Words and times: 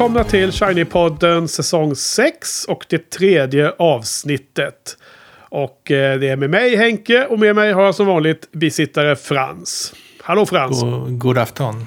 Välkomna 0.00 0.24
till 0.24 0.50
Shiny-podden 0.50 1.46
säsong 1.46 1.96
6 1.96 2.64
och 2.64 2.86
det 2.88 3.10
tredje 3.10 3.72
avsnittet. 3.78 4.96
Och 5.48 5.90
eh, 5.90 6.18
det 6.18 6.28
är 6.28 6.36
med 6.36 6.50
mig 6.50 6.76
Henke 6.76 7.26
och 7.26 7.38
med 7.38 7.54
mig 7.54 7.72
har 7.72 7.82
jag 7.82 7.94
som 7.94 8.06
vanligt 8.06 8.52
bisittare 8.52 9.16
Frans. 9.16 9.94
Hallå 10.20 10.46
Frans! 10.46 10.82
God, 10.82 11.18
god 11.18 11.38
afton. 11.38 11.86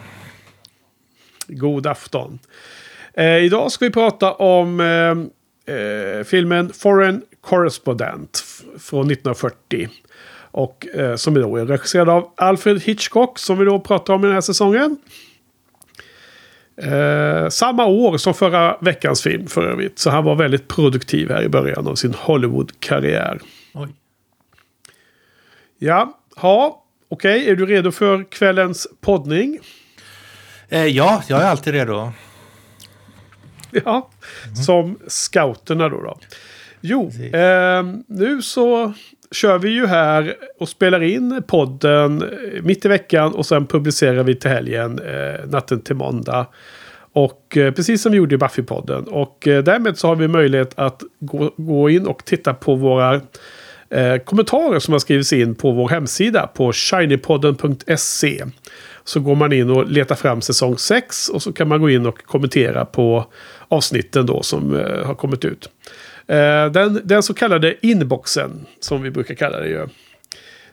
God 1.48 1.88
afton. 1.88 2.40
Eh, 3.13 3.38
idag 3.38 3.71
ska 3.71 3.85
vi 3.85 3.91
prata 3.91 4.34
om 4.34 4.80
eh, 4.80 5.76
eh, 5.76 6.23
filmen 6.23 6.73
Foreign 6.73 7.21
Correspondent 7.41 8.43
från 8.80 9.12
1940. 9.12 9.90
Och 10.35 10.88
eh, 10.88 11.16
som 11.16 11.34
då 11.34 11.57
är 11.57 11.66
regisserad 11.66 12.09
av 12.09 12.32
Alfred 12.38 12.82
Hitchcock 12.82 13.40
som 13.40 13.57
vi 13.57 13.66
då 13.66 13.80
pratar 13.80 14.13
om 14.13 14.23
i 14.23 14.27
den 14.27 14.34
här 14.34 14.41
säsongen. 14.41 14.98
Eh, 16.77 17.50
samma 17.50 17.86
år 17.86 18.18
som 18.18 18.34
förra 18.34 18.77
veckans 18.82 19.22
film 19.22 19.48
för 19.48 19.68
övrigt. 19.68 20.00
Så 20.00 20.09
han 20.09 20.23
var 20.23 20.36
väldigt 20.36 20.68
produktiv 20.68 21.30
här 21.30 21.44
i 21.44 21.49
början 21.49 21.88
av 21.88 21.96
sin 21.96 22.13
Hollywood-karriär. 22.13 23.40
Oj. 23.73 23.90
Ja, 25.80 26.20
ha, 26.35 26.84
okej, 27.10 27.41
okay. 27.41 27.52
är 27.52 27.55
du 27.55 27.65
redo 27.65 27.91
för 27.91 28.24
kvällens 28.24 28.88
poddning? 29.02 29.60
Eh, 30.70 30.85
ja, 30.85 31.24
jag 31.27 31.41
är 31.41 31.46
alltid 31.46 31.74
redo. 31.74 32.12
Ja, 33.85 34.10
mm. 34.43 34.55
som 34.55 34.99
scouterna 35.08 35.90
då. 35.90 36.02
då. 36.02 36.20
Jo, 36.82 37.12
eh, 37.34 37.84
nu 38.08 38.41
så 38.41 38.93
kör 39.34 39.59
vi 39.59 39.70
ju 39.70 39.85
här 39.85 40.35
och 40.59 40.70
spelar 40.70 41.03
in 41.03 41.43
podden 41.48 42.21
eh, 42.21 42.63
mitt 42.63 42.85
i 42.85 42.87
veckan 42.87 43.34
och 43.34 43.45
sen 43.45 43.67
publicerar 43.67 44.23
vi 44.23 44.35
till 44.35 44.49
helgen 44.49 44.99
eh, 44.99 45.49
natten 45.49 45.81
till 45.81 45.95
måndag. 45.95 46.45
Och 47.13 47.57
eh, 47.57 47.73
precis 47.73 48.01
som 48.01 48.12
vi 48.12 48.17
gjorde 48.17 48.35
i 48.35 48.37
Buffy-podden. 48.37 49.03
Och 49.03 49.48
eh, 49.48 49.63
därmed 49.63 49.98
så 49.98 50.07
har 50.07 50.15
vi 50.15 50.27
möjlighet 50.27 50.73
att 50.75 51.01
gå, 51.20 51.53
gå 51.57 51.90
in 51.90 52.07
och 52.07 52.25
titta 52.25 52.53
på 52.53 52.75
våra 52.75 53.21
eh, 53.90 54.17
kommentarer 54.17 54.79
som 54.79 54.91
har 54.91 54.99
skrivits 54.99 55.34
in 55.34 55.55
på 55.55 55.71
vår 55.71 55.90
hemsida 55.90 56.47
på 56.47 56.73
shinypodden.se. 56.73 58.43
Så 59.03 59.20
går 59.20 59.35
man 59.35 59.53
in 59.53 59.70
och 59.70 59.87
letar 59.87 60.15
fram 60.15 60.41
säsong 60.41 60.77
6 60.77 61.29
och 61.29 61.41
så 61.41 61.53
kan 61.53 61.68
man 61.68 61.81
gå 61.81 61.90
in 61.90 62.05
och 62.05 62.23
kommentera 62.23 62.85
på 62.85 63.25
avsnitten 63.68 64.25
då 64.25 64.44
som 64.44 64.75
eh, 64.75 65.06
har 65.06 65.16
kommit 65.16 65.45
ut. 65.45 65.69
Eh, 66.28 66.72
den, 66.72 67.02
den 67.03 67.24
så 67.24 67.34
kallade 67.34 67.85
inboxen, 67.85 68.66
som 68.79 69.02
vi 69.02 69.12
brukar 69.12 69.35
kalla 69.35 69.59
det 69.59 69.68
ju. 69.68 69.88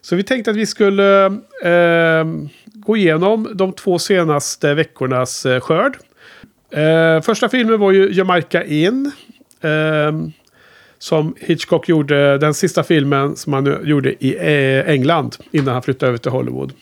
Så 0.01 0.17
vi 0.17 0.23
tänkte 0.23 0.51
att 0.51 0.57
vi 0.57 0.67
skulle 0.67 1.27
eh, 1.65 2.25
gå 2.65 2.97
igenom 2.97 3.51
de 3.55 3.73
två 3.73 3.99
senaste 3.99 4.75
veckornas 4.75 5.47
eh, 5.47 5.61
skörd. 5.61 5.97
Eh, 6.73 7.21
första 7.23 7.49
filmen 7.49 7.81
var 7.81 7.93
ju 7.93 8.13
Jamaica 8.13 8.65
In. 8.65 9.13
Eh, 9.61 10.13
som 10.99 11.35
Hitchcock 11.39 11.89
gjorde, 11.89 12.39
den 12.39 12.55
sista 12.55 12.83
filmen 12.83 13.37
som 13.37 13.53
han 13.53 13.79
gjorde 13.85 14.25
i 14.25 14.37
eh, 14.37 14.91
England 14.91 15.37
innan 15.51 15.75
han 15.75 15.83
flyttade 15.83 16.09
över 16.09 16.19
till 16.19 16.31
Hollywood. 16.31 16.73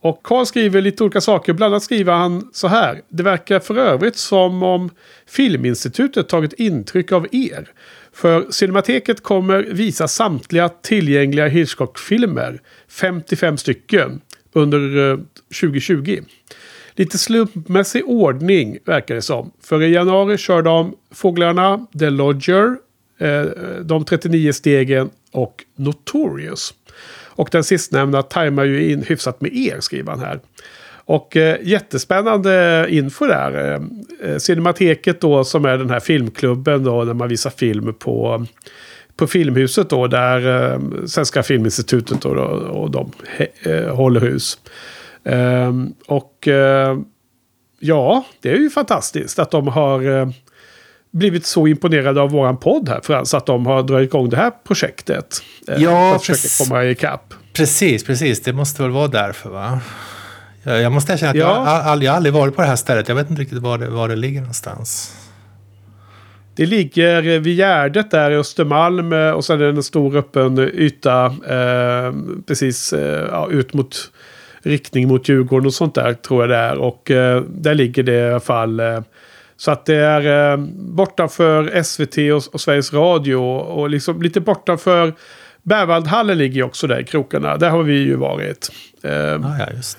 Och 0.00 0.20
Carl 0.22 0.46
skriver 0.46 0.80
lite 0.80 1.04
olika 1.04 1.20
saker. 1.20 1.52
Bland 1.52 1.74
annat 1.74 1.82
skriver 1.82 2.12
han 2.12 2.50
så 2.52 2.68
här. 2.68 3.00
Det 3.08 3.22
verkar 3.22 3.60
för 3.60 3.78
övrigt 3.78 4.16
som 4.16 4.62
om 4.62 4.90
Filminstitutet 5.26 6.28
tagit 6.28 6.52
intryck 6.52 7.12
av 7.12 7.26
er. 7.32 7.68
För 8.14 8.50
Cinemateket 8.50 9.22
kommer 9.22 9.62
visa 9.62 10.08
samtliga 10.08 10.68
tillgängliga 10.68 11.48
Hitchcock-filmer, 11.48 12.60
55 12.88 13.56
stycken, 13.56 14.20
under 14.52 15.10
eh, 15.10 15.18
2020. 15.60 16.20
Lite 16.94 17.18
slumpmässig 17.18 18.04
ordning 18.04 18.78
verkar 18.84 19.14
det 19.14 19.22
som. 19.22 19.52
För 19.62 19.82
i 19.82 19.92
januari 19.92 20.38
kör 20.38 20.62
de 20.62 20.96
Fåglarna, 21.10 21.86
The 21.98 22.10
Lodger, 22.10 22.76
eh, 23.18 23.42
De 23.80 24.04
39 24.04 24.52
stegen 24.52 25.10
och 25.32 25.64
Notorious. 25.76 26.74
Och 27.34 27.48
den 27.52 27.64
sistnämnda 27.64 28.22
tajmar 28.22 28.64
ju 28.64 28.90
in 28.90 29.02
hyfsat 29.02 29.40
med 29.40 29.56
er, 29.56 29.80
skriver 29.80 30.10
han 30.10 30.20
här. 30.20 30.40
Och 31.12 31.36
eh, 31.36 31.56
jättespännande 31.62 32.86
info 32.88 33.26
där. 33.26 33.80
Eh, 34.24 34.36
Cinemateket 34.38 35.20
då 35.20 35.44
som 35.44 35.64
är 35.64 35.78
den 35.78 35.90
här 35.90 36.00
filmklubben 36.00 36.84
då 36.84 37.04
när 37.04 37.14
man 37.14 37.28
visar 37.28 37.50
film 37.50 37.94
på, 37.94 38.46
på 39.16 39.26
Filmhuset 39.26 39.90
då 39.90 40.06
där 40.06 40.72
eh, 40.72 40.80
Svenska 41.06 41.42
Filminstitutet 41.42 42.20
då, 42.20 42.34
då, 42.34 42.42
och 42.42 42.90
de 42.90 43.12
eh, 43.62 43.94
håller 43.94 44.20
hus. 44.20 44.58
Eh, 45.24 45.72
och 46.06 46.48
eh, 46.48 46.98
ja, 47.78 48.24
det 48.40 48.50
är 48.50 48.56
ju 48.56 48.70
fantastiskt 48.70 49.38
att 49.38 49.50
de 49.50 49.68
har 49.68 50.20
eh, 50.20 50.28
blivit 51.10 51.46
så 51.46 51.66
imponerade 51.66 52.20
av 52.20 52.30
våran 52.30 52.56
podd 52.56 52.88
här 52.88 53.00
Frans, 53.02 53.34
att 53.34 53.46
de 53.46 53.66
har 53.66 53.82
dragit 53.82 54.08
igång 54.10 54.28
det 54.28 54.36
här 54.36 54.52
projektet. 54.64 55.42
Eh, 55.68 55.82
ja, 55.82 56.08
för 56.08 56.32
att 56.32 56.38
försöka 56.38 56.64
komma 56.70 56.84
ikapp. 56.84 57.34
Precis, 57.52 58.04
precis. 58.04 58.40
Det 58.40 58.52
måste 58.52 58.82
väl 58.82 58.90
vara 58.90 59.08
därför 59.08 59.50
va? 59.50 59.80
Jag 60.64 60.92
måste 60.92 61.12
erkänna 61.12 61.30
att 61.30 61.36
ja. 61.36 61.56
jag, 61.56 61.66
all, 61.66 62.02
jag 62.02 62.14
aldrig 62.14 62.34
varit 62.34 62.56
på 62.56 62.62
det 62.62 62.68
här 62.68 62.76
stället. 62.76 63.08
Jag 63.08 63.14
vet 63.14 63.30
inte 63.30 63.42
riktigt 63.42 63.58
var 63.58 63.78
det, 63.78 63.90
var 63.90 64.08
det 64.08 64.16
ligger 64.16 64.40
någonstans. 64.40 65.16
Det 66.54 66.66
ligger 66.66 67.22
vid 67.38 67.56
Gärdet 67.56 68.10
där 68.10 68.30
i 68.30 68.36
Östermalm 68.36 69.12
eh, 69.12 69.30
och 69.30 69.44
sen 69.44 69.60
är 69.60 69.64
det 69.64 69.70
en 69.70 69.82
stor 69.82 70.16
öppen 70.16 70.58
yta 70.58 71.24
eh, 71.26 72.14
precis 72.46 72.92
eh, 72.92 73.28
ja, 73.30 73.48
ut 73.50 73.74
mot 73.74 74.10
riktning 74.62 75.08
mot 75.08 75.28
Djurgården 75.28 75.66
och 75.66 75.74
sånt 75.74 75.94
där 75.94 76.14
tror 76.14 76.42
jag 76.42 76.50
det 76.50 76.56
är. 76.56 76.78
Och 76.78 77.10
eh, 77.10 77.42
där 77.42 77.74
ligger 77.74 78.02
det 78.02 78.12
i 78.12 78.30
alla 78.30 78.40
fall. 78.40 78.80
Eh, 78.80 79.00
så 79.56 79.70
att 79.70 79.86
det 79.86 79.96
är 79.96 80.52
eh, 80.52 80.56
bortanför 80.76 81.82
SVT 81.82 82.16
och, 82.18 82.54
och 82.54 82.60
Sveriges 82.60 82.92
Radio 82.92 83.36
och 83.36 83.90
liksom 83.90 84.22
lite 84.22 84.40
bortanför 84.40 85.12
Berwaldhallen 85.62 86.38
ligger 86.38 86.62
också 86.62 86.86
där 86.86 87.00
i 87.00 87.04
krokarna. 87.04 87.56
Där 87.56 87.70
har 87.70 87.82
vi 87.82 87.98
ju 87.98 88.16
varit. 88.16 88.68
Eh, 89.02 89.12
ah, 89.12 89.56
ja, 89.58 89.66
just 89.76 89.98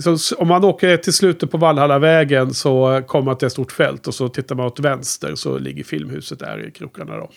så 0.00 0.36
om 0.36 0.48
man 0.48 0.64
åker 0.64 0.96
till 0.96 1.12
slutet 1.12 1.50
på 1.50 1.58
Vallhallavägen 1.58 2.54
så 2.54 3.02
kommer 3.06 3.24
man 3.24 3.38
till 3.38 3.46
ett 3.46 3.52
stort 3.52 3.72
fält 3.72 4.06
och 4.06 4.14
så 4.14 4.28
tittar 4.28 4.54
man 4.54 4.66
åt 4.66 4.80
vänster 4.80 5.34
så 5.34 5.58
ligger 5.58 5.84
filmhuset 5.84 6.38
där 6.38 6.66
i 6.66 6.70
krokarna 6.70 7.16
då. 7.16 7.30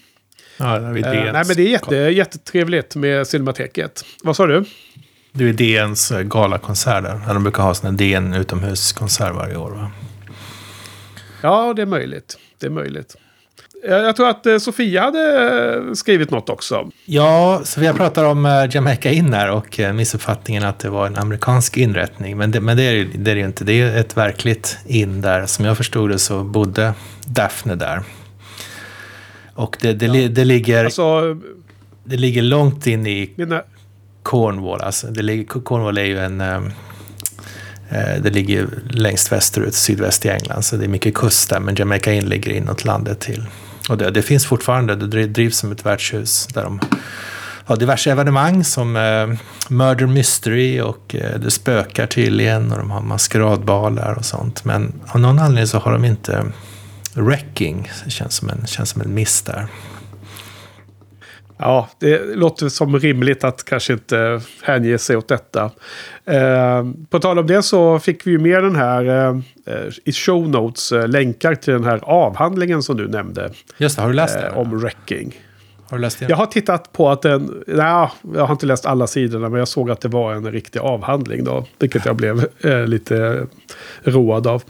Ja, 0.58 0.80
det 0.80 1.00
är 1.00 1.26
eh, 1.26 1.34
nej, 1.34 1.44
men 1.48 1.56
det 1.56 1.62
är 1.62 1.70
jätte, 1.70 1.96
jättetrevligt 1.96 2.96
med 2.96 3.28
Cinemateket. 3.28 4.06
Vad 4.24 4.36
sa 4.36 4.48
du? 4.48 4.66
Det 5.32 5.50
är 5.50 5.54
DNs 5.54 6.12
eh, 6.12 6.22
galakonsert 6.22 7.04
där. 7.04 7.34
De 7.34 7.44
brukar 7.44 7.64
ha 7.64 7.76
en 7.84 7.98
DN 7.98 8.34
utomhuskonsert 8.34 9.36
varje 9.36 9.58
år 9.58 9.72
va? 9.72 9.92
Ja, 11.42 11.74
det 11.76 11.82
är 11.82 11.86
möjligt. 11.86 12.38
Det 12.60 12.66
är 12.66 12.72
möjligt. 12.72 13.16
Jag 13.88 14.16
tror 14.16 14.30
att 14.30 14.46
eh, 14.46 14.58
Sofia 14.58 15.02
hade 15.02 15.84
eh, 15.88 15.94
skrivit 15.94 16.32
något 16.32 16.50
också. 16.50 16.90
Ja, 17.06 17.62
Sofia 17.64 17.94
pratar 17.94 18.26
om 18.26 18.46
eh, 18.46 18.52
Jamaica 18.72 19.12
In 19.12 19.34
här 19.34 19.52
och 19.52 19.80
missuppfattningen 19.94 20.64
att 20.64 20.80
det 20.80 20.90
var 20.90 21.08
en 21.08 21.18
amerikansk 21.18 21.78
inrättning. 21.78 22.38
Men 22.38 22.52
det, 22.52 22.62
men 22.62 22.78
det, 22.78 22.84
är, 22.84 23.08
det 23.16 23.32
är 23.32 23.36
det 23.36 23.42
ju 23.42 23.46
inte. 23.46 23.64
Det 23.64 23.82
är 23.82 23.98
ett 23.98 24.18
verkligt 24.18 24.78
in 24.86 25.22
där. 25.22 25.46
Som 25.46 25.66
jag 25.66 25.78
förstod 25.78 26.10
det 26.10 26.20
så 26.20 26.44
bodde 26.44 26.94
Daphne 27.28 27.76
där. 27.76 28.04
Och 29.54 29.78
det, 29.82 29.94
det, 29.94 30.06
ja. 30.06 30.30
det 30.30 30.46
ligger, 30.46 30.86
alltså, 30.86 31.38
det 32.04 32.18
ligger 32.18 32.42
långt 32.42 32.88
in 32.88 33.08
i 33.08 33.34
mina... 33.36 33.62
Cornwall. 34.24 34.82
Alltså, 34.82 35.08
det 35.08 35.22
ligger, 35.22 35.46
Cornwall 35.46 35.98
är 35.98 36.04
ju 36.04 36.20
en... 36.20 36.38
Det 38.22 38.30
ligger 38.30 38.68
längst 38.90 39.32
västerut, 39.32 39.74
sydväst 39.74 40.26
i 40.26 40.30
England, 40.30 40.62
så 40.62 40.76
det 40.76 40.86
är 40.86 40.90
mycket 40.90 41.14
kust 41.14 41.50
där. 41.50 41.60
Men 41.60 41.76
Jamaica 41.76 42.14
In 42.14 42.26
ligger 42.26 42.52
inåt 42.52 42.86
landet 42.86 43.20
till 43.20 43.44
och 43.90 43.98
det, 43.98 44.12
det, 44.12 44.22
finns 44.22 44.46
fortfarande, 44.46 44.96
det 44.96 45.28
drivs 45.28 45.58
som 45.58 45.72
ett 45.72 45.86
värdshus 45.86 46.48
där 46.48 46.64
de 46.64 46.80
har 47.66 47.76
diverse 47.76 48.12
evenemang 48.12 48.64
som 48.64 48.96
eh, 48.96 49.28
Murder 49.70 50.06
Mystery 50.06 50.82
och 50.82 51.16
eh, 51.16 51.40
det 51.40 51.52
spökar 51.52 52.08
tydligen 52.08 52.72
och 52.72 52.78
de 52.78 52.92
har 52.92 53.02
maskeradbalar 53.02 54.14
och 54.14 54.26
sånt. 54.26 54.66
Men 54.66 54.94
av 55.08 55.20
någon 55.20 55.40
anledning 55.40 55.68
så 55.68 55.78
har 55.78 55.92
de 55.92 56.06
inte 56.06 56.46
Wrecking. 57.14 57.92
Det 58.06 58.12
känns 58.12 58.36
som 58.36 58.50
en, 58.50 58.68
känns 58.68 58.90
som 58.90 59.02
en 59.02 59.14
miss 59.14 59.42
där. 59.42 59.68
Ja, 61.58 61.90
det 62.00 62.36
låter 62.36 62.70
som 62.70 63.00
rimligt 63.00 63.44
att 63.44 63.66
kanske 63.66 63.94
inte 63.94 64.42
hänge 64.64 64.98
sig 64.98 65.18
åt 65.18 65.28
detta. 65.28 65.72
Eh, 66.26 66.86
på 67.10 67.20
tal 67.20 67.40
om 67.40 67.48
det 67.48 67.64
så 67.64 68.00
fick 68.00 68.28
vi 68.28 68.32
ju 68.32 68.40
med 68.40 68.64
den 68.64 68.76
här 68.76 69.30
eh, 69.66 69.84
i 70.06 70.12
show 70.12 70.50
notes 70.50 70.92
eh, 70.92 71.08
länkar 71.08 71.56
till 71.56 71.74
den 71.74 71.84
här 71.84 72.00
avhandlingen 72.04 72.84
som 72.84 72.98
du 72.98 73.08
nämnde. 73.08 73.52
Just 73.78 73.96
det, 73.96 74.02
har 74.02 74.10
du 74.10 74.16
läst? 74.16 74.36
Eh, 74.36 74.58
om 74.58 74.80
wrecking. 74.80 75.36
Har 75.90 75.98
du 75.98 76.02
läst 76.02 76.20
det? 76.20 76.26
Jag 76.30 76.38
har 76.38 76.46
tittat 76.46 76.92
på 76.92 77.10
att 77.10 77.22
den, 77.22 77.64
nej, 77.68 78.10
jag 78.34 78.46
har 78.46 78.52
inte 78.52 78.66
läst 78.66 78.86
alla 78.86 79.08
sidorna 79.08 79.50
men 79.50 79.60
jag 79.60 79.68
såg 79.68 79.92
att 79.92 80.02
det 80.02 80.08
var 80.08 80.34
en 80.34 80.52
riktig 80.52 80.80
avhandling 80.80 81.44
då. 81.44 81.66
Vilket 81.80 82.06
jag 82.06 82.16
blev 82.16 82.48
eh, 82.62 82.88
lite 82.88 83.48
road 84.04 84.48
av. 84.48 84.64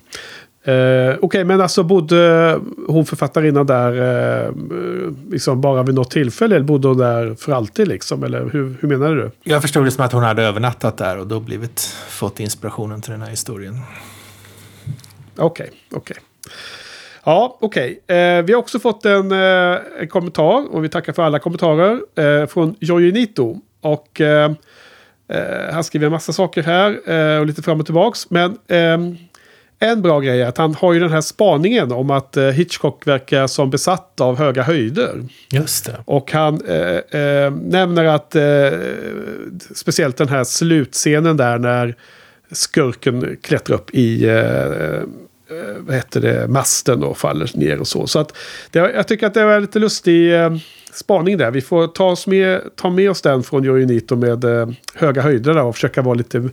Eh, 0.68 0.74
Okej, 0.74 1.18
okay, 1.22 1.44
men 1.44 1.62
alltså 1.62 1.84
bodde 1.84 2.60
hon 2.88 3.06
författarinnan 3.06 3.66
där 3.66 3.92
eh, 4.46 4.52
liksom 5.30 5.62
bara 5.62 5.84
vid 5.84 5.96
något 5.96 6.12
tillfälle? 6.12 6.56
Eller 6.56 6.66
bodde 6.66 6.88
hon 6.88 6.98
där 6.98 7.36
för 7.36 7.52
alltid 7.52 7.88
liksom? 7.88 8.24
Eller 8.24 8.50
hur, 8.54 8.78
hur 8.82 8.88
menar 8.88 9.16
du? 9.16 9.32
Jag 9.44 9.62
förstod 9.62 9.86
det 9.86 9.92
som 9.92 10.06
att 10.06 10.12
hon 10.12 10.24
hade 10.24 10.44
övernattat 10.44 10.98
där 10.98 11.18
och 11.18 11.28
då 11.28 11.40
blivit, 11.40 11.80
fått 12.10 12.40
inspirationen 12.40 13.02
till 13.02 13.12
den 13.12 13.22
här 13.22 13.30
historien. 13.30 13.76
Okej, 15.38 15.66
okay, 15.66 15.68
okej. 15.92 15.98
Okay. 15.98 16.24
Ja, 17.24 17.58
okej. 17.62 18.00
Okay. 18.04 18.18
Eh, 18.18 18.44
vi 18.44 18.54
har 18.54 18.60
också 18.60 18.80
fått 18.80 19.06
en, 19.06 19.32
eh, 19.32 19.78
en, 20.00 20.08
kommentar 20.08 20.76
och 20.76 20.84
vi 20.84 20.90
tackar 20.90 21.14
för 21.14 21.24
alla 21.24 21.40
kommentarer 21.40 22.00
eh, 22.16 22.48
från 22.48 22.76
Jojonito. 22.80 23.58
Och 23.82 24.22
eh, 24.22 24.52
han 25.72 25.84
skriver 25.84 26.06
en 26.06 26.12
massa 26.12 26.34
saker 26.34 26.64
här 26.64 27.40
och 27.40 27.46
lite 27.46 27.62
fram 27.62 27.80
och 27.80 27.86
tillbaks. 27.86 28.30
Men 28.30 28.58
en 29.80 30.02
bra 30.02 30.20
grej 30.20 30.42
är 30.42 30.48
att 30.48 30.58
han 30.58 30.76
har 30.76 30.94
ju 30.94 31.00
den 31.00 31.12
här 31.12 31.22
spaningen 31.22 31.92
om 31.92 32.12
att 32.12 32.38
Hitchcock 32.54 33.08
verkar 33.08 33.48
som 33.48 33.70
besatt 33.70 34.22
av 34.22 34.38
höga 34.38 34.64
höjder. 34.64 35.24
Just 35.52 35.86
det. 35.86 35.98
Och 36.06 36.32
han 36.32 36.56
nämner 37.62 38.06
att 38.06 38.36
speciellt 39.76 40.18
den 40.18 40.30
här 40.30 40.44
slutscenen 40.44 41.38
där 41.38 41.58
när 41.58 41.96
skurken 42.52 43.38
klättrar 43.42 43.76
upp 43.76 43.96
i 43.96 44.26
Eh, 45.50 45.76
vad 45.80 45.96
heter 45.96 46.22
det, 46.22 46.48
masten 46.48 47.04
och 47.04 47.18
faller 47.18 47.52
ner 47.54 47.80
och 47.80 47.88
så. 47.88 48.08
Så 48.08 48.20
att 48.20 48.38
det, 48.72 48.80
jag 48.80 49.08
tycker 49.08 49.28
att 49.28 49.34
det 49.34 49.46
var 49.46 49.60
lite 49.60 49.80
lustig 49.80 50.36
eh, 50.36 50.56
spaning 50.94 51.38
där. 51.38 51.52
Vi 51.52 51.62
får 51.62 51.88
ta, 51.88 52.12
oss 52.12 52.28
med, 52.28 52.62
ta 52.76 52.90
med 52.90 53.10
oss 53.10 53.22
den 53.22 53.44
från 53.44 53.64
Jojonito 53.64 54.16
med 54.16 54.44
eh, 54.44 54.70
höga 54.96 55.22
höjder 55.22 55.58
och 55.58 55.76
försöka 55.76 56.02
vara 56.02 56.14
lite, 56.14 56.50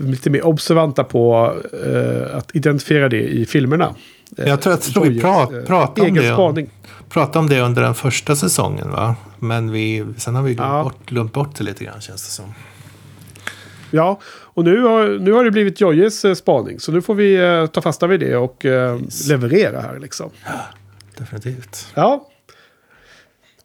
lite 0.00 0.30
mer 0.30 0.46
observanta 0.46 1.04
på 1.04 1.54
eh, 1.86 2.36
att 2.36 2.56
identifiera 2.56 3.08
det 3.08 3.22
i 3.22 3.46
filmerna. 3.46 3.94
Jag 4.36 4.62
tror 4.62 4.72
att 4.72 4.96
vi 4.96 5.20
pra, 5.20 5.46
pratade 5.46 6.08
om 6.08 6.14
det. 6.14 6.32
Spaning. 6.32 6.70
Pratade 7.08 7.38
om 7.38 7.48
det 7.48 7.60
under 7.60 7.82
den 7.82 7.94
första 7.94 8.36
säsongen 8.36 8.90
va? 8.90 9.16
Men 9.38 9.70
vi, 9.70 10.06
sen 10.16 10.34
har 10.34 10.42
vi 10.42 10.54
glömt, 10.54 10.72
ja. 10.72 10.82
bort, 10.82 11.06
glömt 11.06 11.32
bort 11.32 11.56
det 11.58 11.64
lite 11.64 11.84
grann 11.84 12.00
känns 12.00 12.22
det 12.22 12.30
som. 12.30 12.54
Ja, 13.90 14.20
och 14.24 14.64
nu 14.64 14.82
har, 14.82 15.18
nu 15.18 15.32
har 15.32 15.44
det 15.44 15.50
blivit 15.50 15.80
Jojjes 15.80 16.24
eh, 16.24 16.34
spaning. 16.34 16.80
Så 16.80 16.92
nu 16.92 17.02
får 17.02 17.14
vi 17.14 17.36
eh, 17.36 17.66
ta 17.66 17.82
fasta 17.82 18.06
vid 18.06 18.20
det 18.20 18.36
och 18.36 18.64
eh, 18.64 19.00
leverera 19.28 19.80
här 19.80 19.98
liksom. 19.98 20.30
Ja, 20.44 20.60
definitivt. 21.18 21.86
Ja. 21.94 22.28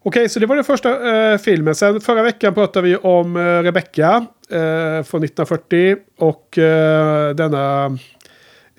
Okej, 0.02 0.28
så 0.28 0.40
det 0.40 0.46
var 0.46 0.54
den 0.54 0.64
första 0.64 1.16
eh, 1.32 1.38
filmen. 1.38 1.74
Sen 1.74 2.00
förra 2.00 2.22
veckan 2.22 2.54
pratade 2.54 2.88
vi 2.88 2.96
om 2.96 3.36
eh, 3.36 3.40
Rebecca 3.40 4.26
eh, 4.52 5.02
från 5.02 5.24
1940. 5.24 5.96
Och 6.18 6.58
eh, 6.58 7.34
denna 7.34 7.98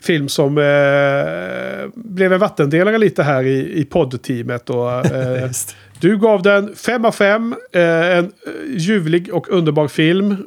film 0.01 0.29
som 0.29 0.57
eh, 0.57 1.89
blev 1.95 2.33
en 2.33 2.39
vattendelare 2.39 2.97
lite 2.97 3.23
här 3.23 3.43
i, 3.43 3.79
i 3.79 3.85
poddteamet. 3.85 4.69
Och, 4.69 5.05
eh, 5.15 5.49
du 5.99 6.17
gav 6.17 6.41
den 6.41 6.75
5 6.75 7.05
av 7.05 7.11
5. 7.11 7.55
Eh, 7.71 8.17
en 8.17 8.31
ljuvlig 8.77 9.33
och 9.33 9.49
underbar 9.49 9.87
film. 9.87 10.37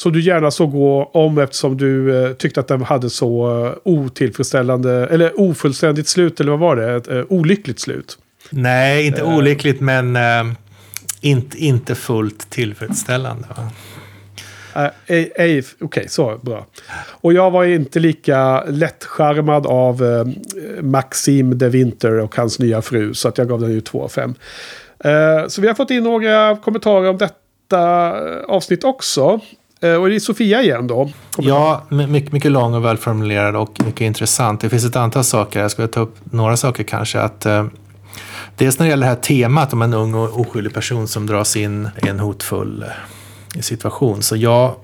Som 0.00 0.12
du 0.12 0.20
gärna 0.20 0.50
såg 0.50 0.72
gå 0.72 1.04
om 1.04 1.38
eftersom 1.38 1.76
du 1.76 2.24
eh, 2.24 2.32
tyckte 2.32 2.60
att 2.60 2.68
den 2.68 2.82
hade 2.82 3.10
så 3.10 3.64
eh, 3.66 3.72
otillfredsställande, 3.84 5.06
eller 5.06 5.40
ofullständigt 5.40 6.08
slut, 6.08 6.40
eller 6.40 6.50
vad 6.50 6.60
var 6.60 6.76
det? 6.76 6.94
Ett 6.94 7.08
eh, 7.08 7.22
olyckligt 7.28 7.80
slut. 7.80 8.18
Nej, 8.50 9.06
inte 9.06 9.22
olyckligt, 9.22 9.80
men 9.80 10.18
inte, 11.20 11.58
inte 11.58 11.94
fullt 11.94 12.50
tillfredsställande. 12.50 13.48
Uh, 13.58 13.68
Okej, 14.74 15.62
okay, 15.80 16.08
så 16.08 16.38
bra. 16.42 16.66
Och 17.10 17.32
jag 17.32 17.50
var 17.50 17.64
inte 17.64 17.98
lika 17.98 18.64
lättskärmad 18.64 19.66
av 19.66 20.02
uh, 20.02 20.26
Maxim 20.82 21.58
de 21.58 21.68
Winter 21.68 22.12
och 22.12 22.36
hans 22.36 22.58
nya 22.58 22.82
fru. 22.82 23.14
Så 23.14 23.28
att 23.28 23.38
jag 23.38 23.48
gav 23.48 23.60
den 23.60 23.72
ju 23.72 23.80
2 23.80 24.04
av 24.04 24.08
5. 24.08 24.34
Uh, 25.04 25.48
så 25.48 25.60
vi 25.60 25.68
har 25.68 25.74
fått 25.74 25.90
in 25.90 26.02
några 26.02 26.56
kommentarer 26.56 27.08
om 27.08 27.18
detta 27.18 28.12
avsnitt 28.46 28.84
också. 28.84 29.40
Eh, 29.80 29.94
och 29.94 30.08
det 30.08 30.14
är 30.14 30.20
Sofia 30.20 30.62
igen 30.62 30.86
då. 30.86 31.10
Ja, 31.38 31.84
mycket, 31.88 32.32
mycket 32.32 32.52
lång 32.52 32.74
och 32.74 32.84
välformulerad 32.84 33.56
och 33.56 33.84
mycket 33.84 34.00
intressant. 34.00 34.60
Det 34.60 34.68
finns 34.68 34.84
ett 34.84 34.96
antal 34.96 35.24
saker. 35.24 35.60
Jag 35.60 35.70
ska 35.70 35.86
ta 35.86 36.00
upp 36.00 36.16
några 36.24 36.56
saker 36.56 36.84
kanske. 36.84 37.20
Att, 37.20 37.46
eh, 37.46 37.66
dels 38.56 38.78
när 38.78 38.86
det 38.86 38.90
gäller 38.90 39.06
det 39.06 39.12
här 39.12 39.20
temat 39.20 39.72
om 39.72 39.82
en 39.82 39.94
ung 39.94 40.14
och 40.14 40.40
oskyldig 40.40 40.74
person 40.74 41.08
som 41.08 41.26
dras 41.26 41.56
in 41.56 41.88
i 42.04 42.08
en 42.08 42.20
hotfull 42.20 42.82
eh, 42.82 42.88
situation. 43.60 44.22
Så 44.22 44.36
ja, 44.36 44.76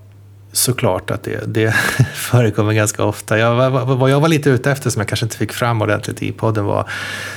såklart 0.52 1.10
att 1.10 1.22
det, 1.22 1.54
det 1.54 1.72
förekommer 2.14 2.72
ganska 2.72 3.04
ofta. 3.04 3.38
Jag, 3.38 3.70
vad, 3.70 4.10
jag 4.10 4.20
var 4.20 4.28
lite 4.28 4.50
ute 4.50 4.70
efter 4.70 4.90
som 4.90 5.00
jag 5.00 5.08
kanske 5.08 5.26
inte 5.26 5.36
fick 5.36 5.52
fram 5.52 5.82
ordentligt 5.82 6.22
i 6.22 6.32
podden 6.32 6.64
var 6.64 6.90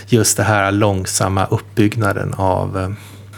just 0.07 0.37
det 0.37 0.43
här 0.43 0.71
långsamma 0.71 1.45
uppbyggnaden 1.45 2.33
av 2.33 2.77
eh, 2.77 2.89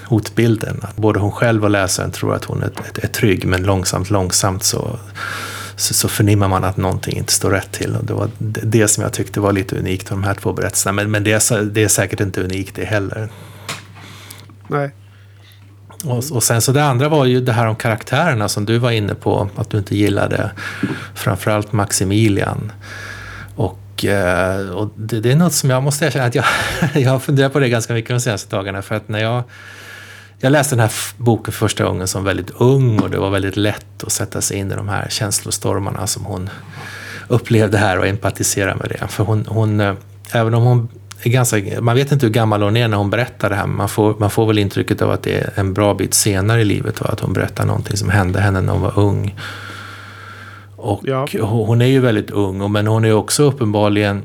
hotbilden. 0.05 0.81
Både 0.95 1.19
hon 1.19 1.31
själv 1.31 1.63
och 1.63 1.69
läsaren 1.69 2.11
tror 2.11 2.35
att 2.35 2.45
hon 2.45 2.63
är, 2.63 2.65
är, 2.65 3.05
är 3.05 3.07
trygg, 3.07 3.45
men 3.45 3.63
långsamt, 3.63 4.09
långsamt 4.09 4.63
så, 4.63 4.99
så, 5.75 5.93
så, 5.93 6.07
förnimmar 6.07 6.47
man 6.47 6.63
att 6.63 6.77
någonting 6.77 7.17
inte 7.17 7.33
står 7.33 7.49
rätt 7.49 7.71
till. 7.71 7.95
Och 7.95 8.05
det 8.05 8.13
var 8.13 8.29
det 8.63 8.87
som 8.87 9.03
jag 9.03 9.13
tyckte 9.13 9.39
var 9.39 9.51
lite 9.51 9.75
unikt 9.75 10.09
med 10.09 10.19
de 10.19 10.23
här 10.23 10.33
två 10.33 10.53
berättelserna. 10.53 10.93
Men, 10.93 11.11
men 11.11 11.23
det, 11.23 11.51
är, 11.51 11.63
det 11.63 11.83
är 11.83 11.87
säkert 11.87 12.19
inte 12.19 12.43
unikt 12.43 12.75
det 12.75 12.85
heller. 12.85 13.29
Nej. 14.67 14.91
Och, 16.03 16.23
och, 16.31 16.43
sen 16.43 16.61
så 16.61 16.71
det 16.71 16.83
andra 16.83 17.09
var 17.09 17.25
ju 17.25 17.41
det 17.41 17.53
här 17.53 17.67
om 17.67 17.75
karaktärerna 17.75 18.49
som 18.49 18.65
du 18.65 18.77
var 18.77 18.91
inne 18.91 19.15
på, 19.15 19.49
att 19.55 19.69
du 19.69 19.77
inte 19.77 19.95
gillade 19.95 20.51
framförallt 21.15 21.71
Maximilian. 21.71 22.71
Och, 23.55 24.05
eh, 24.05 24.69
och 24.69 24.91
det, 24.95 25.19
det, 25.19 25.31
är 25.31 25.35
något 25.35 25.53
som 25.53 25.69
jag 25.69 25.83
måste 25.83 26.05
erkänna 26.05 26.25
att 26.25 26.35
jag, 26.35 26.45
jag 26.93 27.11
har 27.11 27.19
funderat 27.19 27.53
på 27.53 27.59
det 27.59 27.69
ganska 27.69 27.93
mycket 27.93 28.09
de 28.09 28.19
senaste 28.19 28.55
dagarna. 28.55 28.81
För 28.81 28.95
att 28.95 29.09
när 29.09 29.19
jag 29.19 29.43
jag 30.43 30.51
läste 30.51 30.75
den 30.75 30.79
här 30.79 30.91
boken 31.17 31.53
första 31.53 31.83
gången 31.83 32.07
som 32.07 32.23
väldigt 32.23 32.49
ung 32.49 32.99
och 32.99 33.09
det 33.09 33.17
var 33.17 33.29
väldigt 33.29 33.57
lätt 33.57 34.03
att 34.03 34.11
sätta 34.11 34.41
sig 34.41 34.57
in 34.57 34.71
i 34.71 34.75
de 34.75 34.89
här 34.89 35.07
känslostormarna 35.09 36.07
som 36.07 36.25
hon 36.25 36.49
upplevde 37.27 37.77
här 37.77 37.99
och 37.99 38.07
empatisera 38.07 38.75
med 38.75 38.89
det. 38.89 39.07
För 39.07 39.23
hon, 39.23 39.45
hon 39.47 39.79
eh, 39.79 39.93
även 40.31 40.53
om 40.53 40.63
hon 40.63 40.89
ganska, 41.29 41.81
man 41.81 41.95
vet 41.95 42.11
inte 42.11 42.25
hur 42.25 42.33
gammal 42.33 42.61
hon 42.61 42.77
är 42.77 42.87
när 42.87 42.97
hon 42.97 43.09
berättar 43.09 43.49
det 43.49 43.55
här, 43.55 43.67
man 43.67 43.89
får, 43.89 44.15
man 44.19 44.29
får 44.29 44.45
väl 44.45 44.57
intrycket 44.57 45.01
av 45.01 45.11
att 45.11 45.23
det 45.23 45.33
är 45.33 45.49
en 45.55 45.73
bra 45.73 45.93
bit 45.93 46.13
senare 46.13 46.61
i 46.61 46.65
livet 46.65 47.01
och 47.01 47.13
att 47.13 47.19
hon 47.19 47.33
berättar 47.33 47.65
någonting 47.65 47.97
som 47.97 48.09
hände 48.09 48.39
henne 48.41 48.61
när 48.61 48.73
hon 48.73 48.81
var 48.81 48.99
ung. 48.99 49.35
Och 50.75 51.01
ja. 51.03 51.27
hon 51.41 51.81
är 51.81 51.85
ju 51.85 51.99
väldigt 51.99 52.29
ung, 52.29 52.71
men 52.71 52.87
hon 52.87 53.05
är 53.05 53.13
också 53.13 53.43
uppenbarligen 53.43 54.23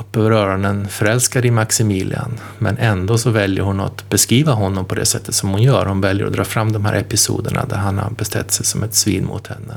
upp 0.00 0.16
över 0.16 0.30
öronen 0.30 0.88
förälskad 0.88 1.44
i 1.44 1.50
Maximilian. 1.50 2.38
Men 2.58 2.78
ändå 2.78 3.18
så 3.18 3.30
väljer 3.30 3.64
hon 3.64 3.80
att 3.80 4.08
beskriva 4.08 4.52
honom 4.52 4.84
på 4.84 4.94
det 4.94 5.04
sättet 5.04 5.34
som 5.34 5.50
hon 5.50 5.62
gör. 5.62 5.86
Hon 5.86 6.00
väljer 6.00 6.26
att 6.26 6.32
dra 6.32 6.44
fram 6.44 6.72
de 6.72 6.84
här 6.84 6.94
episoderna 6.94 7.64
där 7.64 7.76
han 7.76 7.98
har 7.98 8.10
bestett 8.10 8.50
sig 8.50 8.66
som 8.66 8.82
ett 8.82 8.94
svin 8.94 9.24
mot 9.26 9.46
henne. 9.46 9.74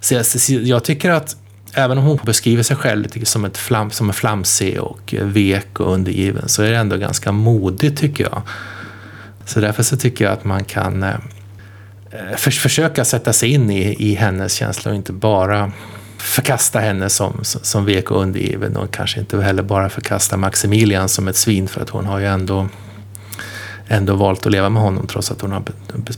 Så 0.00 0.14
jag, 0.14 0.24
jag 0.48 0.84
tycker 0.84 1.10
att 1.10 1.36
även 1.78 1.98
om 1.98 2.04
hon 2.04 2.18
beskriver 2.24 2.62
sig 2.62 2.76
själv 2.76 3.02
lite 3.02 3.26
som, 3.26 3.44
ett 3.44 3.58
flam, 3.58 3.90
som 3.90 4.08
en 4.08 4.14
flamsig 4.14 4.80
och 4.80 5.14
eh, 5.14 5.26
vek 5.26 5.80
och 5.80 5.92
undergiven 5.92 6.48
så 6.48 6.62
är 6.62 6.70
det 6.70 6.76
ändå 6.76 6.96
ganska 6.96 7.32
modigt 7.32 7.98
tycker 7.98 8.24
jag. 8.24 8.42
Så 9.44 9.60
därför 9.60 9.82
så 9.82 9.96
tycker 9.96 10.24
jag 10.24 10.32
att 10.32 10.44
man 10.44 10.64
kan 10.64 11.02
eh, 11.02 11.14
eh 12.10 12.36
för, 12.36 12.50
försöka 12.50 13.04
sätta 13.04 13.32
sig 13.32 13.48
in 13.48 13.70
i, 13.70 13.96
i 14.10 14.14
hennes 14.14 14.54
känslor 14.54 14.92
och 14.92 14.96
inte 14.96 15.12
bara 15.12 15.72
förkasta 16.16 16.78
henne 16.78 17.08
som, 17.08 17.40
som 17.42 17.84
vek 17.84 18.10
och 18.10 18.22
undergiven 18.22 18.76
och 18.76 18.94
kanske 18.94 19.20
inte 19.20 19.42
heller 19.42 19.62
bara 19.62 19.88
förkasta 19.88 20.36
Maximilian 20.36 21.08
som 21.08 21.28
ett 21.28 21.36
svin 21.36 21.68
för 21.68 21.80
att 21.80 21.90
hon 21.90 22.06
har 22.06 22.18
ju 22.18 22.26
ändå 22.26 22.68
ändå 23.88 24.14
valt 24.16 24.46
att 24.46 24.52
leva 24.52 24.68
med 24.68 24.82
honom 24.82 25.06
trots 25.06 25.30
att 25.30 25.40
hon 25.40 25.52
har 25.52 25.62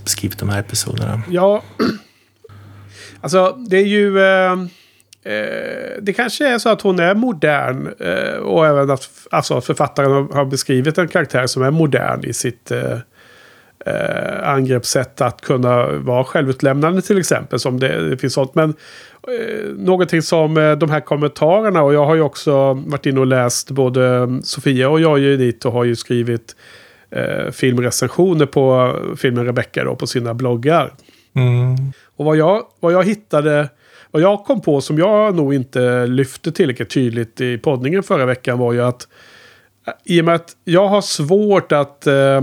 beskrivit 0.04 0.38
de 0.38 0.48
här 0.48 0.60
episoderna. 0.60 1.22
Ja, 1.30 1.62
alltså 3.20 3.56
det 3.68 3.76
är 3.76 3.86
ju... 3.86 4.20
Eh, 4.20 4.52
eh, 4.52 4.56
det 6.00 6.12
kanske 6.12 6.48
är 6.48 6.58
så 6.58 6.68
att 6.68 6.82
hon 6.82 6.98
är 6.98 7.14
modern 7.14 7.88
eh, 7.98 8.38
och 8.38 8.66
även 8.66 8.90
att 8.90 9.10
alltså, 9.30 9.60
författaren 9.60 10.28
har, 10.32 10.44
beskrivit 10.44 10.98
en 10.98 11.08
karaktär 11.08 11.46
som 11.46 11.62
är 11.62 11.70
modern 11.70 12.24
i 12.24 12.32
sitt 12.32 12.70
eh, 12.70 12.98
eh, 13.86 14.48
angreppssätt 14.48 15.20
att 15.20 15.40
kunna 15.40 15.86
vara 15.92 16.24
självutlämnande 16.24 17.02
till 17.02 17.18
exempel. 17.18 17.58
Som 17.58 17.80
det, 17.80 18.10
det 18.10 18.16
finns 18.16 18.34
sånt. 18.34 18.54
Men 18.54 18.74
eh, 19.28 19.68
någonting 19.76 20.22
som 20.22 20.56
eh, 20.56 20.72
de 20.72 20.90
här 20.90 21.00
kommentarerna 21.00 21.82
och 21.82 21.94
jag 21.94 22.06
har 22.06 22.14
ju 22.14 22.22
också 22.22 22.72
varit 22.72 23.06
inne 23.06 23.20
och 23.20 23.26
läst 23.26 23.70
både 23.70 24.28
Sofia 24.42 24.88
och 24.88 25.00
jag 25.00 25.18
är 25.24 25.36
dit 25.36 25.64
och 25.64 25.72
har 25.72 25.84
ju 25.84 25.96
skrivit 25.96 26.56
eh, 27.10 27.50
filmrecensioner 27.50 28.46
på 28.46 28.96
filmen 29.16 29.44
Rebecca 29.44 29.84
då, 29.84 29.96
på 29.96 30.06
sina 30.06 30.34
bloggar. 30.34 30.92
Mm. 31.34 31.92
Och 32.16 32.24
vad 32.24 32.36
jag, 32.36 32.62
vad 32.80 32.92
jag 32.92 33.04
hittade, 33.04 33.68
vad 34.10 34.22
jag 34.22 34.44
kom 34.44 34.60
på 34.60 34.80
som 34.80 34.98
jag 34.98 35.34
nog 35.34 35.54
inte 35.54 36.06
lyfte 36.06 36.52
tillräckligt 36.52 36.90
tydligt 36.90 37.40
i 37.40 37.58
poddningen 37.58 38.02
förra 38.02 38.26
veckan 38.26 38.58
var 38.58 38.72
ju 38.72 38.82
att 38.82 39.08
eh, 39.86 39.92
i 40.04 40.20
och 40.20 40.24
med 40.24 40.34
att 40.34 40.56
jag 40.64 40.88
har 40.88 41.00
svårt 41.00 41.72
att 41.72 42.06
eh, 42.06 42.40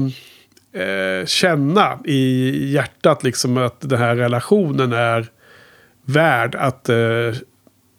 eh, 0.74 1.26
känna 1.26 2.00
i 2.06 2.52
hjärtat 2.74 3.24
liksom 3.24 3.58
att 3.58 3.82
den 3.82 4.00
här 4.00 4.16
relationen 4.16 4.94
är 4.94 5.28
värd 6.06 6.56
att 6.56 6.90
eh, 6.90 6.98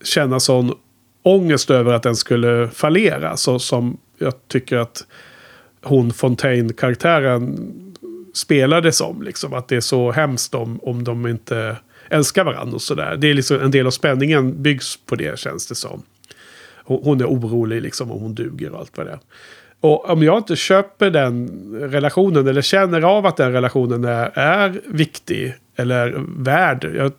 känna 0.03 0.39
sån 0.39 0.73
ångest 1.23 1.69
över 1.69 1.93
att 1.93 2.03
den 2.03 2.15
skulle 2.15 2.69
fallera. 2.69 3.37
Så 3.37 3.59
som 3.59 3.97
jag 4.17 4.33
tycker 4.47 4.77
att 4.77 5.05
hon 5.83 6.13
Fontaine-karaktären 6.13 7.57
spelade 8.33 8.91
som. 8.91 9.21
Liksom, 9.21 9.53
att 9.53 9.67
det 9.67 9.75
är 9.75 9.81
så 9.81 10.11
hemskt 10.11 10.55
om, 10.55 10.79
om 10.83 11.03
de 11.03 11.27
inte 11.27 11.75
älskar 12.09 12.43
varandra 12.43 12.75
och 12.75 12.81
sådär. 12.81 13.17
Det 13.17 13.29
är 13.29 13.33
liksom 13.33 13.61
en 13.61 13.71
del 13.71 13.87
av 13.87 13.91
spänningen 13.91 14.61
byggs 14.61 14.97
på 15.05 15.15
det 15.15 15.39
känns 15.39 15.67
det 15.67 15.75
som. 15.75 16.03
hon, 16.83 17.21
är 17.21 17.25
orolig 17.25 17.81
liksom 17.81 18.11
om 18.11 18.21
hon 18.21 18.35
duger 18.35 18.71
och 18.71 18.79
allt 18.79 18.97
vad 18.97 19.05
det 19.05 19.11
är. 19.11 19.19
Och 19.81 20.09
om 20.09 20.23
jag 20.23 20.37
inte 20.37 20.55
köper 20.55 21.09
den 21.09 21.49
relationen 21.81 22.47
eller 22.47 22.61
känner 22.61 23.01
av 23.01 23.25
att 23.25 23.37
den 23.37 23.51
relationen 23.51 24.03
är, 24.03 24.31
är 24.37 24.81
viktig 24.85 25.55
eller 25.79 26.15
värd. 26.43 27.11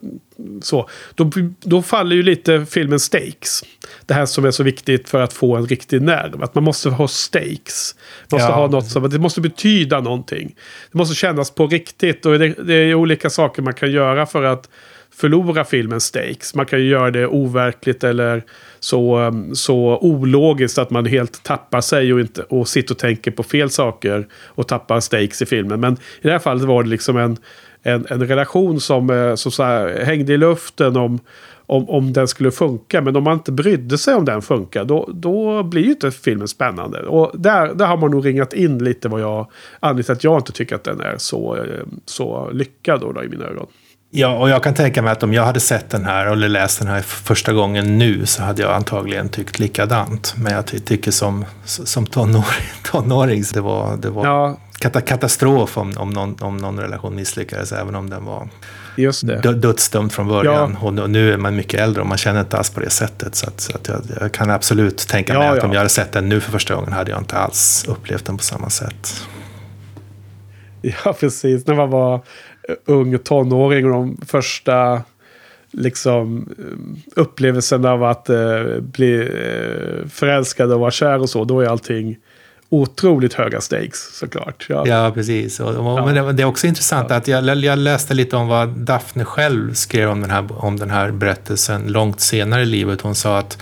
Så, 0.62 0.88
då, 1.14 1.30
då 1.60 1.82
faller 1.82 2.16
ju 2.16 2.22
lite 2.22 2.66
filmen 2.66 3.00
stakes. 3.00 3.64
Det 4.06 4.14
här 4.14 4.26
som 4.26 4.44
är 4.44 4.50
så 4.50 4.62
viktigt 4.62 5.08
för 5.08 5.20
att 5.20 5.32
få 5.32 5.56
en 5.56 5.66
riktig 5.66 6.02
nerv. 6.02 6.42
Att 6.42 6.54
man 6.54 6.64
måste 6.64 6.90
ha 6.90 7.08
stakes. 7.08 7.94
Måste 8.32 8.48
Ja. 8.48 8.54
ha 8.54 8.66
något 8.66 8.86
som, 8.86 9.10
det 9.10 9.18
måste 9.18 9.40
betyda 9.40 10.00
någonting. 10.00 10.54
Det 10.92 10.98
måste 10.98 11.14
kännas 11.14 11.50
på 11.50 11.66
riktigt. 11.66 12.26
Och 12.26 12.38
det, 12.38 12.48
det 12.48 12.74
är 12.74 12.94
olika 12.94 13.30
saker 13.30 13.62
man 13.62 13.74
kan 13.74 13.90
göra 13.92 14.26
för 14.26 14.42
att 14.44 14.68
förlora 15.14 15.64
filmens 15.64 16.04
stakes. 16.04 16.54
Man 16.54 16.66
kan 16.66 16.78
ju 16.78 16.88
göra 16.88 17.10
det 17.10 17.26
overkligt 17.26 18.04
eller 18.04 18.42
så, 18.80 19.18
um, 19.18 19.54
så 19.54 19.98
ologiskt 20.00 20.78
att 20.78 20.90
man 20.90 21.06
helt 21.06 21.42
tappar 21.42 21.80
sig 21.80 22.12
och, 22.12 22.20
inte, 22.20 22.42
och 22.42 22.68
sitter 22.68 22.94
och 22.94 22.98
tänker 22.98 23.30
på 23.30 23.42
fel 23.42 23.70
saker 23.70 24.26
och 24.46 24.68
tappar 24.68 25.00
stakes 25.00 25.42
i 25.42 25.46
filmen. 25.46 25.80
Men 25.80 25.92
i 25.92 25.98
det 26.22 26.30
här 26.32 26.38
fallet 26.38 26.62
var 26.62 26.82
det 26.82 26.88
liksom 26.88 27.16
en, 27.16 27.36
en, 27.82 28.06
en 28.08 28.26
relation 28.26 28.80
som, 28.80 29.10
eh, 29.10 29.34
som 29.34 29.52
så 29.52 29.62
här, 29.62 30.04
hängde 30.04 30.32
i 30.32 30.36
luften 30.36 30.96
om, 30.96 31.18
om, 31.66 31.88
om 31.88 32.12
den 32.12 32.28
skulle 32.28 32.50
funka. 32.50 33.00
Men 33.00 33.16
om 33.16 33.24
man 33.24 33.32
inte 33.32 33.52
brydde 33.52 33.98
sig 33.98 34.14
om 34.14 34.24
den 34.24 34.42
funkar, 34.42 34.84
då, 34.84 35.10
då 35.14 35.62
blir 35.62 35.82
ju 35.82 35.90
inte 35.90 36.10
filmen 36.10 36.48
spännande. 36.48 37.00
Och 37.02 37.40
där, 37.40 37.74
där 37.74 37.86
har 37.86 37.96
man 37.96 38.10
nog 38.10 38.26
ringat 38.26 38.52
in 38.52 38.84
lite 38.84 39.08
vad 39.08 39.20
jag... 39.20 39.50
Anledningen 39.80 40.04
till 40.04 40.12
att 40.12 40.24
jag 40.24 40.38
inte 40.38 40.52
tycker 40.52 40.76
att 40.76 40.84
den 40.84 41.00
är 41.00 41.14
så, 41.18 41.56
eh, 41.56 41.62
så 42.04 42.50
lyckad 42.52 43.00
då, 43.00 43.12
då, 43.12 43.24
i 43.24 43.28
mina 43.28 43.44
ögon. 43.44 43.66
Ja, 44.12 44.38
och 44.38 44.50
jag 44.50 44.62
kan 44.62 44.74
tänka 44.74 45.02
mig 45.02 45.12
att 45.12 45.22
om 45.22 45.34
jag 45.34 45.44
hade 45.44 45.60
sett 45.60 45.90
den 45.90 46.04
här 46.04 46.26
eller 46.26 46.48
läst 46.48 46.78
den 46.78 46.88
här 46.88 47.00
första 47.00 47.52
gången 47.52 47.98
nu 47.98 48.26
så 48.26 48.42
hade 48.42 48.62
jag 48.62 48.72
antagligen 48.72 49.28
tyckt 49.28 49.58
likadant. 49.58 50.34
Men 50.36 50.52
jag 50.52 50.66
ty 50.66 50.78
tycker 50.78 51.10
som, 51.10 51.44
som 51.64 52.06
tonåring, 52.06 52.70
tonåring 52.92 53.42
det 53.54 53.60
var, 53.60 53.96
det 53.96 54.10
var 54.10 54.26
Ja, 54.26 54.56
katastrof 54.80 55.78
om, 55.78 55.92
om, 55.96 56.10
någon, 56.10 56.36
om 56.40 56.56
någon 56.56 56.80
relation 56.80 57.14
misslyckades, 57.16 57.72
även 57.72 57.94
om 57.94 58.10
den 58.10 58.24
var 58.24 58.48
just 58.96 59.26
det. 59.26 59.40
dö- 59.40 59.52
dödsdömd 59.52 60.12
från 60.12 60.28
början. 60.28 60.76
Och 60.76 61.10
nu- 61.10 61.32
är 61.32 61.36
man 61.36 61.56
mycket 61.56 61.80
äldre 61.80 62.00
och 62.02 62.06
man 62.08 62.18
känner 62.18 62.40
inte 62.40 62.56
alls 62.56 62.70
på 62.70 62.80
det 62.80 62.90
sättet. 62.90 63.34
Så, 63.34 63.46
att, 63.46 63.60
så 63.60 63.76
att 63.76 63.88
jag, 63.88 64.02
jag 64.20 64.32
kan 64.32 64.50
absolut 64.50 64.98
tänka 65.08 65.32
mig 65.38 65.46
Ja, 65.46 65.52
att 65.52 65.58
ja. 65.58 65.64
om 65.64 65.72
jag 65.72 65.78
hade 65.78 65.88
sett 65.90 66.12
den 66.12 66.28
nu 66.28 66.40
för 66.40 66.52
första 66.52 66.74
gången 66.74 66.92
hade 66.92 67.10
jag 67.10 67.20
inte 67.20 67.36
alls 67.36 67.84
upplevt 67.88 68.24
den 68.24 68.36
på 68.36 68.42
samma 68.42 68.70
sätt. 68.70 69.22
Ja, 70.82 71.12
precis. 71.20 71.66
När 71.66 71.74
man 71.74 71.90
var 71.90 72.14
eh, 72.14 72.74
ung 72.84 73.18
tonåring 73.18 73.84
och 73.86 73.92
de 73.92 74.16
första 74.26 75.02
liksom 75.72 76.48
eh, 76.58 76.64
upplevelsen 77.16 77.84
av 77.84 78.04
att 78.04 78.28
eh, 78.28 78.62
bli 78.80 79.20
eh, 79.20 80.08
förälskad 80.08 80.72
och 80.72 80.80
vara 80.80 80.90
kär 80.90 81.18
och 81.18 81.30
så. 81.30 81.44
Då 81.44 81.60
är 81.60 81.66
allting 81.66 82.16
otroligt 82.70 83.34
höga 83.34 83.60
stakes 83.60 84.18
såklart. 84.18 84.66
Ja. 84.68 84.86
Ja, 84.86 85.10
precis. 85.14 85.60
Och, 85.60 85.74
och, 85.74 86.06
Men 86.06 86.14
det, 86.14 86.32
det 86.32 86.42
är 86.42 86.46
också 86.46 86.66
intressant 86.66 87.10
att 87.10 87.28
jag, 87.28 87.64
jag 87.64 87.78
läste 87.78 88.14
lite 88.14 88.36
om 88.36 88.48
vad 88.48 88.68
Daphne 88.68 89.24
själv 89.24 89.74
skrev 89.74 90.10
om 90.10 90.20
den, 90.20 90.30
här, 90.30 90.64
om 90.64 90.78
den 90.78 90.90
här 90.90 91.10
berättelsen 91.10 91.82
långt 91.86 92.20
senare 92.20 92.62
i 92.62 92.66
livet. 92.66 93.00
Hon 93.00 93.14
sa 93.14 93.38
att 93.38 93.58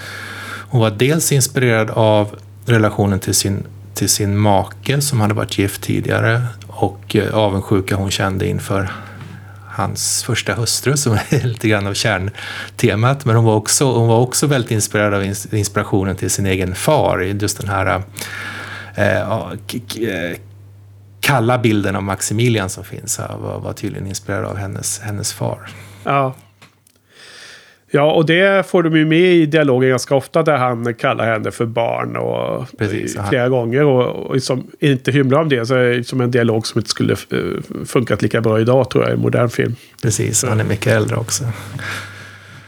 hon 0.71 0.81
var 0.81 0.91
dels 0.91 1.33
inspirerad 1.33 1.91
av 1.91 2.37
relationen 2.67 3.21
till 3.21 3.35
sin, 3.35 3.63
till 3.95 4.09
sin 4.09 4.39
make 4.39 5.01
som 5.01 5.21
hade 5.21 5.35
varit 5.35 5.59
gift 5.59 5.83
tidigare 5.83 6.43
och 6.67 7.17
eh, 7.17 7.35
avundsjuka 7.35 7.97
hon 7.97 8.11
kände 8.11 8.47
inför 8.47 8.91
hans 9.69 10.23
första 10.25 10.55
hustru 10.55 10.97
som 10.97 11.13
är 11.13 11.47
lite 11.47 11.69
grann 11.69 11.87
av 11.87 11.95
kärntemat. 11.95 13.25
Men 13.25 13.37
hon 13.37 13.45
var 13.45 13.55
också, 13.55 13.93
hon 13.93 14.09
var 14.09 14.19
också 14.19 14.47
väldigt 14.47 14.71
inspirerad 14.71 15.15
av 15.15 15.23
ins- 15.23 15.55
inspirationen 15.55 16.17
till 16.17 16.31
sin 16.31 16.47
egen 16.47 16.75
far. 16.75 17.21
Just 17.21 17.61
den 17.61 17.69
här 17.69 18.03
eh, 18.99 19.51
eh, 20.09 20.37
kalla 21.21 21.59
bilden 21.59 21.97
av 21.97 22.03
Maximilian 22.03 22.69
som 22.69 22.85
finns 22.85 23.19
här 23.19 23.37
var, 23.37 23.61
var 23.61 23.73
tydligen 23.73 24.07
inspirerad 24.07 24.45
av 24.45 24.57
hennes, 24.57 25.01
hennes 25.01 25.33
far. 25.33 25.59
Ja. 26.05 26.35
Ja, 27.91 28.13
och 28.13 28.27
det 28.27 28.67
får 28.67 28.83
de 28.83 28.97
ju 28.97 29.07
med 29.07 29.19
i 29.35 29.47
dialogen 29.47 29.91
ganska 29.91 30.15
ofta 30.15 30.43
där 30.43 30.57
han 30.57 30.95
kallar 30.95 31.27
henne 31.33 31.51
för 31.51 31.67
barn 31.67 32.17
och 32.17 32.67
Precis, 32.79 33.15
i- 33.15 33.19
aha. 33.19 33.29
flera 33.29 33.49
gånger. 33.49 33.85
Och, 33.85 34.27
och 34.27 34.35
liksom 34.35 34.67
inte 34.81 35.13
hymlar 35.13 35.41
om 35.41 35.49
det 35.49 35.67
så 35.67 35.75
är 35.75 35.95
det 35.97 36.05
som 36.05 36.21
en 36.21 36.31
dialog 36.31 36.67
som 36.67 36.79
inte 36.79 36.91
skulle 36.91 37.13
eh, 37.13 37.85
funkat 37.87 38.23
lika 38.23 38.41
bra 38.41 38.61
idag 38.61 38.91
tror 38.91 39.05
jag 39.05 39.13
i 39.15 39.17
modern 39.17 39.49
film. 39.49 39.75
Precis, 40.03 40.45
han 40.45 40.61
är 40.61 40.65
mycket 40.65 40.87
äldre 40.93 41.17
också. 41.17 41.45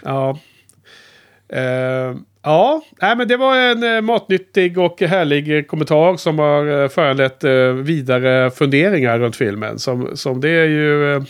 Ja. 0.05 0.39
Eh, 1.53 2.17
ja, 2.43 2.83
nej, 3.03 3.17
men 3.17 3.29
det 3.29 3.37
var 3.37 3.57
en 3.57 3.97
eh, 3.97 4.01
matnyttig 4.01 4.79
och 4.79 5.01
härlig 5.03 5.69
kommentar 5.69 6.17
som 6.17 6.39
har 6.39 6.83
eh, 6.83 6.89
föranlett 6.89 7.45
eh, 7.45 7.73
vidare 7.73 8.51
funderingar 8.51 9.19
runt 9.19 9.37
filmen. 9.37 9.79
Som, 9.79 10.17
som 10.17 10.41
det 10.41 10.51
är 10.51 10.67
ju 10.67 11.23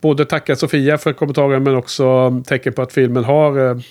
både 0.00 0.24
tacka 0.24 0.56
Sofia 0.56 0.98
för 0.98 1.12
kommentaren 1.12 1.62
men 1.62 1.76
också 1.76 2.30
tecken 2.46 2.72
på 2.72 2.82
att 2.82 2.92
filmen 2.92 3.24
har, 3.24 3.82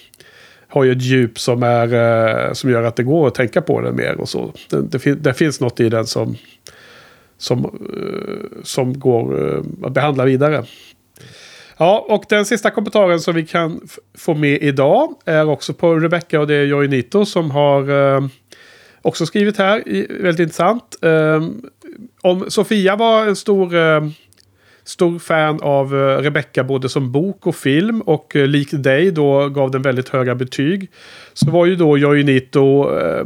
har 0.67 0.83
ju 0.83 0.91
ett 0.91 1.01
djup 1.01 1.39
som, 1.39 1.63
är, 1.63 2.53
som 2.53 2.69
gör 2.69 2.83
att 2.83 2.95
det 2.95 3.03
går 3.03 3.27
att 3.27 3.35
tänka 3.35 3.61
på 3.61 3.81
den 3.81 3.95
mer 3.95 4.19
och 4.21 4.29
så. 4.29 4.53
Det, 4.69 4.81
det, 4.81 4.99
fin- 4.99 5.19
det 5.21 5.33
finns 5.33 5.59
något 5.61 5.79
i 5.79 5.89
den 5.89 6.05
som, 6.05 6.35
som, 7.37 7.79
som 8.63 8.99
går 8.99 9.57
att 9.83 9.91
behandla 9.91 10.25
vidare. 10.25 10.63
Ja, 11.81 12.05
och 12.09 12.23
den 12.29 12.45
sista 12.45 12.71
kommentaren 12.71 13.19
som 13.19 13.35
vi 13.35 13.45
kan 13.45 13.81
få 14.17 14.33
med 14.33 14.63
idag 14.63 15.13
är 15.25 15.49
också 15.49 15.73
på 15.73 15.95
Rebecca 15.95 16.39
och 16.39 16.47
det 16.47 16.55
är 16.55 16.65
Joy 16.65 16.87
Nito 16.87 17.25
som 17.25 17.51
har 17.51 17.89
eh, 18.15 18.27
också 19.01 19.25
skrivit 19.25 19.57
här. 19.57 19.87
I, 19.87 20.07
väldigt 20.09 20.39
intressant. 20.39 20.97
Eh, 21.01 21.49
om 22.21 22.45
Sofia 22.47 22.95
var 22.95 23.25
en 23.25 23.35
stor, 23.35 23.75
eh, 23.75 24.01
stor 24.89 25.19
fan 25.19 25.59
av 25.61 25.95
eh, 25.95 26.17
Rebecca 26.17 26.63
både 26.63 26.89
som 26.89 27.11
bok 27.11 27.47
och 27.47 27.55
film 27.55 28.01
och 28.01 28.35
eh, 28.35 28.47
likt 28.47 28.83
dig 28.83 29.11
då 29.11 29.49
gav 29.49 29.71
den 29.71 29.81
väldigt 29.81 30.09
höga 30.09 30.35
betyg. 30.35 30.91
Så 31.33 31.51
var 31.51 31.65
ju 31.65 31.75
då 31.75 31.97
Joinito 31.97 32.97
eh, 32.97 33.19
eh, 33.19 33.25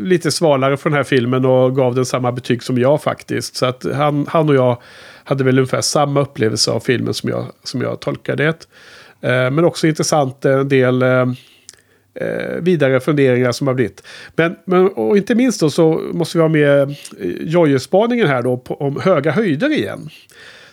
lite 0.00 0.30
svalare 0.30 0.76
för 0.76 0.90
den 0.90 0.96
här 0.96 1.04
filmen 1.04 1.44
och 1.44 1.76
gav 1.76 1.94
den 1.94 2.04
samma 2.04 2.32
betyg 2.32 2.62
som 2.62 2.78
jag 2.78 3.02
faktiskt. 3.02 3.56
Så 3.56 3.66
att 3.66 3.86
han, 3.94 4.26
han 4.28 4.48
och 4.48 4.54
jag 4.54 4.76
hade 5.24 5.44
väl 5.44 5.58
ungefär 5.58 5.80
samma 5.80 6.20
upplevelse 6.20 6.70
av 6.70 6.80
filmen 6.80 7.14
som 7.14 7.30
jag, 7.30 7.46
som 7.62 7.80
jag 7.80 8.00
tolkade 8.00 8.44
det. 8.44 8.66
Eh, 9.28 9.50
men 9.50 9.64
också 9.64 9.86
intressant 9.86 10.44
en 10.44 10.68
del 10.68 11.02
eh, 11.02 11.26
eh, 12.20 12.60
vidare 12.60 13.00
funderingar 13.00 13.52
som 13.52 13.66
har 13.66 13.74
blivit. 13.74 14.02
Men, 14.36 14.56
men 14.64 14.88
och 14.88 15.16
inte 15.16 15.34
minst 15.34 15.60
då 15.60 15.70
så 15.70 16.10
måste 16.12 16.38
vi 16.38 16.42
ha 16.42 16.48
med 16.48 16.82
eh, 16.82 16.88
Jojje 17.40 17.78
spaningen 17.78 18.26
här 18.26 18.42
då 18.42 18.56
på, 18.56 18.74
om 18.74 19.00
höga 19.00 19.30
höjder 19.30 19.72
igen. 19.72 20.08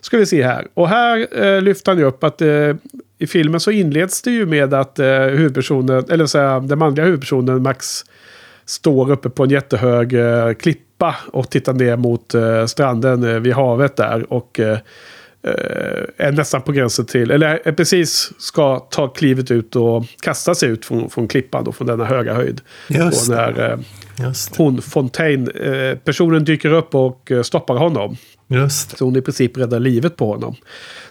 Ska 0.01 0.17
vi 0.17 0.25
se 0.25 0.43
här. 0.43 0.67
Och 0.73 0.89
här 0.89 1.43
eh, 1.43 1.61
lyfter 1.61 1.91
han 1.91 1.99
ju 1.99 2.05
upp 2.05 2.23
att 2.23 2.41
eh, 2.41 2.75
i 3.17 3.27
filmen 3.27 3.59
så 3.59 3.71
inleds 3.71 4.21
det 4.21 4.31
ju 4.31 4.45
med 4.45 4.73
att 4.73 4.99
eh, 4.99 5.07
huvudpersonen, 5.07 6.05
eller 6.09 6.25
så 6.25 6.37
här, 6.37 6.59
den 6.59 6.79
manliga 6.79 7.05
huvudpersonen 7.05 7.63
Max 7.63 8.05
står 8.65 9.11
uppe 9.11 9.29
på 9.29 9.43
en 9.43 9.49
jättehög 9.49 10.13
eh, 10.13 10.53
klippa 10.53 11.15
och 11.31 11.49
tittar 11.49 11.73
ner 11.73 11.95
mot 11.97 12.33
eh, 12.33 12.65
stranden 12.65 13.23
eh, 13.23 13.39
vid 13.39 13.53
havet 13.53 13.95
där. 13.95 14.33
Och 14.33 14.59
eh, 14.59 14.77
är 16.17 16.31
nästan 16.31 16.61
på 16.61 16.71
gränsen 16.71 17.05
till, 17.05 17.31
eller 17.31 17.61
är 17.65 17.71
precis 17.71 18.31
ska 18.37 18.79
ta 18.79 19.07
klivet 19.07 19.51
ut 19.51 19.75
och 19.75 20.05
kasta 20.21 20.55
sig 20.55 20.69
ut 20.69 20.85
från, 20.85 21.09
från 21.09 21.27
klippan 21.27 21.63
då, 21.63 21.71
från 21.71 21.87
denna 21.87 22.05
höga 22.05 22.33
höjd. 22.33 22.61
Just 22.87 23.29
och 23.29 23.35
när 23.35 23.71
eh, 23.71 23.79
Just 24.19 24.55
hon, 24.55 24.81
Fontaine, 24.81 25.49
eh, 25.49 25.97
personen 25.97 26.43
dyker 26.43 26.73
upp 26.73 26.95
och 26.95 27.31
eh, 27.31 27.41
stoppar 27.41 27.75
honom. 27.75 28.17
Just. 28.47 28.97
Så 28.97 29.05
hon 29.05 29.15
i 29.15 29.21
princip 29.21 29.57
räddar 29.57 29.79
livet 29.79 30.15
på 30.17 30.27
honom. 30.27 30.55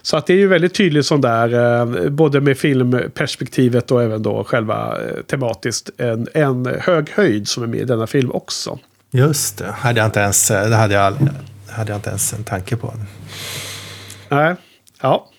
Så 0.01 0.17
att 0.17 0.27
det 0.27 0.33
är 0.33 0.37
ju 0.37 0.47
väldigt 0.47 0.73
tydligt 0.73 1.05
sån 1.05 1.21
där, 1.21 1.79
eh, 1.79 2.09
både 2.09 2.41
med 2.41 2.57
filmperspektivet 2.57 3.91
och 3.91 4.03
även 4.03 4.23
då 4.23 4.43
själva 4.43 4.97
eh, 5.01 5.21
tematiskt, 5.27 5.89
en, 5.97 6.27
en 6.33 6.65
hög 6.79 7.09
höjd 7.09 7.47
som 7.47 7.63
är 7.63 7.67
med 7.67 7.79
i 7.79 7.85
denna 7.85 8.07
film 8.07 8.31
också. 8.31 8.79
Just 9.11 9.57
det. 9.57 9.71
Hade 9.71 9.99
jag 9.99 10.07
inte 10.07 10.19
ens, 10.19 10.47
det 10.47 10.75
hade 10.75 10.93
jag, 10.93 11.17
hade 11.69 11.91
jag 11.91 11.97
inte 11.97 12.09
ens 12.09 12.33
en 12.33 12.43
tanke 12.43 12.75
på. 12.75 12.93
Nej, 14.33 14.55
ja. 15.01 15.29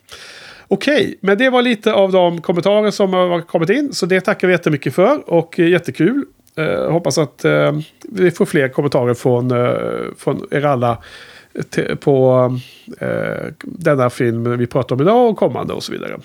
Okej, 0.68 1.18
men 1.20 1.38
det 1.38 1.50
var 1.50 1.62
lite 1.62 1.92
av 1.92 2.12
de 2.12 2.40
kommentarer 2.40 2.90
som 2.90 3.12
har 3.12 3.40
kommit 3.40 3.70
in. 3.70 3.92
Så 3.92 4.06
det 4.06 4.20
tackar 4.20 4.48
vi 4.48 4.54
jättemycket 4.54 4.94
för 4.94 5.30
och 5.30 5.60
eh, 5.60 5.68
jättekul. 5.68 6.24
Eh, 6.56 6.90
hoppas 6.90 7.18
att 7.18 7.44
eh, 7.44 7.72
vi 8.02 8.30
får 8.30 8.46
fler 8.46 8.68
kommentarer 8.68 9.14
från, 9.14 9.50
eh, 9.50 10.14
från 10.18 10.46
er 10.50 10.66
alla 10.66 10.98
på 12.00 12.50
eh, 13.00 13.52
denna 13.62 14.10
film 14.10 14.58
vi 14.58 14.66
pratar 14.66 14.96
om 14.96 15.02
idag 15.02 15.30
och 15.30 15.36
kommande 15.36 15.72
och 15.72 15.82
så 15.82 15.92
vidare. 15.92 16.20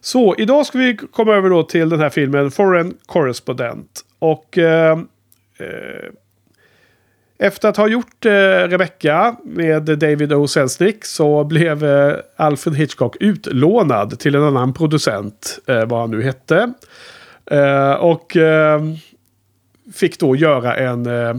Så 0.00 0.34
idag 0.38 0.66
ska 0.66 0.78
vi 0.78 0.96
komma 0.96 1.34
över 1.34 1.50
då 1.50 1.62
till 1.62 1.88
den 1.88 2.00
här 2.00 2.10
filmen 2.10 2.50
Foreign 2.50 2.94
Correspondent. 3.06 4.00
Och 4.18 4.58
eh, 4.58 4.98
eh, 5.58 6.10
efter 7.42 7.68
att 7.68 7.76
ha 7.76 7.88
gjort 7.88 8.26
eh, 8.26 8.30
Rebecca 8.68 9.36
med 9.44 9.82
David 9.82 10.32
O. 10.32 10.48
Selznick 10.48 11.04
så 11.04 11.44
blev 11.44 11.84
eh, 11.84 12.14
Alfred 12.36 12.76
Hitchcock 12.76 13.16
utlånad 13.20 14.18
till 14.18 14.34
en 14.34 14.42
annan 14.42 14.72
producent, 14.72 15.58
eh, 15.66 15.84
vad 15.84 16.00
han 16.00 16.10
nu 16.10 16.22
hette. 16.22 16.72
Eh, 17.50 17.92
och 17.92 18.36
eh, 18.36 18.80
fick 19.94 20.20
då 20.20 20.36
göra 20.36 20.76
en 20.76 21.06
eh, 21.06 21.36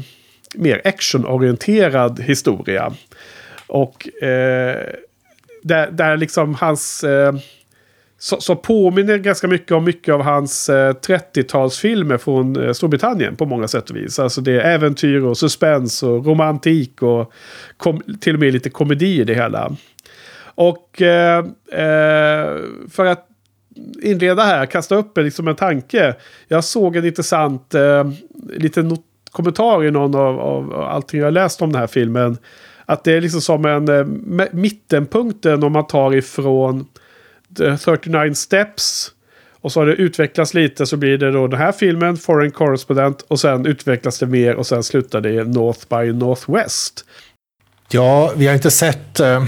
mer 0.55 0.81
actionorienterad 0.86 2.19
historia. 2.19 2.93
Och 3.67 4.24
eh, 4.24 4.77
där, 5.63 5.91
där 5.91 6.17
liksom 6.17 6.55
hans... 6.55 7.03
Eh, 7.03 7.33
så 8.24 8.42
som 8.42 8.58
påminner 8.58 9.18
ganska 9.18 9.48
mycket 9.48 9.72
om 9.72 9.84
mycket 9.84 10.13
av 10.13 10.22
hans 10.22 10.70
eh, 10.70 10.94
30-talsfilmer 10.94 12.18
från 12.18 12.63
eh, 12.63 12.74
Storbritannien 12.74 13.36
på 13.36 13.46
många 13.46 13.68
sätt 13.68 13.89
och 13.89 13.96
vis. 13.96 14.20
Alltså 14.20 14.42
det 14.42 14.51
är 14.51 14.74
äventyr 14.74 15.24
och 15.24 15.38
suspens 15.38 16.03
och 16.03 16.25
romantik 16.25 17.01
och 17.01 17.34
till 18.20 18.34
och 18.34 18.39
med 18.39 18.53
lite 18.53 18.70
komedi 18.70 19.22
i 19.22 19.24
det 19.24 19.34
hela. 19.34 19.75
Och 20.56 21.01
eh, 21.01 21.38
eh, 21.72 22.58
för 22.89 23.06
att 23.06 23.27
inleda 24.01 24.44
här, 24.44 24.65
kasta 24.65 24.96
upp 24.96 25.18
liksom 25.18 25.48
en 25.48 25.56
tanke. 25.56 26.15
Jag 26.48 26.63
såg 26.63 26.96
en 26.96 27.06
intressant 27.06 27.74
eh, 27.74 28.12
liten 28.58 28.98
kommentar 29.32 29.86
i 29.86 29.92
någon 29.92 30.15
av, 30.15 30.39
av 30.39 30.74
allting 30.74 31.20
jag 31.20 31.34
läst 31.34 31.62
om 31.62 31.72
den 31.72 31.80
här 31.80 31.88
filmen. 31.88 32.38
Att 32.86 33.03
det 33.03 33.12
är 33.13 33.22
liksom 33.22 33.42
som 33.42 33.65
en 33.65 33.88
eh, 33.88 34.06
mittenpunkten 34.51 35.63
om 35.63 35.72
man 35.72 35.88
tar 35.88 36.15
ifrån 36.15 36.86
Eh, 37.60 37.77
39 37.77 38.33
Steps. 38.33 39.12
Och 39.62 39.72
så 39.72 39.79
har 39.79 39.86
det 39.86 39.93
utvecklats 39.93 40.53
lite 40.53 40.86
så 40.86 40.98
blir 40.98 41.17
det 41.17 41.31
då 41.31 41.48
den 41.48 41.60
här 41.60 41.72
filmen, 41.72 42.17
Foreign 42.17 42.51
Correspondent. 42.51 43.22
Och 43.27 43.39
sen 43.39 43.65
utvecklas 43.65 44.19
det 44.19 44.25
mer 44.25 44.55
och 44.55 44.67
sen 44.67 44.83
slutar 44.83 45.22
det 45.22 45.31
i 45.31 45.43
North 45.43 45.79
by 45.89 46.13
Northwest. 46.13 47.05
Ja, 47.89 48.33
vi 48.36 48.48
har 48.48 48.53
inte 48.53 48.72
sett 48.72 49.19
uh, 49.19 49.45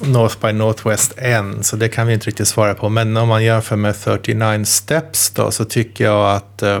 North 0.00 0.46
by 0.46 0.52
Northwest 0.52 1.14
än, 1.16 1.64
så 1.64 1.76
det 1.76 1.88
kan 1.88 2.06
vi 2.06 2.12
inte 2.14 2.26
riktigt 2.26 2.48
svara 2.48 2.74
på. 2.74 2.88
Men 2.88 3.16
om 3.16 3.28
man 3.28 3.44
jämför 3.44 3.76
med 3.76 4.00
39 4.00 4.64
Steps 4.64 5.30
då, 5.30 5.50
så 5.50 5.64
tycker 5.64 6.04
jag 6.04 6.36
att 6.36 6.62
uh, 6.62 6.78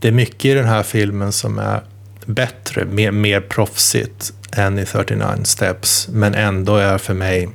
det 0.00 0.08
är 0.08 0.12
mycket 0.12 0.44
i 0.44 0.54
den 0.54 0.66
här 0.66 0.82
filmen 0.82 1.32
som 1.32 1.58
är 1.58 1.80
bättre, 2.26 2.84
mer, 2.84 3.10
mer 3.10 3.40
proffsigt 3.40 4.32
än 4.52 4.78
i 4.78 4.84
39 4.84 5.26
Steps. 5.44 6.08
Men 6.08 6.34
ändå 6.34 6.76
är 6.76 6.98
för 6.98 7.14
mig 7.14 7.48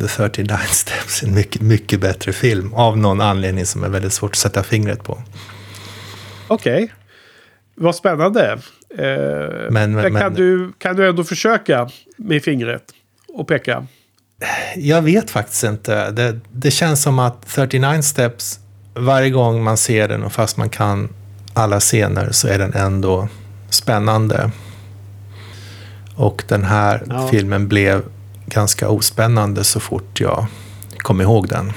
The 0.00 0.06
39 0.06 0.56
Steps 0.70 1.22
en 1.22 1.34
mycket, 1.34 1.62
mycket 1.62 2.00
bättre 2.00 2.32
film. 2.32 2.74
Av 2.74 2.98
någon 2.98 3.20
anledning 3.20 3.66
som 3.66 3.84
är 3.84 3.88
väldigt 3.88 4.12
svårt 4.12 4.30
att 4.30 4.36
sätta 4.36 4.62
fingret 4.62 5.04
på. 5.04 5.22
Okej. 6.48 6.84
Okay. 6.84 6.88
Vad 7.74 7.96
spännande. 7.96 8.52
Eh, 8.98 9.06
men, 9.70 9.92
men, 9.92 10.02
kan, 10.02 10.12
men, 10.12 10.34
du, 10.34 10.72
kan 10.78 10.96
du 10.96 11.08
ändå 11.08 11.24
försöka 11.24 11.90
med 12.16 12.42
fingret 12.42 12.82
och 13.28 13.48
peka? 13.48 13.86
Jag 14.76 15.02
vet 15.02 15.30
faktiskt 15.30 15.64
inte. 15.64 16.10
Det, 16.10 16.40
det 16.52 16.70
känns 16.70 17.02
som 17.02 17.18
att 17.18 17.46
39 17.46 18.02
Steps, 18.02 18.60
varje 18.94 19.30
gång 19.30 19.62
man 19.62 19.76
ser 19.76 20.08
den 20.08 20.22
och 20.22 20.32
fast 20.32 20.56
man 20.56 20.68
kan 20.68 21.08
alla 21.54 21.80
scener 21.80 22.30
så 22.30 22.48
är 22.48 22.58
den 22.58 22.72
ändå 22.74 23.28
spännande. 23.70 24.50
Och 26.16 26.44
den 26.48 26.64
här 26.64 27.02
ja. 27.08 27.28
filmen 27.28 27.68
blev 27.68 28.02
ganska 28.54 28.88
ospännande 28.88 29.64
så 29.64 29.80
fort 29.80 30.20
jag 30.20 30.46
kom 30.98 31.20
ihåg 31.20 31.48
den. 31.48 31.72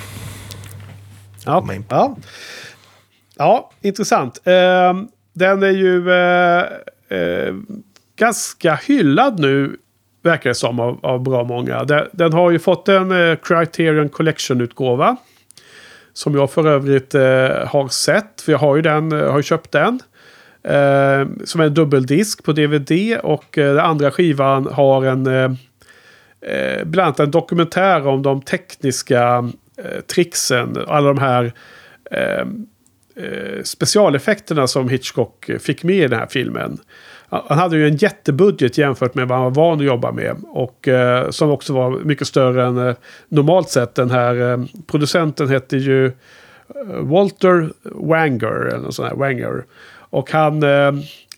Ja, 1.45 1.65
ja. 1.89 2.17
ja 3.37 3.71
intressant. 3.81 4.41
Uh, 4.47 5.03
den 5.33 5.63
är 5.63 5.69
ju 5.69 6.09
uh, 6.09 6.63
uh, 7.17 7.55
ganska 8.15 8.75
hyllad 8.75 9.39
nu, 9.39 9.77
verkar 10.23 10.49
det 10.49 10.55
som, 10.55 10.79
av, 10.79 10.99
av 11.05 11.23
bra 11.23 11.43
många. 11.43 11.83
Den, 12.11 12.33
har 12.33 12.51
ju 12.51 12.59
fått 12.59 12.89
en 12.89 13.11
uh, 13.11 13.37
Criterion 13.43 14.09
Collection-utgåva. 14.09 15.17
Som 16.15 16.35
jag 16.35 16.51
för 16.51 16.67
övrigt 16.67 17.13
har 17.67 17.87
sett, 17.87 18.41
för 18.41 18.51
jag 18.51 18.59
har 18.59 18.75
ju 18.75 18.81
den, 18.81 19.11
har 19.11 19.41
köpt 19.41 19.71
den. 19.71 19.99
som 21.43 21.61
är 21.61 21.65
en 21.65 21.73
dubbeldisk 21.73 22.43
på 22.43 22.51
DVD 22.51 23.17
och 23.23 23.45
den 23.51 23.79
andra 23.79 24.11
skivan 24.11 24.67
har 24.71 25.05
en 25.05 25.57
eh, 26.47 26.83
bland 26.85 27.05
annat 27.05 27.19
en 27.19 27.31
dokumentär 27.31 28.07
om 28.07 28.21
de 28.21 28.41
tekniska 28.41 29.51
eh, 29.77 30.01
tricksen. 30.01 30.77
Alla 30.87 31.07
de 31.07 31.17
här 31.17 31.53
eh, 32.11 32.47
eh 33.15 33.63
specialeffekterna 33.63 34.67
som 34.67 34.89
Hitchcock 34.89 35.49
fick 35.59 35.83
med 35.83 35.95
i 35.95 36.07
den 36.07 36.19
här 36.19 36.27
filmen. 36.29 36.79
Han 37.47 37.57
hade 37.57 37.77
ju 37.77 37.87
en 37.87 37.95
jättebudget 37.95 38.77
jämfört 38.77 39.15
med 39.15 39.27
vad 39.27 39.37
han 39.37 39.53
var 39.53 39.63
van 39.63 39.79
att 39.79 39.85
jobba 39.85 40.11
med. 40.11 40.35
Och 40.47 40.87
eh, 40.87 41.29
som 41.29 41.49
också 41.49 41.73
var 41.73 41.91
mycket 41.91 42.27
större 42.27 42.65
än 42.65 42.87
eh, 42.87 42.95
normalt 43.27 43.69
sett. 43.69 43.95
Den 43.95 44.11
här 44.11 44.51
eh, 44.51 44.65
producenten 44.87 45.49
hette 45.49 45.77
ju 45.77 46.05
eh, 46.05 46.11
Walter 46.99 47.69
Wanger. 47.83 48.67
Eller 48.67 48.79
något 48.79 48.95
sånt 48.95 49.09
här, 49.09 49.15
Wanger. 49.15 49.63
Och 49.93 50.31
han, 50.31 50.63
eh, 50.63 50.91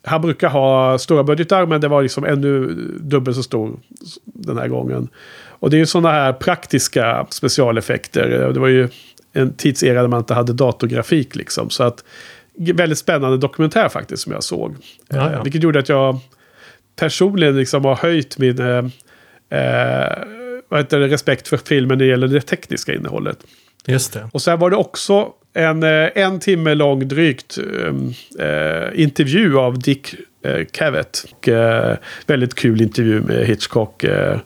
han 0.05 0.21
brukar 0.21 0.49
ha 0.49 0.97
stora 0.97 1.23
budgetar 1.23 1.65
men 1.65 1.81
det 1.81 1.87
var 1.87 2.01
liksom 2.01 2.25
ännu 2.25 2.67
dubbelt 2.99 3.37
så 3.37 3.43
stor 3.43 3.79
den 4.23 4.57
här 4.57 4.67
gången. 4.67 5.07
Och 5.59 5.69
det 5.69 5.77
är 5.77 5.79
ju 5.79 5.85
sådana 5.85 6.11
här 6.11 6.33
praktiska 6.33 7.27
specialeffekter. 7.29 8.51
Det 8.53 8.59
var 8.59 8.67
ju 8.67 8.89
en 9.33 9.53
tidsera 9.53 10.01
där 10.01 10.07
man 10.07 10.19
inte 10.19 10.33
hade 10.33 10.53
datorgrafik 10.53 11.35
liksom. 11.35 11.69
Så 11.69 11.83
att 11.83 12.03
väldigt 12.57 12.97
spännande 12.97 13.37
dokumentär 13.37 13.89
faktiskt 13.89 14.23
som 14.23 14.31
jag 14.31 14.43
såg. 14.43 14.75
Ja, 15.09 15.31
ja. 15.31 15.43
Vilket 15.43 15.63
gjorde 15.63 15.79
att 15.79 15.89
jag 15.89 16.19
personligen 16.95 17.57
liksom 17.57 17.85
har 17.85 17.95
höjt 17.95 18.37
min 18.37 18.59
eh, 18.59 18.85
eh, 19.59 20.17
vad 20.69 20.79
heter 20.79 20.99
det, 20.99 21.07
respekt 21.07 21.47
för 21.47 21.57
filmen 21.57 21.97
när 21.97 22.05
det 22.05 22.09
gäller 22.09 22.27
det 22.27 22.41
tekniska 22.41 22.93
innehållet. 22.93 23.37
Just 23.85 24.13
det. 24.13 24.29
Och 24.33 24.41
sen 24.41 24.59
var 24.59 24.69
det 24.69 24.75
också 24.75 25.33
en, 25.55 25.83
eh, 25.83 26.09
en 26.15 26.39
timme 26.39 26.73
lång 26.73 27.07
drygt 27.07 27.57
äh, 28.39 29.01
intervju 29.01 29.57
av 29.57 29.79
Dick 29.79 30.15
äh, 30.41 30.65
Cavett. 30.71 31.25
Och, 31.31 31.47
äh, 31.47 31.97
väldigt 32.27 32.55
kul 32.55 32.81
intervju 32.81 33.21
med 33.21 33.45
Hitchcock. 33.45 34.03
Äh, 34.03 34.37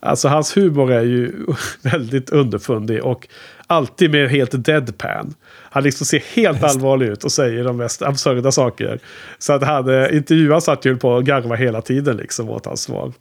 alltså 0.00 0.28
hans 0.28 0.56
humor 0.56 0.92
är 0.92 1.02
ju 1.02 1.32
väldigt 1.82 2.30
underfundig 2.30 3.02
och 3.04 3.28
alltid 3.66 4.10
med 4.10 4.30
helt 4.30 4.64
deadpan. 4.64 5.34
Han 5.70 5.82
liksom 5.82 6.06
ser 6.06 6.22
helt 6.34 6.62
allvarlig 6.62 7.06
ut 7.06 7.24
och 7.24 7.32
säger 7.32 7.64
de 7.64 7.76
mest 7.76 8.02
absurda 8.02 8.52
saker. 8.52 8.98
Så 9.38 9.52
att 9.52 9.62
han, 9.62 10.14
intervjuaren 10.14 10.60
satt 10.60 10.84
ju 10.84 10.96
på 10.96 11.16
att 11.16 11.24
garva 11.24 11.54
hela 11.54 11.82
tiden 11.82 12.16
liksom 12.16 12.50
åt 12.50 12.66
hans 12.66 12.82
svar. 12.82 13.12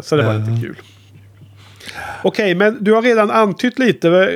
så 0.00 0.16
det 0.16 0.22
var 0.22 0.34
lite 0.34 0.66
kul. 0.66 0.76
Okej, 2.22 2.54
men 2.54 2.84
du 2.84 2.92
har 2.92 3.02
redan 3.02 3.30
antytt 3.30 3.78
lite. 3.78 4.28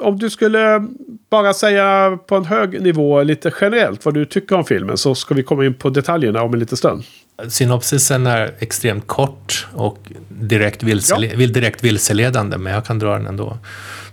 Om 0.00 0.18
du 0.18 0.30
skulle 0.30 0.88
bara 1.34 1.54
säga 1.54 2.18
på 2.26 2.36
en 2.36 2.44
hög 2.44 2.82
nivå 2.82 3.22
lite 3.22 3.52
generellt 3.60 4.04
vad 4.04 4.14
du 4.14 4.24
tycker 4.24 4.56
om 4.56 4.64
filmen 4.64 4.96
så 4.98 5.14
ska 5.14 5.34
vi 5.34 5.42
komma 5.42 5.64
in 5.64 5.74
på 5.74 5.90
detaljerna 5.90 6.42
om 6.42 6.54
en 6.54 6.60
liten 6.60 6.76
stund. 6.76 7.04
Synopsisen 7.48 8.26
är 8.26 8.54
extremt 8.58 9.06
kort 9.06 9.66
och 9.72 9.98
direkt, 10.28 10.82
vilsele 10.82 11.26
ja. 11.26 11.46
direkt 11.46 11.84
vilseledande, 11.84 12.58
men 12.58 12.72
jag 12.72 12.84
kan 12.84 12.98
dra 12.98 13.12
den 13.12 13.26
ändå. 13.26 13.58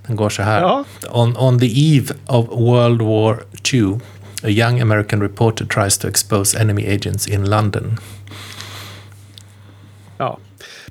Den 0.08 0.16
går 0.16 0.30
så 0.30 0.42
här. 0.42 0.62
Ja. 0.62 0.86
On, 1.10 1.38
on 1.38 1.60
the 1.60 1.96
eve 1.96 2.14
of 2.28 2.48
World 2.50 3.02
War 3.02 3.44
II, 3.74 4.00
a 4.44 4.50
young 4.50 4.82
American 4.82 5.22
reporter 5.22 5.66
tries 5.66 5.98
to 5.98 6.08
expose 6.08 6.60
enemy 6.60 6.96
agents 6.96 7.28
in 7.28 7.50
London. 7.50 7.98
Ja, 10.18 10.40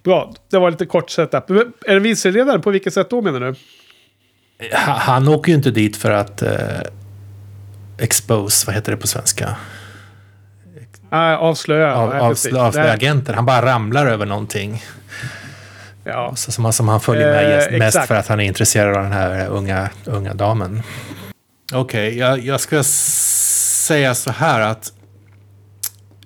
Bra, 0.03 0.35
det 0.51 0.59
var 0.59 0.71
lite 0.71 0.87
kort 0.87 1.11
setup. 1.11 1.51
Är 1.51 1.95
den 1.95 2.03
vilseledande? 2.03 2.63
På 2.63 2.71
vilket 2.71 2.95
sätt 2.95 3.11
då 3.11 3.23
menar 3.23 3.41
du? 3.41 3.55
Han 4.73 5.29
åker 5.29 5.53
ju 5.53 5.57
inte 5.57 5.71
dit 5.71 5.97
för 5.97 6.11
att 6.11 6.43
eh, 6.43 6.81
expose, 7.99 8.67
vad 8.67 8.75
heter 8.75 8.93
det 8.93 8.99
på 8.99 9.07
svenska? 9.07 9.57
Ah, 11.11 11.37
avslöja. 11.37 11.95
Av, 11.95 12.11
Nej, 12.11 12.21
avslöja, 12.21 12.63
avslöja 12.63 12.93
agenter. 12.93 13.35
Han 13.35 13.47
bara 13.47 13.67
ramlar 13.67 14.07
över 14.07 14.27
någonting. 14.27 14.83
Ja. 16.05 16.33
Så, 16.37 16.53
som, 16.53 16.73
som 16.73 16.89
han 16.89 17.01
följer 17.01 17.33
med 17.33 17.73
eh, 17.73 17.79
mest 17.79 18.07
för 18.07 18.15
att 18.15 18.29
han 18.29 18.41
är 18.41 18.45
intresserad 18.45 18.97
av 18.97 19.03
den 19.03 19.13
här 19.13 19.49
unga, 19.49 19.91
unga 20.05 20.35
damen. 20.35 20.83
Okej, 21.73 22.09
okay, 22.09 22.19
jag, 22.19 22.39
jag 22.39 22.61
ska 22.61 22.83
säga 22.83 24.15
så 24.15 24.31
här 24.31 24.61
att 24.61 24.93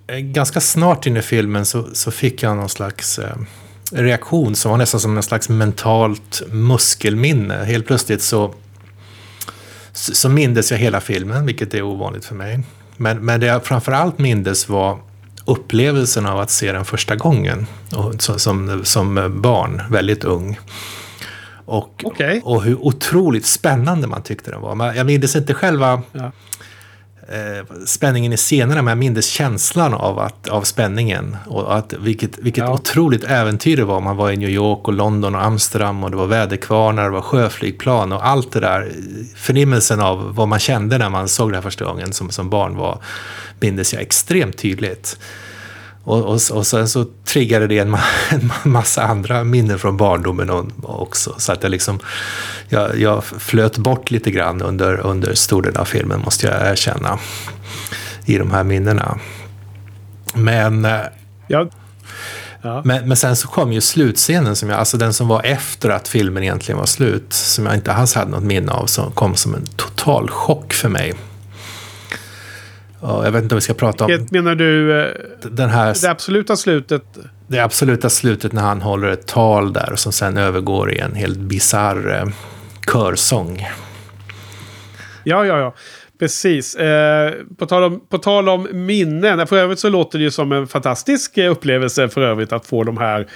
eh, 0.06 0.16
ganska 0.16 0.60
snart 0.60 1.06
in 1.06 1.16
i 1.16 1.22
filmen 1.22 1.66
så, 1.66 1.94
så 1.94 2.10
fick 2.10 2.42
jag 2.42 2.56
någon 2.56 2.68
slags 2.68 3.18
eh, 3.18 3.36
reaktion 3.92 4.54
som 4.54 4.70
var 4.70 4.78
nästan 4.78 5.00
som 5.00 5.16
en 5.16 5.22
slags 5.22 5.48
mentalt 5.48 6.42
muskelminne. 6.50 7.64
Helt 7.64 7.86
plötsligt 7.86 8.22
så, 8.22 8.54
så 9.92 10.28
mindes 10.28 10.70
jag 10.70 10.78
hela 10.78 11.00
filmen, 11.00 11.46
vilket 11.46 11.74
är 11.74 11.82
ovanligt 11.82 12.24
för 12.24 12.34
mig. 12.34 12.60
Men, 12.96 13.24
men 13.24 13.40
det 13.40 13.46
jag 13.46 13.64
framförallt 13.64 14.18
mindes 14.18 14.68
var 14.68 14.98
upplevelsen 15.44 16.26
av 16.26 16.40
att 16.40 16.50
se 16.50 16.72
den 16.72 16.84
första 16.84 17.16
gången. 17.16 17.66
Och, 17.96 18.22
som, 18.22 18.84
som 18.84 19.40
barn, 19.42 19.82
väldigt 19.90 20.24
ung. 20.24 20.58
Och, 21.66 22.02
okay. 22.04 22.40
och 22.44 22.62
hur 22.62 22.84
otroligt 22.84 23.46
spännande 23.46 24.06
man 24.06 24.22
tyckte 24.22 24.50
den 24.50 24.60
var. 24.60 24.92
Jag 24.94 25.06
minns 25.06 25.36
inte 25.36 25.54
själva 25.54 26.02
ja. 26.12 26.32
Eh, 27.28 27.84
spänningen 27.86 28.32
i 28.32 28.36
scenerna, 28.36 28.82
men 28.82 28.90
jag 28.90 28.98
mindes 28.98 29.26
känslan 29.26 29.94
av, 29.94 30.18
att, 30.18 30.48
av 30.48 30.62
spänningen. 30.62 31.36
Och 31.46 31.76
att, 31.76 31.92
vilket 31.92 32.38
vilket 32.38 32.64
ja. 32.64 32.72
otroligt 32.72 33.24
äventyr 33.24 33.76
det 33.76 33.84
var. 33.84 34.00
Man 34.00 34.16
var 34.16 34.30
i 34.30 34.36
New 34.36 34.50
York 34.50 34.88
och 34.88 34.94
London 34.94 35.34
och 35.34 35.44
Amsterdam 35.44 36.04
och 36.04 36.10
det 36.10 36.16
var 36.16 36.26
väderkvarnar, 36.26 37.04
det 37.04 37.10
var 37.10 37.20
sjöflygplan 37.20 38.12
och 38.12 38.26
allt 38.26 38.52
det 38.52 38.60
där. 38.60 38.92
Förnimmelsen 39.36 40.00
av 40.00 40.34
vad 40.34 40.48
man 40.48 40.58
kände 40.58 40.98
när 40.98 41.10
man 41.10 41.28
såg 41.28 41.50
det 41.50 41.56
här 41.56 41.62
första 41.62 41.84
gången 41.84 42.12
som, 42.12 42.30
som 42.30 42.50
barn 42.50 42.76
var, 42.76 42.98
mindes 43.60 43.92
jag 43.92 44.02
extremt 44.02 44.58
tydligt. 44.58 45.18
Och, 46.04 46.22
och, 46.22 46.40
och 46.52 46.66
sen 46.66 46.88
så 46.88 47.04
triggade 47.24 47.66
det 47.66 47.78
en, 47.78 47.96
en 48.30 48.50
massa 48.62 49.02
andra 49.02 49.44
minnen 49.44 49.78
från 49.78 49.96
barndomen 49.96 50.72
också. 50.82 51.34
Så 51.38 51.52
att 51.52 51.62
jag, 51.62 51.70
liksom, 51.70 51.98
jag, 52.68 52.98
jag 52.98 53.24
flöt 53.24 53.78
bort 53.78 54.10
lite 54.10 54.30
grann 54.30 54.62
under, 54.62 55.06
under 55.06 55.34
stor 55.34 55.62
del 55.62 55.76
av 55.76 55.84
filmen, 55.84 56.20
måste 56.20 56.46
jag 56.46 56.70
erkänna, 56.70 57.18
i 58.24 58.38
de 58.38 58.50
här 58.50 58.64
minnena. 58.64 59.18
Men, 60.34 60.84
eh, 60.84 61.00
ja. 61.46 61.68
Ja. 62.62 62.82
Men, 62.84 63.08
men 63.08 63.16
sen 63.16 63.36
så 63.36 63.48
kom 63.48 63.72
ju 63.72 63.80
slutscenen, 63.80 64.56
som 64.56 64.70
jag, 64.70 64.78
alltså 64.78 64.96
den 64.96 65.12
som 65.12 65.28
var 65.28 65.42
efter 65.44 65.90
att 65.90 66.08
filmen 66.08 66.42
egentligen 66.42 66.78
var 66.78 66.86
slut, 66.86 67.32
som 67.32 67.66
jag 67.66 67.74
inte 67.74 67.92
alls 67.92 68.14
hade 68.14 68.30
något 68.30 68.44
minne 68.44 68.72
av, 68.72 68.86
som 68.86 69.12
kom 69.12 69.34
som 69.34 69.54
en 69.54 69.66
total 69.76 70.30
chock 70.30 70.72
för 70.72 70.88
mig. 70.88 71.14
Jag 73.06 73.32
vet 73.32 73.42
inte 73.42 73.54
om 73.54 73.56
vi 73.56 73.62
ska 73.62 73.74
prata 73.74 74.04
om... 74.04 74.10
Vilket 74.10 74.30
menar 74.30 74.54
du? 74.54 75.00
Eh, 75.02 75.14
den 75.42 75.70
här, 75.70 75.96
det 76.02 76.10
absoluta 76.10 76.56
slutet? 76.56 77.02
Det 77.46 77.60
absoluta 77.60 78.10
slutet 78.10 78.52
när 78.52 78.62
han 78.62 78.82
håller 78.82 79.08
ett 79.08 79.26
tal 79.26 79.72
där 79.72 79.92
som 79.96 80.12
sen 80.12 80.36
övergår 80.36 80.92
i 80.92 80.98
en 80.98 81.14
helt 81.14 81.38
bisarr 81.38 82.20
eh, 82.20 82.32
körsång. 82.92 83.68
Ja, 85.24 85.46
ja, 85.46 85.58
ja. 85.58 85.74
Precis. 86.18 86.74
Eh, 86.74 87.32
på, 87.58 87.66
tal 87.66 87.82
om, 87.82 88.00
på 88.08 88.18
tal 88.18 88.48
om 88.48 88.68
minnen. 88.72 89.46
För 89.46 89.56
övrigt 89.56 89.78
så 89.78 89.88
låter 89.88 90.18
det 90.18 90.24
ju 90.24 90.30
som 90.30 90.52
en 90.52 90.66
fantastisk 90.66 91.38
eh, 91.38 91.50
upplevelse 91.50 92.08
för 92.08 92.20
övrigt 92.20 92.52
att 92.52 92.66
få 92.66 92.84
de 92.84 92.98
här 92.98 93.28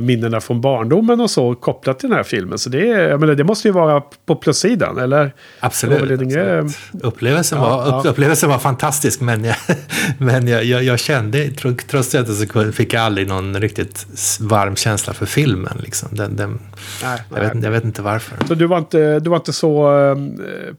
minnena 0.00 0.40
från 0.40 0.60
barndomen 0.60 1.20
och 1.20 1.30
så 1.30 1.54
kopplat 1.54 1.98
till 1.98 2.08
den 2.08 2.16
här 2.16 2.24
filmen. 2.24 2.58
Så 2.58 2.70
det, 2.70 2.86
jag 2.86 3.20
menar, 3.20 3.34
det 3.34 3.44
måste 3.44 3.68
ju 3.68 3.72
vara 3.72 4.00
på 4.00 4.36
plussidan, 4.36 4.98
eller? 4.98 5.34
Absolut. 5.60 6.02
absolut. 6.02 6.76
Upplevelsen, 7.02 7.58
ja, 7.58 7.76
var, 7.76 7.86
ja. 8.04 8.10
upplevelsen 8.10 8.48
var 8.48 8.58
fantastisk, 8.58 9.20
men 9.20 9.44
jag, 9.44 9.56
men 10.18 10.48
jag, 10.48 10.64
jag, 10.64 10.82
jag 10.82 10.98
kände, 10.98 11.50
trots 11.88 12.10
det 12.10 12.26
så 12.26 12.72
fick 12.72 12.92
jag 12.92 13.02
aldrig 13.02 13.28
någon 13.28 13.60
riktigt 13.60 14.06
varm 14.40 14.76
känsla 14.76 15.14
för 15.14 15.26
filmen. 15.26 15.78
Liksom. 15.82 16.08
Den, 16.12 16.36
den, 16.36 16.58
nej, 17.02 17.22
jag, 17.30 17.42
nej. 17.42 17.54
Vet, 17.54 17.64
jag 17.64 17.70
vet 17.70 17.84
inte 17.84 18.02
varför. 18.02 18.36
Så 18.48 18.54
du 18.54 18.66
var 18.66 18.78
inte, 18.78 19.20
du 19.20 19.30
var 19.30 19.36
inte 19.36 19.52
så 19.52 19.98
eh, 19.98 20.16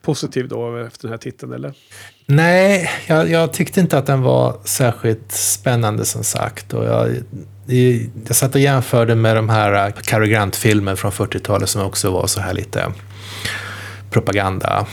positiv 0.01 0.47
då 0.47 0.77
efter 0.77 1.01
den 1.01 1.11
här 1.11 1.17
titeln, 1.17 1.53
eller? 1.53 1.73
Nej, 2.25 2.89
jag, 3.07 3.29
jag, 3.29 3.53
tyckte 3.53 3.79
inte 3.79 3.97
att 3.97 4.05
den 4.05 4.21
var 4.21 4.55
särskilt 4.63 5.31
spännande 5.31 6.05
som 6.05 6.23
sagt. 6.23 6.73
Och 6.73 6.85
jag, 6.85 7.09
jag 7.67 8.35
satt 8.35 8.55
och 8.55 8.61
jämförde 8.61 9.15
med 9.15 9.35
de 9.35 9.49
här 9.49 9.91
Cary 9.91 10.29
Grant-filmer 10.29 10.95
från 10.95 11.11
40-talet 11.11 11.69
som 11.69 11.81
också 11.81 12.11
var 12.11 12.27
så 12.27 12.41
här 12.41 12.53
lite 12.53 12.91
propaganda 14.09 14.85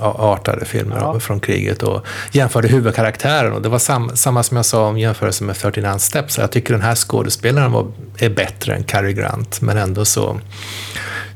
artade 0.00 0.64
filmer 0.64 0.96
ja. 1.00 1.20
från 1.20 1.40
kriget 1.40 1.82
och 1.82 2.06
jämförde 2.32 2.68
huvudkaraktären. 2.68 3.52
Och 3.52 3.62
det 3.62 3.68
var 3.68 3.78
sam, 3.78 4.10
samma 4.14 4.42
som 4.42 4.56
jag 4.56 4.66
sa 4.66 4.88
om 4.88 4.98
jämförelse 4.98 5.44
med 5.44 5.56
39 5.56 5.98
Steps. 5.98 6.38
Jag 6.38 6.52
tycker 6.52 6.72
den 6.72 6.82
här 6.82 6.94
skådespelaren 6.94 7.72
var, 7.72 7.92
är 8.18 8.30
bättre 8.30 8.74
än 8.74 8.84
Cary 8.84 9.12
Grant, 9.12 9.60
men 9.60 9.76
ändå 9.76 10.04
så 10.04 10.40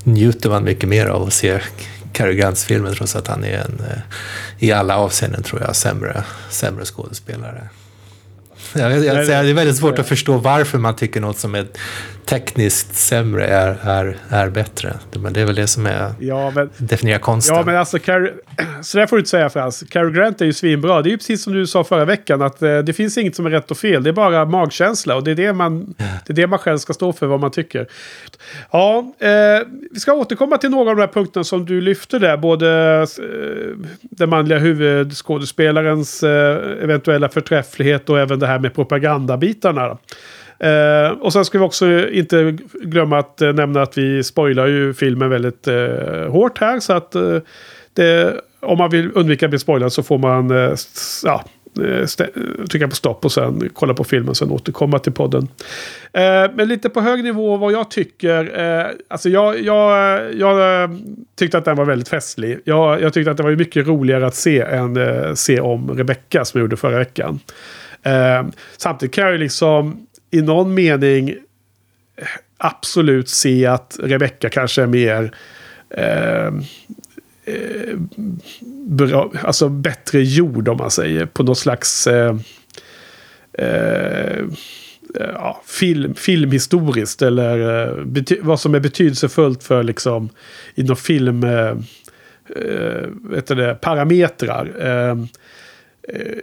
njuter 0.05 0.51
man 0.51 0.65
mycket 0.65 0.89
mer 0.89 1.07
av 1.07 1.23
att 1.23 1.33
se 1.33 1.61
Cary 2.13 2.35
Grants 2.35 2.65
filmer 2.65 2.95
trots 2.95 3.17
att 3.17 3.27
han 3.27 3.45
är 3.45 3.59
en, 3.59 3.81
eh, 3.91 3.99
i 4.59 4.73
alla 4.73 4.97
avseenden 4.97 5.43
tror 5.43 5.63
jag, 5.63 5.77
sämre, 5.77 6.25
sämre 6.51 6.85
skådespelare. 6.85 7.69
Jag, 8.75 8.93
jag, 8.93 9.05
jag, 9.05 9.27
det 9.27 9.35
är 9.35 9.55
väldigt 9.55 9.77
svårt 9.77 9.99
att 9.99 10.09
förstå 10.09 10.37
varför 10.37 10.79
man 10.79 10.97
tycker 10.97 11.21
något 11.21 11.39
som 11.39 11.55
är 11.55 11.67
tekniskt 12.25 12.95
sämre 12.95 13.47
är, 13.47 13.77
är, 13.83 14.17
är 14.29 14.49
bättre. 14.51 14.95
Men 15.13 15.33
det 15.33 15.41
är 15.41 15.45
väl 15.45 15.55
det 15.55 15.67
som 15.67 15.87
är 15.87 16.15
ja, 16.19 16.51
men, 16.51 16.71
definiera 16.77 17.19
konsten. 17.19 17.57
Ja, 17.57 17.63
men 17.63 17.77
alltså, 17.77 17.99
Car 17.99 18.33
så 18.83 18.99
där 18.99 19.07
får 19.07 19.17
du 19.17 19.21
inte 19.21 19.31
säga 19.31 19.51
Frans. 19.51 19.85
Cary 19.91 20.13
Grant 20.13 20.41
är 20.41 20.45
ju 20.45 20.53
svinbra. 20.53 21.03
Det 21.03 21.09
är 21.09 21.11
ju 21.11 21.19
precis 21.19 21.43
som 21.43 21.53
du 21.53 21.67
sa 21.67 21.85
förra 21.85 22.05
veckan, 22.05 22.43
att 22.43 22.63
eh, 22.63 22.79
det 22.79 22.93
finns 22.93 23.19
inget 23.19 23.37
som 23.37 23.47
är 23.47 23.51
rätt 23.51 23.71
och 23.71 23.79
fel. 23.79 24.03
Det 24.03 24.11
är 24.11 24.15
bara 24.15 24.45
magkänsla 24.45 25.17
och 25.17 25.25
det 25.25 25.31
är 25.31 25.35
det 25.35 25.53
man, 25.53 25.95
det 26.27 26.33
är 26.33 26.35
det 26.35 26.47
man 26.47 26.59
själv 26.59 26.79
ska 26.79 26.93
stå 26.93 27.13
för, 27.13 27.27
vad 27.27 27.41
man 27.41 27.51
tycker. 27.51 27.87
Ja, 28.71 29.15
eh, 29.19 29.67
vi 29.91 30.01
ska 30.01 30.13
återkomma 30.13 30.59
till 30.59 30.71
några 30.71 30.91
av 30.91 30.97
de 30.97 31.03
här 31.03 31.09
punkterna 31.09 31.45
som 31.45 31.67
du 31.67 31.81
lyfter 31.81 32.19
där. 32.19 32.37
Både 32.37 32.99
eh, 33.03 33.89
den 34.01 34.29
manliga 34.29 34.59
huvudskådespelarens 34.59 36.23
eh, 36.23 36.83
eventuella 36.83 37.29
förträfflighet 37.29 38.11
och 38.11 38.19
även 38.19 38.39
det 38.39 38.47
här 38.47 38.59
med 38.59 38.75
propagandabitarna. 38.75 39.99
Eh, 40.59 41.11
och 41.11 41.33
sen 41.33 41.45
ska 41.45 41.59
vi 41.59 41.65
också 41.65 42.09
inte 42.09 42.57
glömma 42.83 43.19
att 43.19 43.43
eh, 43.43 43.53
nämna 43.53 43.83
att 43.83 43.99
vi 43.99 44.25
spoilar 44.25 44.67
ju 44.67 44.95
filmen 44.95 45.31
väldigt 45.31 45.69
eh, 45.69 46.29
hårt 46.29 46.59
här. 46.59 46.81
Så 46.81 46.93
att 46.93 47.15
eh, 47.15 47.39
det, 47.95 48.35
om 48.61 48.79
man 48.79 48.91
vill 48.91 49.11
undvika 49.15 49.47
att 49.47 49.51
bli 49.51 49.59
spoilad 49.59 49.93
så 49.93 50.03
får 50.03 50.19
man 50.19 50.51
eh, 50.51 50.75
ja, 51.25 51.45
Eh, 51.79 52.07
trycka 52.71 52.89
på 52.89 52.95
stopp 52.95 53.25
och 53.25 53.33
sen 53.33 53.71
kolla 53.73 53.95
på 53.95 54.05
filmen 54.05 54.29
och 54.29 54.37
sen 54.37 54.51
återkomma 54.51 54.99
till 54.99 55.13
podden. 55.13 55.49
Eh, 56.13 56.51
men 56.55 56.69
lite 56.69 56.89
på 56.89 57.01
hög 57.01 57.25
nivå 57.25 57.57
vad 57.57 57.73
jag 57.73 57.91
tycker. 57.91 58.61
Eh, 58.61 58.87
alltså 59.09 59.29
jag, 59.29 59.61
jag, 59.61 60.21
jag 60.35 60.91
tyckte 61.37 61.59
att 61.59 61.65
den 61.65 61.77
var 61.77 61.85
väldigt 61.85 62.09
festlig. 62.09 62.61
Jag, 62.65 63.03
jag 63.03 63.13
tyckte 63.13 63.31
att 63.31 63.37
det 63.37 63.43
var 63.43 63.51
mycket 63.51 63.87
roligare 63.87 64.27
att 64.27 64.35
se 64.35 64.61
än 64.61 65.37
se 65.37 65.61
om 65.61 65.91
Rebecca 65.91 66.45
som 66.45 66.59
jag 66.59 66.65
gjorde 66.65 66.77
förra 66.77 66.99
veckan. 66.99 67.41
samtidigt 68.77 69.15
kan 69.15 69.25
jag 69.25 69.33
ju 69.33 69.39
liksom 69.39 70.07
i 70.31 70.43
någon 70.43 70.75
mening 70.75 71.35
absolut 72.59 73.29
se 73.29 73.67
att 73.67 73.99
Rebecca 74.03 74.49
kanske 74.49 74.83
är 74.83 74.87
mer 74.87 75.33
eh, 77.53 77.97
bra, 78.87 79.33
alltså 79.43 79.69
bättre 79.69 80.23
jord 80.23 80.69
om 80.69 80.77
man 80.77 80.91
säger. 80.91 81.27
På 81.27 81.43
något 81.43 81.59
slags 81.59 82.07
eh, 82.07 82.37
eh, 83.53 84.45
ja, 85.15 85.63
film, 85.67 86.15
filmhistoriskt. 86.15 87.23
Eller 87.23 87.89
eh, 87.89 88.37
vad 88.41 88.61
som 88.61 88.75
är 88.75 88.81
betydelsefullt 88.81 89.63
för 89.63 89.83
liksom 89.83 90.29
inom 90.75 90.97
film... 90.97 91.45
Eh, 91.45 91.77
eh 92.57 93.09
vet 93.23 93.47
det, 93.47 93.75
parametrar. 93.75 94.73
Eh, 94.81 95.19
eh, 96.09 96.37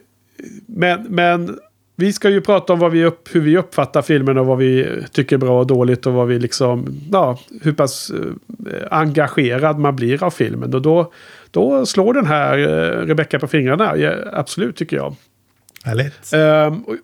men, 0.65 1.03
men 1.03 1.59
vi 1.99 2.13
ska 2.13 2.29
ju 2.29 2.41
prata 2.41 2.73
om 2.73 2.79
vad 2.79 2.91
vi 2.91 3.05
upp, 3.05 3.35
hur 3.35 3.41
vi 3.41 3.57
uppfattar 3.57 4.01
filmen 4.01 4.37
och 4.37 4.45
vad 4.45 4.57
vi 4.57 5.03
tycker 5.11 5.35
är 5.35 5.39
bra 5.39 5.59
och 5.59 5.67
dåligt 5.67 6.05
och 6.05 6.13
vad 6.13 6.27
vi 6.27 6.39
liksom, 6.39 7.01
ja, 7.11 7.39
hur 7.61 7.73
pass 7.73 8.09
eh, 8.09 8.81
engagerad 8.91 9.79
man 9.79 9.95
blir 9.95 10.23
av 10.23 10.29
filmen. 10.29 10.73
Och 10.73 10.81
då, 10.81 11.11
då 11.51 11.85
slår 11.85 12.13
den 12.13 12.25
här 12.25 12.57
eh, 12.57 13.05
Rebecca 13.05 13.39
på 13.39 13.47
fingrarna, 13.47 13.97
ja, 13.97 14.13
absolut 14.33 14.75
tycker 14.75 14.97
jag. 14.97 15.15
Härligt. 15.83 16.33
Um, 16.33 16.81
och, 16.83 16.95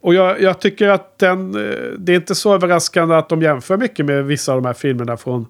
och 0.00 0.14
jag, 0.14 0.42
jag, 0.42 0.60
tycker 0.60 0.88
att 0.88 1.18
den, 1.18 1.54
eh, 1.54 1.98
det 1.98 2.12
är 2.12 2.16
inte 2.16 2.34
så 2.34 2.54
överraskande 2.54 3.14
att 3.14 3.28
de 3.28 3.42
jämför 3.42 3.76
mycket 3.76 4.06
med 4.06 4.24
vissa 4.24 4.52
av 4.52 4.62
de 4.62 4.66
här 4.66 4.74
filmerna 4.74 5.16
från 5.16 5.46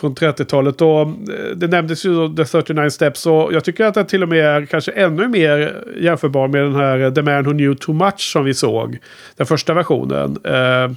från 0.00 0.14
30-talet. 0.14 0.80
Och 0.80 1.00
eh, 1.00 1.56
det 1.56 1.66
nämndes 1.66 2.04
ju 2.04 2.36
The 2.36 2.44
39 2.44 2.90
Steps. 2.90 3.26
Och 3.26 3.52
jag 3.52 3.64
tycker 3.64 3.84
att 3.84 3.94
den 3.94 4.06
till 4.06 4.22
och 4.22 4.28
med 4.28 4.44
är 4.44 4.66
kanske 4.66 4.92
ännu 4.92 5.28
mer 5.28 5.84
jämförbar 5.96 6.48
med 6.48 6.62
den 6.62 6.74
här 6.74 7.10
The 7.10 7.22
Man 7.22 7.44
Who 7.44 7.50
Knew 7.50 7.74
Too 7.74 7.94
Much 7.94 8.32
som 8.32 8.44
vi 8.44 8.54
såg. 8.54 8.98
Den 9.36 9.46
första 9.46 9.74
versionen. 9.74 10.38
Eh, 10.44 10.92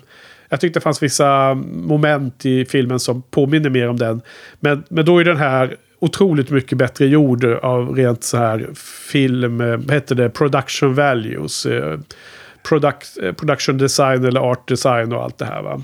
jag 0.50 0.60
tyckte 0.62 0.80
det 0.80 0.84
fanns 0.84 1.04
vissa 1.04 1.54
moment 1.72 2.46
i 2.46 2.66
filmen 2.66 3.00
som 3.00 3.22
påminner 3.22 3.70
mer 3.70 3.90
om 3.90 3.98
den. 3.98 4.22
Men, 4.60 4.84
men 4.90 5.06
då 5.06 5.20
är 5.20 5.24
den 5.24 5.38
här 5.38 5.76
otroligt 6.00 6.50
mycket 6.50 6.78
bättre 6.78 7.06
gjord 7.06 7.46
av 7.46 7.96
rent 7.96 8.24
så 8.24 8.38
här 8.38 8.70
film, 9.12 9.62
eh, 9.62 9.78
vad 9.78 9.92
heter 9.92 10.16
det, 10.16 10.30
production 10.30 10.96
values. 10.96 11.68
Product, 12.70 13.18
production 13.38 13.78
design 13.78 14.26
eller 14.26 14.40
art 14.40 14.68
design 14.68 15.14
och 15.14 15.24
allt 15.24 15.38
det 15.38 15.46
här 15.46 15.62
va. 15.62 15.82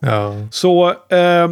Ja. 0.00 0.48
Så 0.50 0.94
eh, 1.08 1.16
Eh, 1.42 1.50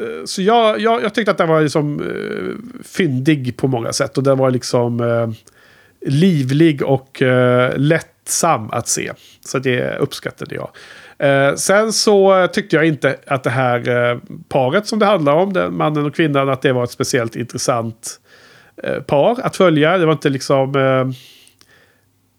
Eh, 0.00 0.24
så 0.24 0.42
jag, 0.42 0.80
jag, 0.80 1.02
jag, 1.02 1.14
tyckte 1.14 1.30
att 1.30 1.38
den 1.38 1.48
var 1.48 1.60
liksom 1.60 2.00
uh, 2.00 2.54
fyndig 2.84 3.56
på 3.56 3.68
många 3.68 3.92
sätt. 3.92 4.18
Och 4.18 4.24
den 4.24 4.38
var 4.38 4.50
liksom 4.50 5.00
uh, 5.00 5.30
livlig 6.06 6.82
och 6.82 7.22
uh, 7.22 7.68
lättsam 7.76 8.70
att 8.70 8.88
se. 8.88 9.12
Så 9.46 9.58
det 9.58 9.96
uppskattade 9.96 10.54
jag. 10.54 10.70
Uh, 11.22 11.54
sen 11.56 11.92
så 11.92 12.48
tyckte 12.52 12.76
jag 12.76 12.86
inte 12.86 13.16
att 13.26 13.42
det 13.42 13.50
här 13.50 14.20
paret 14.48 14.86
som 14.86 14.98
det 14.98 15.06
handlar 15.06 15.32
om, 15.32 15.52
den 15.52 15.76
mannen 15.76 16.06
och 16.06 16.14
kvinnan, 16.14 16.48
att 16.48 16.62
det 16.62 16.72
var 16.72 16.84
ett 16.84 16.90
speciellt 16.90 17.36
intressant 17.36 18.20
par 19.06 19.40
att 19.42 19.56
följa. 19.56 19.98
Det 19.98 20.06
var 20.06 20.12
inte 20.12 20.28
liksom 20.28 20.74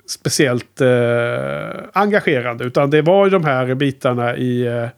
speciellt 0.07 0.81
engagerande. 1.93 2.63
Utan 2.63 2.89
det 2.89 3.01
var 3.01 3.25
ju 3.25 3.29
de 3.31 3.45
här 3.45 3.75
bitarna 3.75 4.37
i 4.37 4.89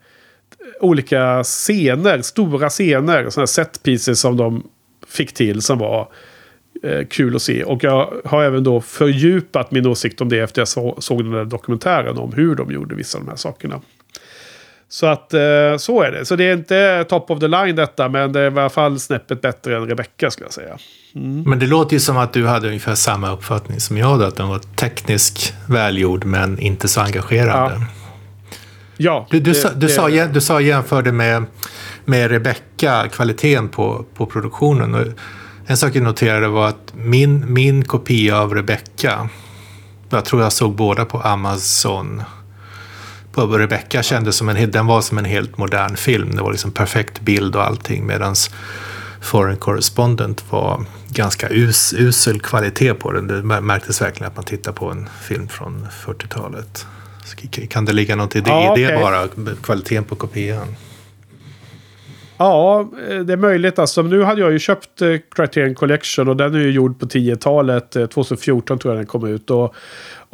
olika 0.80 1.44
scener, 1.44 2.22
stora 2.22 2.70
scener, 2.70 3.30
sådana 3.30 3.46
set 3.46 3.82
pieces 3.82 4.20
som 4.20 4.36
de 4.36 4.62
fick 5.08 5.34
till 5.34 5.62
som 5.62 5.78
var 5.78 6.08
eh, 6.82 7.06
kul 7.10 7.36
att 7.36 7.42
se. 7.42 7.64
Och 7.64 7.84
jag 7.84 8.12
har 8.24 8.42
även 8.42 8.64
då 8.64 8.80
fördjupat 8.80 9.70
min 9.70 9.86
åsikt 9.86 10.20
om 10.20 10.28
det 10.28 10.38
efter 10.38 10.60
jag 10.60 10.68
så, 10.68 10.96
såg 10.98 11.24
den 11.24 11.32
där 11.32 11.44
dokumentären 11.44 12.18
om 12.18 12.32
hur 12.32 12.54
de 12.54 12.70
gjorde 12.70 12.94
vissa 12.94 13.18
av 13.18 13.24
de 13.24 13.30
här 13.30 13.36
sakerna. 13.36 13.80
Så 14.88 15.06
att 15.06 15.34
eh, 15.34 15.76
så 15.78 16.02
är 16.02 16.12
det. 16.12 16.24
Så 16.24 16.36
det 16.36 16.44
är 16.44 16.52
inte 16.52 17.04
top 17.08 17.30
of 17.30 17.40
the 17.40 17.48
line 17.48 17.76
detta, 17.76 18.08
men 18.08 18.32
det 18.32 18.40
är 18.40 18.44
i 18.50 18.58
alla 18.58 18.70
fall 18.70 19.00
snäppet 19.00 19.40
bättre 19.40 19.76
än 19.76 19.86
Rebecca 19.86 20.30
skulle 20.30 20.46
jag 20.46 20.52
säga. 20.52 20.78
Mm. 21.14 21.42
Men 21.42 21.58
det 21.58 21.66
låter 21.66 21.92
ju 21.92 22.00
som 22.00 22.16
att 22.16 22.32
du 22.32 22.46
hade 22.46 22.68
ungefär 22.68 22.94
samma 22.94 23.32
uppfattning 23.32 23.80
som 23.80 23.98
jag 23.98 24.18
då, 24.18 24.24
att 24.24 24.36
den 24.36 24.48
var 24.48 24.58
tekniskt 24.58 25.54
välgjord 25.68 26.24
men 26.24 26.58
inte 26.58 26.88
så 26.88 27.00
engagerande. 27.00 27.74
Ja. 27.74 28.03
Ja 28.96 29.26
du, 29.30 29.40
du, 29.40 29.50
det, 29.50 29.54
sa, 29.54 29.68
du, 29.68 29.86
det, 29.86 29.88
sa, 29.92 30.08
du 30.08 30.40
sa 30.40 30.60
jämförde 30.60 31.12
med, 31.12 31.44
med 32.04 32.30
Rebecca, 32.30 33.08
kvaliteten 33.08 33.68
på, 33.68 34.04
på 34.14 34.26
produktionen. 34.26 34.94
Och 34.94 35.06
en 35.66 35.76
sak 35.76 35.96
jag 35.96 36.02
noterade 36.02 36.48
var 36.48 36.68
att 36.68 36.92
min, 36.94 37.52
min 37.52 37.84
kopia 37.84 38.38
av 38.38 38.54
Rebecca, 38.54 39.28
jag 40.10 40.24
tror 40.24 40.42
jag 40.42 40.52
såg 40.52 40.74
båda 40.74 41.04
på 41.04 41.20
Amazon, 41.20 42.22
på 43.32 43.46
Rebecca 43.46 44.02
kändes 44.02 44.36
som 44.36 44.48
en, 44.48 44.70
den 44.70 44.86
var 44.86 45.00
som 45.00 45.18
en 45.18 45.24
helt 45.24 45.58
modern 45.58 45.96
film. 45.96 46.36
Det 46.36 46.42
var 46.42 46.50
liksom 46.52 46.70
perfekt 46.72 47.20
bild 47.20 47.56
och 47.56 47.64
allting. 47.64 48.06
Medan 48.06 48.34
Foreign 49.20 49.56
Correspondent 49.56 50.44
var 50.50 50.84
ganska 51.08 51.48
us, 51.50 51.94
usel 51.96 52.40
kvalitet 52.40 52.94
på 52.94 53.12
den. 53.12 53.26
Det 53.26 53.42
märktes 53.42 54.02
verkligen 54.02 54.30
att 54.30 54.36
man 54.36 54.44
tittar 54.44 54.72
på 54.72 54.90
en 54.90 55.08
film 55.22 55.48
från 55.48 55.86
40-talet. 56.06 56.86
Kan 57.68 57.84
det 57.84 57.92
ligga 57.92 58.16
något 58.16 58.36
i 58.36 58.40
det, 58.40 58.50
ja, 58.50 58.72
okay. 58.72 58.84
det 58.84 59.00
bara, 59.00 59.28
kvaliteten 59.62 60.04
på 60.04 60.14
kopian? 60.14 60.76
Ja, 62.36 62.88
det 63.26 63.32
är 63.32 63.36
möjligt. 63.36 63.78
Alltså, 63.78 64.02
nu 64.02 64.22
hade 64.22 64.40
jag 64.40 64.52
ju 64.52 64.58
köpt 64.58 65.02
eh, 65.02 65.16
Criterion 65.34 65.74
Collection 65.74 66.28
och 66.28 66.36
den 66.36 66.54
är 66.54 66.58
ju 66.58 66.70
gjord 66.70 67.00
på 67.00 67.06
10-talet. 67.06 67.90
2014 67.90 68.74
eh, 68.76 68.80
tror 68.80 68.94
jag 68.94 69.00
den 69.00 69.06
kom 69.06 69.26
ut. 69.26 69.50
Och 69.50 69.74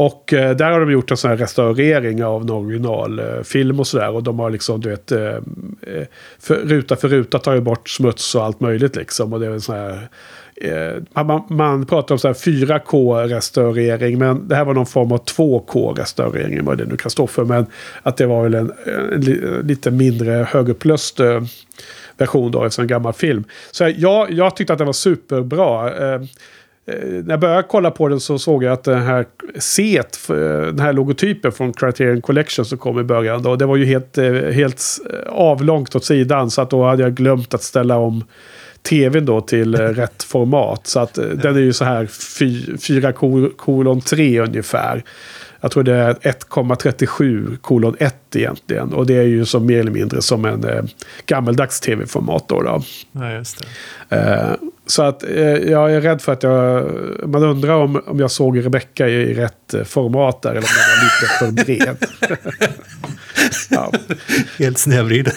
och 0.01 0.33
eh, 0.33 0.57
där 0.57 0.71
har 0.71 0.81
de 0.81 0.93
gjort 0.93 1.11
en 1.11 1.17
sån 1.17 1.31
här 1.31 1.37
restaurering 1.37 2.25
av 2.25 2.43
en 2.43 2.51
originalfilm 2.51 3.77
eh, 3.77 3.81
och 3.81 3.87
sådär. 3.87 4.11
Och 4.11 4.23
de 4.23 4.39
har 4.39 4.51
liksom, 4.51 4.81
du 4.81 4.89
vet, 4.89 5.13
eh, 5.13 5.21
eh, 5.21 6.07
för, 6.39 6.55
ruta 6.55 6.97
för 6.97 7.09
ruta 7.09 7.39
tagit 7.39 7.63
bort 7.63 7.89
smuts 7.89 8.35
och 8.35 8.45
allt 8.45 8.61
möjligt 8.61 8.97
liksom. 8.97 9.33
Och 9.33 9.41
det 9.41 9.47
är 9.47 9.51
en 9.51 9.61
sån 9.61 9.75
här... 9.75 10.09
Eh, 10.61 11.25
man, 11.25 11.43
man 11.49 11.87
pratar 11.87 12.15
om 12.15 12.19
så 12.19 12.29
här 12.29 12.35
4K-restaurering, 12.35 14.19
men 14.19 14.49
det 14.49 14.55
här 14.55 14.65
var 14.65 14.75
någon 14.75 14.87
form 14.87 15.13
av 15.13 15.25
2K-restaurering, 15.25 16.65
vad 16.65 16.79
det 16.79 16.85
nu 16.85 16.97
kan 16.97 17.11
stå 17.11 17.27
för. 17.27 17.45
Men 17.45 17.67
att 18.03 18.17
det 18.17 18.27
var 18.27 18.43
väl 18.43 18.55
en, 18.55 18.73
en, 18.87 19.13
en 19.13 19.67
lite 19.67 19.91
mindre 19.91 20.47
högupplöst 20.51 21.21
eh, 21.21 21.43
version 22.21 22.51
då, 22.51 22.65
eftersom 22.65 22.83
en 22.83 22.89
gammal 22.89 23.13
film. 23.13 23.45
Så 23.71 23.93
ja, 23.97 24.27
jag 24.31 24.57
tyckte 24.57 24.73
att 24.73 24.79
den 24.79 24.87
var 24.87 24.93
superbra. 24.93 25.97
Eh, 25.97 26.15
eh, 26.15 27.09
när 27.09 27.31
jag 27.31 27.41
började 27.41 27.63
kolla 27.63 27.91
på 27.91 28.09
den 28.09 28.21
så 28.21 28.39
såg 28.39 28.65
jag 28.65 28.73
att 28.73 28.85
den 28.85 29.03
här 29.03 29.27
C, 29.59 30.03
eh, 30.29 30.35
den 30.67 30.81
här 30.81 30.93
logotypen 30.93 31.53
från 31.53 31.73
Criterion 31.73 32.23
Collection 32.23 32.65
som 32.65 32.79
kom 32.79 33.01
i 33.01 33.03
början. 33.03 33.43
Då, 33.43 33.57
det 33.57 33.67
var 33.67 33.77
ju 33.77 33.85
helt, 33.85 34.19
eh, 34.19 34.33
helt 34.33 34.83
avlångt 35.29 35.95
åt 35.97 36.05
sidan. 36.05 36.51
Så 36.51 36.63
att 36.63 36.71
då 36.71 36.85
hade 36.85 37.03
jag 37.03 37.15
glömt 37.15 37.55
att 37.55 37.63
ställa 37.63 37.97
om 37.97 38.25
tvn 38.83 39.27
då 39.27 39.41
till 39.41 39.75
eh, 39.75 39.79
rätt 39.81 40.23
format. 40.23 40.87
Så 40.87 41.01
att 41.01 41.15
den 41.15 41.57
är 41.57 41.61
ju 41.61 41.73
så 41.73 41.85
här 41.85 42.07
4 42.79 43.13
kolon 43.57 44.01
3 44.01 44.41
ungefär. 44.41 45.05
Jag 45.61 45.71
tror 45.71 45.83
det 45.83 45.95
är 45.95 46.15
1,37 46.15 47.57
kolon 47.57 47.97
1 47.99 48.37
egentligen. 48.37 48.93
Och 48.93 49.07
det 49.07 49.17
är 49.17 49.23
ju 49.23 49.45
som 49.45 49.67
mer 49.67 49.81
eller 49.81 49.91
mindre 49.91 50.23
som 50.23 50.45
en 50.45 50.65
eh, 50.65 50.83
gammeldags 51.27 51.81
tv-format 51.81 52.49
då. 52.49 52.63
då. 52.63 52.83
Ja, 53.13 53.33
just 53.33 53.63
det. 54.09 54.17
Eh, 54.17 54.69
så 54.87 55.03
att 55.03 55.23
eh, 55.23 55.41
jag 55.45 55.95
är 55.95 56.01
rädd 56.01 56.23
för 56.23 56.33
att 56.33 56.43
jag... 56.43 56.87
Man 57.29 57.43
undrar 57.43 57.75
om, 57.75 58.03
om 58.07 58.21
jag 58.21 58.31
såg 58.31 58.65
Rebecca 58.65 59.09
i, 59.09 59.13
i 59.13 59.35
rätt 59.35 59.75
eh, 59.75 59.85
format 59.85 60.43
där. 60.43 60.51
Eller 60.51 60.61
om 60.61 60.67
den 60.77 60.97
var 60.97 61.05
lite 61.05 61.39
för 61.39 61.65
bred. 61.65 61.97
ja. 63.71 63.93
Helt 64.59 64.79
snedvriden. 64.79 65.35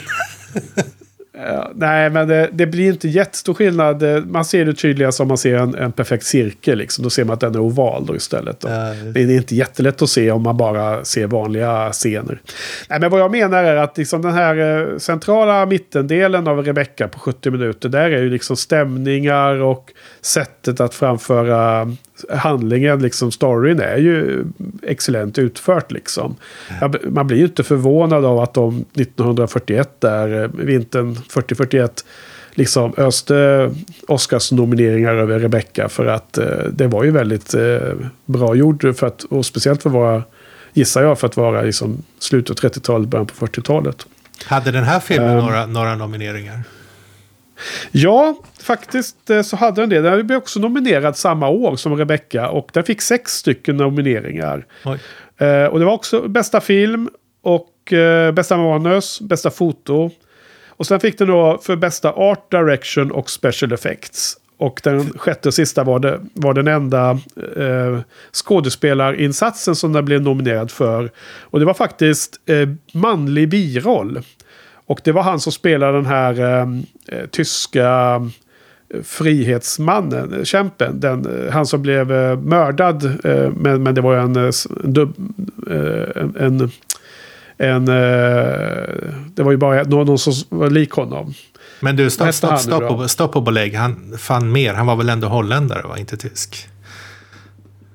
Nej, 1.76 2.10
men 2.10 2.28
det, 2.28 2.50
det, 2.52 2.68
blir 2.68 2.88
inte 2.92 3.08
jättestor 3.08 3.54
skillnad. 3.54 4.04
Man 4.28 4.46
ser 4.46 4.66
det 4.66 4.74
tydligast 4.74 5.20
om 5.20 5.28
man 5.28 5.38
ser 5.38 5.56
en, 5.56 5.76
en 5.76 5.92
perfekt 5.92 6.26
cirkel. 6.26 6.78
Liksom. 6.78 7.04
Då 7.04 7.10
ser 7.10 7.24
man 7.24 7.34
att 7.34 7.40
den 7.40 7.56
är 7.56 7.60
oval 7.60 8.06
då 8.06 8.16
istället. 8.16 8.66
Uh, 8.66 8.72
det 9.14 9.22
är 9.22 9.32
inte 9.32 9.56
jättelätt 9.56 10.02
att 10.02 10.10
se 10.10 10.32
om 10.32 10.44
man 10.44 10.58
bara 10.58 11.06
ser 11.06 11.28
vanliga 11.28 11.92
scener. 11.92 12.42
Nej, 12.90 13.00
men 13.00 13.12
vad 13.12 13.20
jag 13.20 13.32
menar 13.32 13.64
är 13.64 13.76
att 13.76 13.98
liksom 13.98 14.22
den 14.22 14.34
här 14.34 14.82
eh, 14.92 14.98
centrala 14.98 15.66
mittendelen 15.66 16.48
av 16.48 16.66
Rebecca 16.66 17.08
på 17.08 17.20
70 17.20 17.52
minuter. 17.52 17.90
Där 17.90 18.12
är 18.12 18.22
ju 18.22 18.30
liksom 18.30 18.58
stämningar 18.58 19.62
och 19.62 19.92
sättet 20.22 20.80
att 20.80 20.94
framföra 20.94 21.88
handlingen, 22.30 23.02
liksom 23.02 23.32
storyn 23.32 23.80
är 23.80 23.98
ju 23.98 24.46
excellent 24.82 25.38
utfört 25.38 25.92
liksom. 25.92 26.36
Man 27.04 27.28
blir 27.28 27.38
ju 27.38 27.44
inte 27.44 27.64
förvånad 27.64 28.26
av 28.26 28.40
att 28.40 28.54
de 28.54 28.86
1941 28.94 30.02
där, 30.02 30.44
eh, 30.44 30.50
vintern 30.54 31.16
40-41, 31.16 32.06
liksom 32.54 32.94
öste 32.98 33.70
Oscars-nomineringar 34.08 35.14
över 35.14 35.40
Rebecca 35.40 35.90
för 35.90 36.06
att 36.06 36.38
eh, 36.38 36.46
det 36.72 36.88
var 36.88 37.04
ju 37.04 37.12
väldigt 37.12 37.54
eh, 37.54 37.78
bra 38.26 38.56
gjord 38.56 38.96
för 38.96 39.08
att, 39.08 39.24
och 39.24 39.46
speciellt 39.46 39.82
för 39.82 39.90
att 39.90 39.96
vara, 39.96 40.24
gissar 40.74 41.04
jag, 41.04 41.20
för 41.20 41.28
att 41.28 41.38
vara 41.38 41.62
liksom 41.62 42.04
slutet 42.20 42.64
av 42.64 42.70
30-talet, 42.70 43.10
början 43.10 43.26
på 43.26 43.46
40-talet. 43.46 44.06
Hade 44.46 44.72
den 44.72 44.84
här 44.84 45.00
filmen 45.00 45.38
um, 45.38 45.46
några, 45.46 45.66
några 45.66 45.96
nomineringar? 45.96 46.64
Ja, 47.92 48.36
faktiskt 48.62 49.30
eh, 49.30 49.42
så 49.42 49.56
hade 49.56 49.82
den 49.82 49.90
det. 49.90 50.02
Den 50.02 50.28
blev 50.28 50.38
också 50.38 50.60
nominerad 50.60 51.18
samma 51.18 51.50
år 51.50 51.76
som 51.76 51.98
Rebecca. 51.98 52.50
Och 52.50 52.70
den 52.74 52.84
fick 52.84 53.02
sex 53.02 53.32
stycken 53.32 53.78
nomineringar. 53.78 54.66
Eh, 55.38 55.66
och 55.66 55.80
det 55.80 55.86
var 55.86 55.94
också 55.94 56.28
bästa 56.28 56.62
film 56.62 57.10
och 57.42 57.94
eh, 57.94 58.32
bästa 58.32 58.58
manus, 58.58 59.22
bästa 59.22 59.52
foto. 59.52 60.12
Och 60.68 60.88
sen 60.88 61.00
fick 61.00 61.18
den 61.18 61.28
då 61.28 61.60
för 61.64 61.76
bästa 61.76 62.12
art 62.12 62.52
direction 62.52 63.12
och 63.12 63.30
special 63.30 63.74
effects. 63.74 64.38
Och 64.58 64.82
den 64.84 65.18
sjätte 65.18 65.50
och 65.50 65.54
sista 65.54 65.84
var, 65.84 66.00
det, 66.00 66.20
var 66.34 66.54
den 66.54 66.68
enda 66.68 67.12
eh, 67.58 68.00
skådespelarinsatsen 68.32 69.76
som 69.76 69.94
den 69.94 70.06
blev 70.06 70.22
nominerad 70.22 70.72
för. 70.72 71.12
Och 71.42 71.60
det 71.60 71.66
var 71.66 71.74
faktiskt 71.74 72.40
eh, 72.46 72.70
manlig 72.94 73.50
biroll. 73.50 74.20
Och 74.86 75.02
det 75.04 75.12
var 75.12 75.24
han 75.24 75.40
som 75.40 75.52
spelade 75.52 75.98
den 75.98 76.06
här 76.06 76.40
eh, 76.40 76.68
eh 77.08 77.26
tyska 77.32 78.16
eh, 78.94 79.02
frihetsmannen, 79.04 80.46
kämpen. 80.46 81.00
Den, 81.00 81.46
eh, 81.46 81.54
han 81.54 81.66
som 81.66 81.82
blev 81.82 82.12
eh, 82.12 82.40
mördad. 82.40 83.26
Eh, 83.26 83.52
men, 83.56 83.84
men 83.84 83.96
det 83.96 84.02
var 84.02 84.16
en, 84.16 84.36
en, 84.36 84.52
en, 86.38 86.70
en 87.58 87.86
det 89.36 89.44
var 89.44 89.52
ju 89.52 89.58
bara 89.58 89.84
någon, 89.84 90.08
någon 90.08 90.20
som 90.20 90.34
var 90.50 90.70
lik 90.70 90.92
honom. 90.92 91.34
Men 91.80 91.96
du, 91.96 92.10
stopp, 92.10 92.34
stopp, 92.34 92.60
stopp, 92.60 92.84
stopp, 92.84 93.10
stopp 93.10 93.32
på 93.32 93.42
belägg. 93.42 93.76
Han 93.76 94.18
fann 94.18 94.52
mer. 94.52 94.74
Han 94.74 94.88
var 94.88 94.96
väl 94.96 95.10
ändå 95.10 95.28
holländare, 95.28 95.88
va? 95.88 95.98
Inte 95.98 96.18
tysk? 96.18 96.68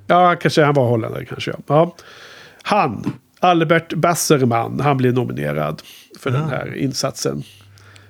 Ja, 0.07 0.37
kanske 0.37 0.65
han 0.65 0.75
var 0.75 0.89
holländare 0.89 1.25
kanske. 1.25 1.51
Ja. 1.51 1.59
ja. 1.67 1.95
Han, 2.63 3.13
Albert 3.41 3.95
Basserman, 3.95 4.81
han 4.81 4.97
blev 4.97 5.15
nominerad 5.15 5.83
för 6.19 6.31
ja. 6.31 6.37
den 6.37 6.49
här 6.49 6.77
insatsen. 6.77 7.43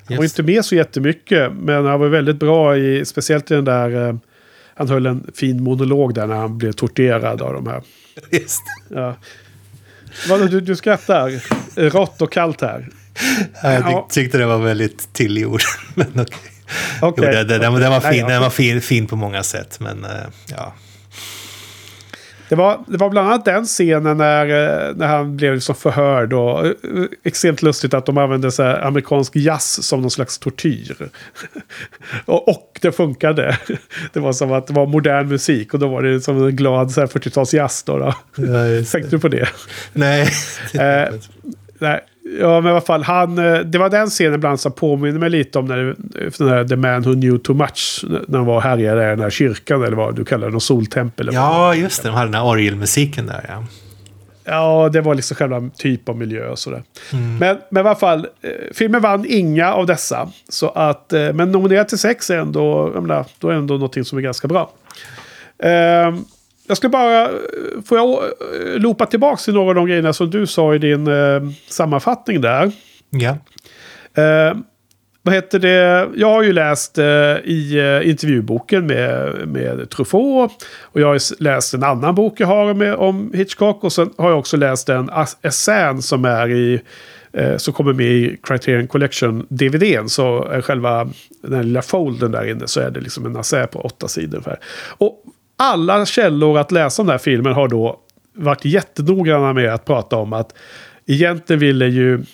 Han 0.08 0.16
var 0.16 0.24
inte 0.24 0.42
med 0.42 0.64
så 0.64 0.74
jättemycket, 0.74 1.52
men 1.52 1.86
han 1.86 2.00
var 2.00 2.08
väldigt 2.08 2.36
bra 2.36 2.76
i, 2.76 3.04
speciellt 3.04 3.50
i 3.50 3.54
den 3.54 3.64
där, 3.64 4.08
eh, 4.08 4.14
han 4.74 4.88
höll 4.88 5.06
en 5.06 5.30
fin 5.34 5.62
monolog 5.62 6.14
där 6.14 6.26
när 6.26 6.34
han 6.34 6.58
blev 6.58 6.72
torterad 6.72 7.42
av 7.42 7.52
de 7.52 7.66
här. 7.66 7.82
Just 8.30 8.62
ja. 8.88 9.16
Vad, 10.28 10.50
du, 10.50 10.60
du 10.60 10.76
skrattar. 10.76 11.32
Rått 11.90 12.22
och 12.22 12.32
kallt 12.32 12.60
här. 12.60 12.88
Ja, 13.62 13.72
jag 13.72 13.84
tyck, 13.86 14.14
tyckte 14.14 14.38
det 14.38 14.46
var 14.46 14.58
väldigt 14.58 15.12
tillgjord. 15.12 15.60
men 15.94 16.06
okej. 16.06 16.24
Okay. 17.02 17.08
okay. 17.10 17.24
Jo, 17.26 17.32
det, 17.32 17.44
det, 17.44 17.58
det, 17.58 17.88
var 17.88 18.00
fin, 18.00 18.26
den 18.26 18.40
var 18.40 18.50
fin, 18.50 18.80
fin 18.80 19.06
på 19.06 19.16
många 19.16 19.42
sätt, 19.42 19.80
men 19.80 20.04
uh, 20.04 20.10
ja. 20.46 20.74
Det 22.48 22.54
var, 22.54 22.84
det 22.86 22.96
var 22.96 23.10
bland 23.10 23.28
annat 23.28 23.44
den 23.44 23.64
scenen 23.64 24.16
när, 24.16 24.46
eh, 24.46 24.94
när 24.96 25.06
han 25.06 25.36
blev 25.36 25.54
liksom 25.54 25.74
förhörd. 25.74 26.32
Och, 26.32 26.66
eh, 26.66 26.72
extremt 27.24 27.62
lustigt 27.62 27.94
att 27.94 28.06
de 28.06 28.18
använde 28.18 28.52
så 28.52 28.62
amerikansk 28.62 29.36
jazz 29.36 29.86
som 29.86 30.00
någon 30.00 30.10
slags 30.10 30.38
tortyr. 30.38 30.96
och, 32.24 32.48
och, 32.48 32.78
det 32.82 32.92
funkade. 32.92 33.58
Det 34.12 34.20
var 34.20 34.32
som 34.32 34.52
att 34.52 34.66
det 34.66 34.72
var 34.72 34.86
modern 34.86 35.28
musik 35.28 35.74
och 35.74 35.80
då 35.80 35.88
var 35.88 36.02
det 36.02 36.20
som 36.20 36.44
en 36.46 36.56
glad 36.56 36.88
40-talsjazz. 36.88 37.82
Då, 37.86 37.98
då. 37.98 38.14
Ja, 38.36 38.84
Tänkte 38.92 39.10
du 39.10 39.18
på 39.18 39.28
det? 39.28 39.48
Nej. 39.92 40.22
eh, 40.74 41.14
nej. 41.78 42.00
Ja, 42.40 42.60
men 42.60 42.66
i 42.66 42.70
alla 42.70 42.80
fall. 42.80 43.02
Han, 43.02 43.38
eh, 43.38 43.58
det 43.58 43.78
var 43.78 43.90
den 43.90 44.06
scenen 44.06 44.34
ibland 44.34 44.60
som 44.60 44.72
påminner 44.72 45.18
mig 45.18 45.30
lite 45.30 45.58
om 45.58 45.64
när 45.64 45.96
den 46.38 46.48
här 46.48 46.64
The 46.64 46.76
Man 46.76 47.02
Who 47.02 47.12
Knew 47.12 47.38
Too 47.38 47.56
Much. 47.56 48.04
När 48.08 48.38
de 48.38 48.46
var 48.46 48.56
och 48.56 48.62
härjade 48.62 49.02
i 49.02 49.06
den 49.06 49.20
här 49.20 49.30
kyrkan 49.30 49.84
eller 49.84 49.96
vad 49.96 50.16
du 50.16 50.24
kallar 50.24 50.46
det. 50.46 50.52
Någon 50.52 50.60
soltempel. 50.60 51.30
Ja, 51.32 51.74
just 51.74 52.02
det. 52.02 52.08
De 52.08 52.14
hade 52.14 52.26
den 52.26 52.34
här 52.34 52.46
orgelmusiken 52.46 53.26
där 53.26 53.44
ja. 53.48 53.64
Ja, 54.44 54.88
det 54.92 55.00
var 55.00 55.14
liksom 55.14 55.36
själva 55.36 55.70
typ 55.76 56.08
av 56.08 56.16
miljö 56.16 56.48
och 56.48 56.58
sådär. 56.58 56.82
Mm. 57.12 57.38
Men, 57.38 57.58
men 57.70 57.86
i 57.86 57.88
alla 57.88 57.98
fall, 57.98 58.26
eh, 58.42 58.50
filmen 58.74 59.02
vann 59.02 59.24
inga 59.28 59.72
av 59.72 59.86
dessa. 59.86 60.28
Så 60.48 60.68
att, 60.68 61.12
eh, 61.12 61.32
men 61.32 61.52
nominerad 61.52 61.88
till 61.88 61.98
sex 61.98 62.30
är 62.30 62.38
ändå, 62.38 62.92
menar, 62.94 63.24
då 63.38 63.48
är 63.48 63.54
ändå 63.54 63.74
någonting 63.74 64.04
som 64.04 64.18
är 64.18 64.22
ganska 64.22 64.48
bra. 64.48 64.70
Eh, 65.58 66.14
jag 66.68 66.76
ska 66.76 66.88
bara, 66.88 67.30
får 67.84 67.98
jag 67.98 68.08
eh, 68.08 68.78
loopa 68.80 69.06
tillbaka 69.06 69.36
till 69.36 69.54
några 69.54 69.68
av 69.68 69.74
de 69.74 69.86
grejerna 69.86 70.12
som 70.12 70.30
du 70.30 70.46
sa 70.46 70.74
i 70.74 70.78
din 70.78 71.06
eh, 71.06 71.42
sammanfattning 71.68 72.40
där. 72.40 72.72
Ja. 73.10 73.36
Eh, 74.22 74.54
vad 75.22 75.34
heter 75.34 75.58
det? 75.58 76.08
Jag 76.14 76.28
har 76.28 76.42
ju 76.42 76.52
läst 76.52 76.98
eh, 76.98 77.04
i 77.44 77.78
eh, 77.78 78.10
intervjuboken 78.10 78.86
med, 78.86 79.34
med 79.48 79.90
Truffaut. 79.90 80.50
Och 80.82 81.00
jag 81.00 81.06
har 81.06 81.42
läst 81.42 81.74
en 81.74 81.82
annan 81.82 82.14
bok 82.14 82.40
jag 82.40 82.46
har 82.46 82.74
med, 82.74 82.94
om 82.94 83.32
Hitchcock. 83.34 83.84
Och 83.84 83.92
sen 83.92 84.10
har 84.18 84.30
jag 84.30 84.38
också 84.38 84.56
läst 84.56 84.88
en 84.88 85.10
essän 85.42 86.02
som 86.02 86.24
är 86.24 86.48
i 86.50 86.80
eh, 87.32 87.56
som 87.56 87.74
kommer 87.74 87.92
med 87.92 88.06
i 88.06 88.36
Criterion 88.42 88.88
Collection-DVDn. 88.88 90.08
Så 90.08 90.44
är 90.44 90.60
själva 90.60 91.08
den 91.42 91.62
lilla 91.62 91.82
folden 91.82 92.32
där 92.32 92.50
inne 92.50 92.66
så 92.66 92.80
är 92.80 92.90
det 92.90 93.00
liksom 93.00 93.26
en 93.26 93.36
essä 93.36 93.66
på 93.66 93.80
åtta 93.80 94.08
sidor 94.08 94.36
ungefär. 94.36 94.58
Och 94.98 95.24
alla 95.58 96.06
källor 96.06 96.58
att 96.58 96.72
läsa 96.72 97.02
om 97.02 97.06
den 97.06 97.12
här 97.12 97.18
filmen 97.18 97.52
har 97.52 97.68
då 97.68 98.00
varit 98.34 98.64
jättenoggranna 98.64 99.52
med 99.52 99.74
att 99.74 99.84
prata 99.84 100.16
om 100.16 100.32
att 100.32 100.54
egentligen 101.06 101.60
ville 101.60 101.86
ju 101.86 102.24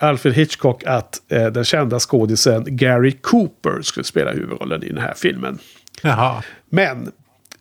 Alfred 0.00 0.34
Hitchcock 0.34 0.84
att 0.86 1.22
eh, 1.28 1.46
den 1.46 1.64
kända 1.64 1.98
skådisen 1.98 2.64
Gary 2.66 3.12
Cooper 3.12 3.82
skulle 3.82 4.04
spela 4.04 4.32
huvudrollen 4.32 4.82
i 4.82 4.88
den 4.88 4.98
här 4.98 5.14
filmen. 5.16 5.58
Jaha. 6.02 6.42
Men, 6.70 7.12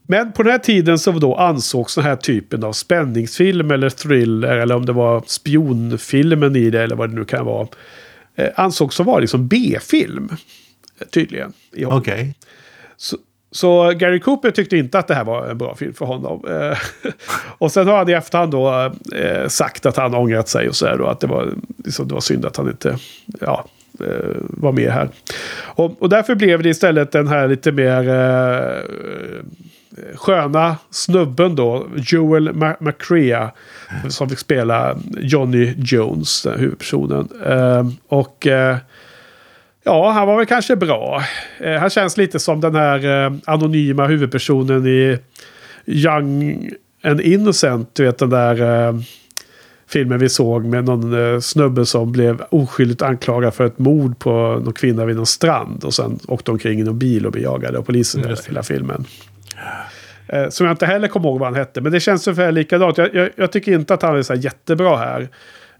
men 0.07 0.31
på 0.31 0.43
den 0.43 0.51
här 0.51 0.59
tiden 0.59 0.99
så 0.99 1.11
då 1.11 1.35
ansågs 1.35 1.95
den 1.95 2.03
här 2.03 2.15
typen 2.15 2.63
av 2.63 2.73
spänningsfilm 2.73 3.71
eller 3.71 3.89
thriller 3.89 4.57
eller 4.57 4.75
om 4.75 4.85
det 4.85 4.93
var 4.93 5.23
spionfilmen 5.27 6.55
i 6.55 6.69
det 6.69 6.83
eller 6.83 6.95
vad 6.95 7.09
det 7.09 7.15
nu 7.15 7.25
kan 7.25 7.45
vara. 7.45 7.67
Eh, 8.35 8.49
ansågs 8.55 8.95
som 8.95 9.05
vara 9.05 9.19
liksom 9.19 9.47
B-film. 9.47 10.29
Tydligen. 11.11 11.53
Okej. 11.71 11.87
Okay. 11.87 12.33
Så 12.97 13.17
så 13.53 13.91
Gary 13.91 14.19
Cooper 14.19 14.51
tyckte 14.51 14.77
inte 14.77 14.99
att 14.99 15.07
det 15.07 15.15
här 15.15 15.23
var 15.23 15.47
en 15.47 15.57
bra 15.57 15.75
film 15.75 15.93
för 15.93 16.05
honom. 16.05 16.45
Eh, 16.49 16.77
och 17.57 17.71
sen 17.71 17.87
har 17.87 17.97
han 17.97 18.09
i 18.09 18.13
efterhand 18.13 18.51
då 18.51 18.91
eh, 19.15 19.47
sagt 19.47 19.85
att 19.85 19.97
han 19.97 20.15
ångrat 20.15 20.49
sig 20.49 20.69
och 20.69 20.75
så 20.75 20.85
här 20.85 20.97
då. 20.97 21.07
Att 21.07 21.19
det 21.19 21.27
var, 21.27 21.53
liksom, 21.85 22.07
det 22.07 22.13
var 22.13 22.21
synd 22.21 22.45
att 22.45 22.57
han 22.57 22.67
inte 22.67 22.97
ja, 23.39 23.65
eh, 23.99 24.35
var 24.39 24.71
med 24.71 24.91
här. 24.91 25.09
Och, 25.55 26.01
och, 26.01 26.09
därför 26.09 26.35
blev 26.35 26.63
det 26.63 26.69
istället 26.69 27.11
den 27.11 27.27
här 27.27 27.47
lite 27.47 27.71
mer 27.71 28.09
eh, 28.09 28.81
sköna 30.15 30.77
snubben 30.89 31.55
då. 31.55 31.87
Joel 31.95 32.53
McCrea. 32.79 33.51
Som 34.09 34.29
fick 34.29 34.39
spela 34.39 34.97
Johnny 35.17 35.73
Jones, 35.77 36.43
den 36.43 36.59
huvudpersonen. 36.59 37.29
Eh, 37.45 37.87
och... 38.07 38.47
Eh, 38.47 38.77
Ja, 39.83 40.11
han 40.11 40.27
var 40.27 40.37
väl 40.37 40.45
kanske 40.45 40.75
bra. 40.75 41.23
Eh, 41.59 41.73
han 41.73 41.89
känns 41.89 42.17
lite 42.17 42.39
som 42.39 42.61
den 42.61 42.75
här 42.75 43.25
eh, 43.25 43.33
anonyma 43.45 44.07
huvudpersonen 44.07 44.87
i 44.87 45.17
Young 45.85 46.69
and 47.03 47.21
Innocent. 47.21 47.89
Du 47.95 48.05
vet 48.05 48.17
den 48.17 48.29
där 48.29 48.87
eh, 48.87 48.95
filmen 49.87 50.19
vi 50.19 50.29
såg 50.29 50.65
med 50.65 50.85
någon 50.85 51.33
eh, 51.33 51.39
snubbe 51.39 51.85
som 51.85 52.11
blev 52.11 52.43
oskyldigt 52.49 53.01
anklagad 53.01 53.53
för 53.53 53.65
ett 53.65 53.79
mord 53.79 54.19
på 54.19 54.31
någon 54.63 54.73
kvinna 54.73 55.05
vid 55.05 55.15
någon 55.15 55.25
strand. 55.25 55.83
Och 55.83 55.93
sen 55.93 56.19
åkte 56.27 56.51
omkring 56.51 56.79
i 56.79 56.83
någon 56.83 56.99
bil 56.99 57.25
och 57.25 57.31
blev 57.31 57.43
jagad 57.43 57.75
av 57.75 57.81
polisen 57.81 58.23
mm, 58.23 58.35
hela 58.47 58.63
filmen. 58.63 59.05
Eh, 60.27 60.49
som 60.49 60.65
jag 60.65 60.73
inte 60.73 60.85
heller 60.85 61.07
kommer 61.07 61.29
ihåg 61.29 61.39
vad 61.39 61.47
han 61.47 61.55
hette. 61.55 61.81
Men 61.81 61.91
det 61.91 61.99
känns 61.99 62.27
ungefär 62.27 62.51
likadant. 62.51 62.97
Jag, 62.97 63.15
jag, 63.15 63.29
jag 63.35 63.51
tycker 63.51 63.71
inte 63.71 63.93
att 63.93 64.01
han 64.01 64.17
är 64.17 64.21
så 64.21 64.33
jättebra 64.33 64.97
här. 64.97 65.29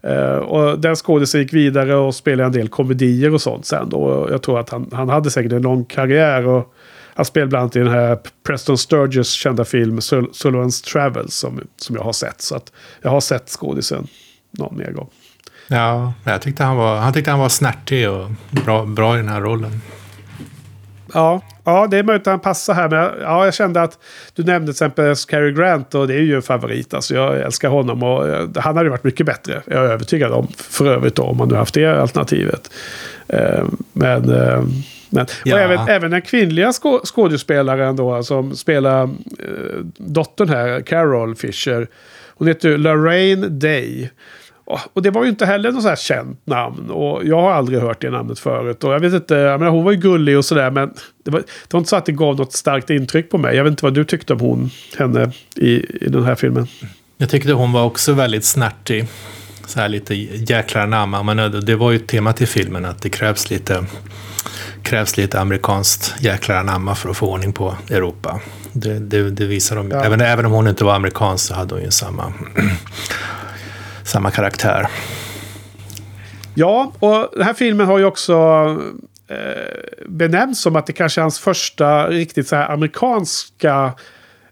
Uh, 0.06 0.36
och 0.36 0.78
den 0.78 0.96
skådisen 0.96 1.40
gick 1.40 1.52
vidare 1.52 1.94
och 1.94 2.14
spelade 2.14 2.46
en 2.46 2.52
del 2.52 2.68
komedier 2.68 3.34
och 3.34 3.40
sånt 3.40 3.66
sen 3.66 3.88
då. 3.88 4.28
Jag 4.30 4.42
tror 4.42 4.60
att 4.60 4.70
han, 4.70 4.90
han 4.92 5.08
hade 5.08 5.30
säkert 5.30 5.52
en 5.52 5.62
lång 5.62 5.84
karriär. 5.84 6.46
Och 6.46 6.74
han 7.14 7.24
spelade 7.24 7.48
bland 7.48 7.62
annat 7.62 7.76
i 7.76 7.78
den 7.78 7.88
här 7.88 8.18
Preston 8.46 8.78
Sturges 8.78 9.30
kända 9.30 9.64
film 9.64 10.00
Sul 10.00 10.24
Sullivan's 10.24 10.84
Travels 10.92 11.34
som, 11.34 11.60
som 11.76 11.96
jag 11.96 12.02
har 12.02 12.12
sett. 12.12 12.40
Så 12.40 12.56
att 12.56 12.72
jag 13.02 13.10
har 13.10 13.20
sett 13.20 13.48
skådisen 13.48 14.06
någon 14.50 14.78
mer 14.78 14.90
gång. 14.90 15.08
Ja, 15.68 16.12
jag 16.24 16.42
tyckte 16.42 16.64
han 16.64 16.76
var, 16.76 16.96
han 16.96 17.12
tyckte 17.12 17.30
han 17.30 17.40
var 17.40 17.48
snärtig 17.48 18.10
och 18.10 18.30
bra, 18.50 18.84
bra 18.84 19.14
i 19.14 19.16
den 19.16 19.28
här 19.28 19.40
rollen. 19.40 19.80
Ja, 21.12 21.42
ja, 21.64 21.86
det 21.86 21.98
är 21.98 22.02
möjligt 22.02 22.26
att 22.26 22.32
han 22.32 22.40
passar 22.40 22.74
här. 22.74 22.88
Men 22.88 23.10
ja, 23.20 23.44
jag 23.44 23.54
kände 23.54 23.82
att 23.82 23.98
du 24.34 24.44
nämnde 24.44 24.66
till 24.66 24.84
exempel 24.84 25.16
Cary 25.16 25.52
Grant 25.52 25.94
och 25.94 26.08
det 26.08 26.14
är 26.14 26.20
ju 26.20 26.36
en 26.36 26.42
favorit. 26.42 26.94
Alltså, 26.94 27.14
jag 27.14 27.40
älskar 27.40 27.68
honom 27.68 28.02
och 28.02 28.28
eh, 28.28 28.48
han 28.56 28.76
hade 28.76 28.90
varit 28.90 29.04
mycket 29.04 29.26
bättre. 29.26 29.62
Jag 29.66 29.84
är 29.84 29.88
övertygad 29.88 30.32
om. 30.32 30.48
För 30.56 30.86
övrigt 30.86 31.14
då, 31.14 31.22
om 31.22 31.36
man 31.36 31.48
nu 31.48 31.54
haft 31.54 31.74
det 31.74 32.00
alternativet. 32.00 32.70
Eh, 33.28 33.64
men... 33.92 34.30
Eh, 34.30 34.64
men, 35.10 35.26
ja. 35.44 35.54
och 35.54 35.60
även, 35.60 35.88
även 35.88 36.10
den 36.10 36.22
kvinnliga 36.22 36.72
skå 36.72 37.00
skådespelaren 37.04 37.96
då 37.96 38.22
som 38.22 38.56
spelar 38.56 39.10
dottern 39.96 40.48
här, 40.48 40.80
Carol 40.80 41.36
Fisher. 41.36 41.88
Hon 42.36 42.48
heter 42.48 42.78
Lorraine 42.78 43.58
Day. 43.58 44.10
Och 44.64 45.02
det 45.02 45.10
var 45.10 45.24
ju 45.24 45.30
inte 45.30 45.46
heller 45.46 45.72
något 45.72 45.82
så 45.82 45.88
här 45.88 45.96
känt 45.96 46.46
namn. 46.46 46.90
Och 46.90 47.24
jag 47.24 47.40
har 47.40 47.52
aldrig 47.52 47.80
hört 47.80 48.00
det 48.00 48.10
namnet 48.10 48.38
förut. 48.38 48.84
Och 48.84 48.94
jag 48.94 49.00
vet 49.00 49.12
inte, 49.12 49.34
jag 49.34 49.60
menar, 49.60 49.72
hon 49.72 49.84
var 49.84 49.92
ju 49.92 49.98
gullig 49.98 50.38
och 50.38 50.44
sådär. 50.44 50.70
Men 50.70 50.94
det 51.24 51.30
var, 51.30 51.40
det 51.40 51.72
var 51.72 51.78
inte 51.78 51.90
så 51.90 51.96
att 51.96 52.06
det 52.06 52.12
gav 52.12 52.36
något 52.36 52.52
starkt 52.52 52.90
intryck 52.90 53.30
på 53.30 53.38
mig. 53.38 53.56
Jag 53.56 53.64
vet 53.64 53.70
inte 53.70 53.84
vad 53.84 53.94
du 53.94 54.04
tyckte 54.04 54.32
om 54.32 54.40
hon, 54.40 54.70
henne 54.98 55.32
i, 55.56 56.04
i 56.04 56.08
den 56.08 56.24
här 56.24 56.34
filmen. 56.34 56.66
Jag 57.16 57.30
tyckte 57.30 57.52
hon 57.52 57.72
var 57.72 57.84
också 57.84 58.12
väldigt 58.12 58.44
snärtig. 58.44 59.06
Så 59.66 59.80
här 59.80 59.88
lite 59.88 60.14
jäklar 60.14 60.82
anamma. 60.82 61.22
Men 61.22 61.64
det 61.64 61.76
var 61.76 61.92
ju 61.92 61.98
tema 61.98 62.32
till 62.32 62.48
filmen 62.48 62.84
att 62.84 63.02
det 63.02 63.08
krävs 63.08 63.50
lite, 63.50 63.84
krävs 64.82 65.16
lite 65.16 65.40
amerikanskt 65.40 66.14
jäklar 66.20 66.56
anamma 66.56 66.94
för 66.94 67.08
att 67.08 67.16
få 67.16 67.26
ordning 67.26 67.52
på 67.52 67.76
Europa. 67.90 68.40
Det, 68.72 68.98
det, 68.98 69.30
det 69.30 69.46
visar 69.46 69.76
de 69.76 69.90
ja. 69.90 70.04
även, 70.04 70.20
även 70.20 70.46
om 70.46 70.52
hon 70.52 70.68
inte 70.68 70.84
var 70.84 70.94
amerikansk 70.94 71.46
så 71.46 71.54
hade 71.54 71.74
hon 71.74 71.84
ju 71.84 71.90
samma 71.90 72.32
samma 74.04 74.30
karaktär. 74.30 74.86
Ja, 76.54 76.92
och 76.98 77.28
den 77.32 77.42
här 77.42 77.54
filmen 77.54 77.86
har 77.86 77.98
ju 77.98 78.04
också 78.04 78.34
eh, 79.28 80.06
benämnts 80.06 80.60
som 80.60 80.76
att 80.76 80.86
det 80.86 80.92
kanske 80.92 81.20
är 81.20 81.22
hans 81.22 81.38
första 81.38 82.08
riktigt 82.08 82.48
så 82.48 82.56
här 82.56 82.72
amerikanska 82.72 83.92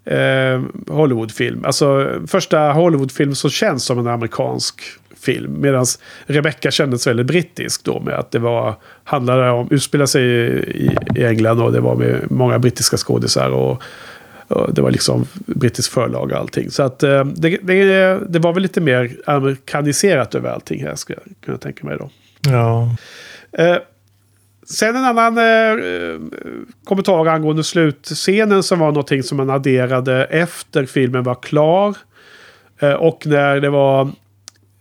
eh, 0.05 0.63
Hollywoodfilm. 0.89 1.65
Alltså 1.65 2.11
första 2.27 2.73
Hollywoodfilm 2.73 3.35
som 3.35 3.51
känns 3.51 3.85
som 3.85 3.99
en 3.99 4.07
amerikansk 4.07 4.83
film. 5.21 5.61
Medan 5.61 5.87
Rebecca 6.27 6.71
kändes 6.71 7.07
väldigt 7.07 7.27
brittisk 7.27 7.85
då 7.85 8.01
med 8.01 8.15
att 8.15 8.31
det 8.31 8.39
var, 8.39 8.75
handlade 9.05 9.51
om, 9.51 9.69
utspelade 9.71 10.09
sig 10.09 10.25
i, 10.25 10.97
i 11.17 11.25
England 11.25 11.61
och 11.61 11.73
det 11.73 11.81
var 11.81 11.97
med 11.97 12.31
många 12.31 12.59
brittiska 12.59 12.97
skådisar. 12.97 13.51
Och 13.51 13.83
det 14.73 14.83
var 14.83 14.91
liksom 14.91 15.27
brittisk 15.47 15.93
förlag 15.93 16.33
och 16.33 16.39
allting. 16.39 16.71
Så 16.71 16.83
att 16.83 17.03
eh, 17.03 17.25
det, 17.25 17.59
det, 17.63 18.19
det, 18.29 18.39
var 18.39 18.53
väl 18.53 18.63
lite 18.63 18.81
mer 18.81 19.17
amerikaniserat 19.27 20.35
över 20.35 20.51
allting 20.51 20.83
här, 20.83 20.95
skulle 20.95 21.19
jag 21.25 21.35
kunna 21.45 21.59
tänka 21.59 21.87
mig 21.87 21.99
då. 21.99 22.11
Ja. 22.51 22.97
Eh, 23.53 23.77
sen 24.67 24.97
en 24.97 25.05
annan 25.05 25.39
eh, 25.39 26.21
kommentar 26.85 27.27
angående 27.27 27.65
slutscenen 27.65 28.63
som 28.63 28.79
var 28.79 28.87
någonting 28.87 29.23
som 29.23 29.37
man 29.37 29.51
adderade 29.51 30.25
efter 30.25 30.87
filmen 30.87 31.23
var 31.23 31.35
klar. 31.35 31.97
Eh, 32.81 32.93
och 32.93 33.27
när 33.27 33.61
det 33.61 33.71
var... 33.71 34.11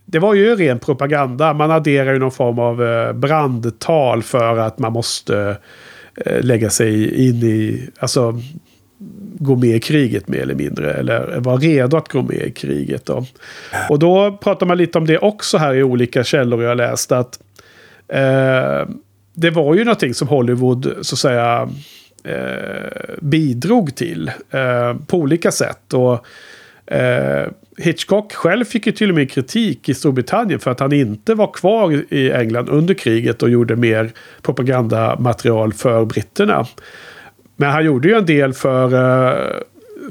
Det 0.05 0.19
var 0.19 0.33
ju 0.33 0.55
ren 0.55 0.79
propaganda. 0.79 1.53
Man 1.53 1.71
adderar 1.71 2.13
ju 2.13 2.19
någon 2.19 2.31
form 2.31 2.59
av 2.59 2.77
brandtal 3.13 4.23
för 4.23 4.57
att 4.57 4.79
man 4.79 4.93
måste 4.93 5.57
lägga 6.41 6.69
sig 6.69 7.27
in 7.27 7.35
i... 7.35 7.89
Alltså 7.99 8.39
gå 9.39 9.55
med 9.55 9.75
i 9.75 9.79
kriget 9.79 10.27
mer 10.27 10.41
eller 10.41 10.55
mindre. 10.55 10.93
Eller 10.93 11.39
vara 11.39 11.57
redo 11.57 11.97
att 11.97 12.07
gå 12.07 12.21
med 12.21 12.41
i 12.41 12.51
kriget. 12.51 13.05
Då. 13.05 13.25
Och 13.89 13.99
då 13.99 14.37
pratar 14.41 14.65
man 14.65 14.77
lite 14.77 14.97
om 14.97 15.07
det 15.07 15.17
också 15.17 15.57
här 15.57 15.73
i 15.73 15.83
olika 15.83 16.23
källor 16.23 16.63
jag 16.63 16.77
läst. 16.77 17.11
Att 17.11 17.39
eh, 18.07 18.89
det 19.33 19.49
var 19.49 19.75
ju 19.75 19.83
någonting 19.83 20.13
som 20.13 20.27
Hollywood 20.27 20.93
så 21.01 21.15
att 21.15 21.19
säga 21.19 21.69
eh, 22.23 23.15
bidrog 23.21 23.95
till 23.95 24.31
eh, 24.51 24.95
på 25.07 25.17
olika 25.17 25.51
sätt. 25.51 25.93
Och 25.93 26.25
eh, 26.93 27.47
Hitchcock 27.77 28.33
själv 28.33 28.65
fick 28.65 28.85
ju 28.85 28.91
till 28.91 29.09
och 29.09 29.15
med 29.15 29.31
kritik 29.31 29.89
i 29.89 29.93
Storbritannien 29.93 30.59
för 30.59 30.71
att 30.71 30.79
han 30.79 30.93
inte 30.93 31.33
var 31.35 31.51
kvar 31.53 32.03
i 32.09 32.31
England 32.31 32.69
under 32.69 32.93
kriget 32.93 33.43
och 33.43 33.49
gjorde 33.49 33.75
mer 33.75 34.11
propagandamaterial 34.41 35.73
för 35.73 36.05
britterna. 36.05 36.65
Men 37.61 37.71
han 37.71 37.85
gjorde 37.85 38.07
ju 38.07 38.15
en 38.15 38.25
del 38.25 38.53
för, 38.53 38.93
eh, 38.93 39.61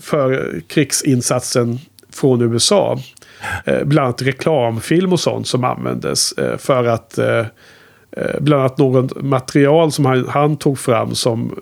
för 0.01 0.53
krigsinsatsen 0.69 1.79
från 2.13 2.43
USA. 2.43 2.99
Eh, 3.65 3.85
bland 3.85 4.05
annat 4.07 4.23
reklamfilm 4.23 5.13
och 5.13 5.21
sånt 5.21 5.47
som 5.47 5.65
användes 5.65 6.33
eh, 6.33 6.57
för 6.57 6.85
att 6.85 7.19
bland 8.41 8.61
annat 8.63 8.79
något 8.79 9.23
material 9.23 9.93
som 9.93 10.05
han, 10.05 10.29
han 10.29 10.57
tog 10.57 10.79
fram 10.79 11.15
som 11.15 11.59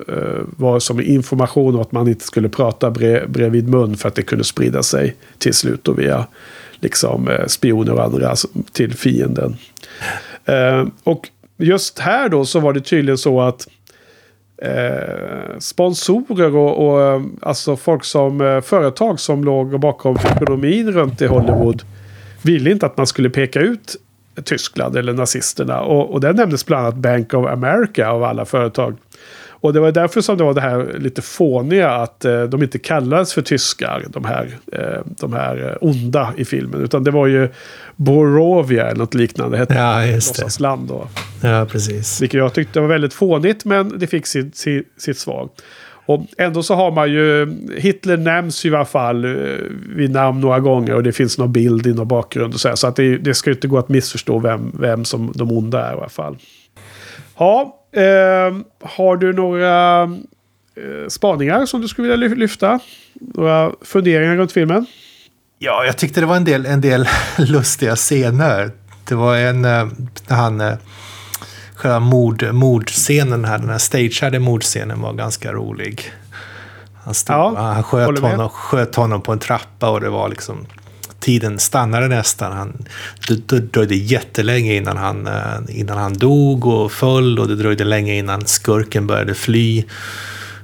var 0.57 0.78
som 0.78 1.01
information 1.01 1.74
om 1.74 1.80
att 1.80 1.93
man 1.93 2.09
inte 2.09 2.24
skulle 2.24 2.49
prata 2.49 2.91
bre, 2.91 3.26
bredvid 3.26 3.68
mun 3.68 3.97
för 3.97 4.09
att 4.09 4.14
det 4.14 4.22
kunde 4.22 4.45
sprida 4.45 4.82
sig 4.82 5.16
till 5.39 5.55
slut 5.55 5.89
och 5.89 5.99
via 5.99 6.26
liksom 6.80 7.28
eh, 7.28 7.47
spioner 7.47 7.93
och 7.93 8.05
andra 8.05 8.34
till 8.72 8.95
fienden. 8.95 9.57
Eh, 10.45 10.86
och 11.05 11.28
just 11.57 11.99
här 11.99 12.28
då 12.28 12.45
så 12.45 12.61
var 12.61 12.72
det 12.72 12.80
tydligen 12.80 13.18
så 13.18 13.41
att 13.41 13.68
eh, 14.63 15.59
sponsorer 15.59 16.57
och, 16.57 16.89
och 16.89 17.03
eh, 17.03 17.23
alltså 17.43 17.77
folk 17.77 18.05
som 18.05 18.41
eh, 18.41 18.61
företag 18.61 19.21
som 19.21 19.45
låg 19.45 19.81
bakom 19.81 20.17
ekonomin 20.17 20.93
runt 20.93 21.23
i 21.23 21.27
Hollywood 21.27 21.83
ville 22.43 22.71
inte 22.71 22.87
att 22.87 22.97
man 22.97 23.07
skulle 23.07 23.31
peka 23.31 23.61
ut 23.61 23.97
Tyskland 24.45 24.97
eller 24.97 25.13
nazisterna. 25.13 25.81
Och, 25.81 26.13
och 26.13 26.21
där 26.21 26.33
nämndes 26.33 26.67
bland 26.67 26.87
annat 26.87 26.97
Bank 26.97 27.35
of 27.35 27.47
America 27.47 28.09
av 28.11 28.25
alla 28.25 28.45
företag. 28.45 28.97
Och 29.61 29.73
det 29.73 29.81
var 29.81 29.93
därför 29.93 30.21
som 30.21 30.39
det 30.39 30.45
var 30.45 30.55
det 30.55 30.61
här 30.61 30.97
lite 30.99 31.23
fåniga 31.23 31.91
att 31.91 32.25
eh, 32.25 32.43
de 32.43 32.63
inte 32.63 32.79
kallades 32.79 33.35
för 33.35 33.43
tyskar, 33.43 34.05
de 34.09 34.25
här, 34.25 34.59
eh, 34.73 35.03
de 35.07 35.33
här 35.33 35.79
onda 35.81 36.33
i 36.37 36.45
filmen. 36.45 36.81
Utan 36.81 37.05
det 37.05 37.11
var 37.11 37.27
ju 37.27 37.49
Borovia 37.97 38.87
eller 38.87 38.99
något 38.99 39.15
liknande, 39.15 39.59
hette 39.59 39.75
ja, 39.75 40.07
just 40.07 40.61
land 40.61 40.89
då. 40.89 41.09
Ja, 41.43 41.67
precis. 41.71 42.23
Vilket 42.23 42.39
jag 42.39 42.55
tyckte 42.55 42.81
var 42.81 42.89
väldigt 42.89 43.15
fånigt, 43.15 43.65
men 43.65 43.99
det 43.99 44.07
fick 44.07 44.27
sitt, 44.27 44.57
sitt, 44.57 44.93
sitt 44.97 45.19
svar. 45.19 45.49
Och 46.09 46.27
ändå 46.39 46.63
så 46.63 46.75
har 46.75 46.91
man 46.91 47.13
ju, 47.13 47.57
Hitler 47.77 48.17
nämns 48.17 48.65
i 48.65 48.69
alla 48.69 48.85
fall 48.85 49.25
eh, 49.25 49.31
vid 49.97 50.11
namn 50.11 50.41
några 50.41 50.61
gånger 50.61 50.95
och 50.95 51.03
det 51.03 51.13
finns 51.13 51.39
någon 51.39 51.53
bild 51.53 51.87
i 51.87 51.95
någon 51.95 52.09
bakgrund 52.09 52.55
och 52.55 52.61
så 52.61 52.69
här. 52.69 52.75
Så 52.75 52.87
att 52.87 52.97
det, 52.97 53.19
det 53.19 53.35
ska 53.35 53.51
inte 53.51 53.69
gå 53.69 53.79
att 53.79 53.89
missförstå 53.89 54.39
vem, 54.39 54.73
vem 54.81 55.05
som 55.05 55.33
de 55.35 55.53
onda 55.53 55.87
är 55.87 55.93
i 55.93 55.97
alla 55.97 56.09
fall. 56.09 56.37
Ja, 57.39 57.61
eh, 57.63 57.78
har 58.80 59.16
du 59.16 59.32
några 59.32 60.03
eh, 60.03 61.09
spaningar 61.09 61.66
som 61.66 61.80
du 61.80 61.89
skulle 61.89 62.09
vilja 62.09 62.28
lyfta? 62.28 62.80
Några 63.14 63.72
funderingar 63.82 64.36
runt 64.36 64.53
filmen? 64.53 64.86
Ja, 65.59 65.84
jag 65.84 65.99
tyckte 65.99 66.20
det 66.20 66.26
var 66.26 66.36
en 66.36 66.45
del, 66.45 66.66
en 66.66 66.80
del 66.80 67.09
lustiga 67.39 67.97
scener. 67.97 68.70
Det 69.05 69.14
var 69.14 69.36
en, 69.36 69.64
eh, 69.64 69.89
när 70.28 70.36
han, 70.36 70.61
eh, 70.61 70.74
själva 71.74 72.01
mord, 72.01 72.53
mordscenen 72.53 73.45
här, 73.45 73.59
den 73.59 73.68
här 73.68 73.78
stageade 73.78 74.39
mordscenen 74.39 75.01
var 75.01 75.12
ganska 75.12 75.53
rolig. 75.53 76.12
Han, 77.05 77.14
stod, 77.14 77.36
ja, 77.36 77.55
han 77.57 77.82
sköt, 77.82 78.18
honom, 78.18 78.49
sköt 78.49 78.95
honom 78.95 79.22
på 79.22 79.32
en 79.32 79.39
trappa 79.39 79.91
och 79.91 80.01
det 80.01 80.09
var 80.09 80.28
liksom 80.28 80.66
tiden 81.21 81.59
stannade 81.59 82.09
nästan. 82.09 82.53
Han, 82.53 82.85
det 83.29 83.59
dröjde 83.59 83.95
jättelänge 83.95 84.75
innan 84.75 84.97
han, 84.97 85.27
eh, 85.27 85.59
innan 85.69 85.99
han 85.99 86.12
dog 86.12 86.66
och 86.66 86.93
föll 86.93 87.39
och 87.39 87.49
det 87.49 87.57
dröjde 87.57 87.85
länge 87.85 88.14
innan 88.14 88.47
skurken 88.47 89.07
började 89.07 89.35
fly. 89.35 89.85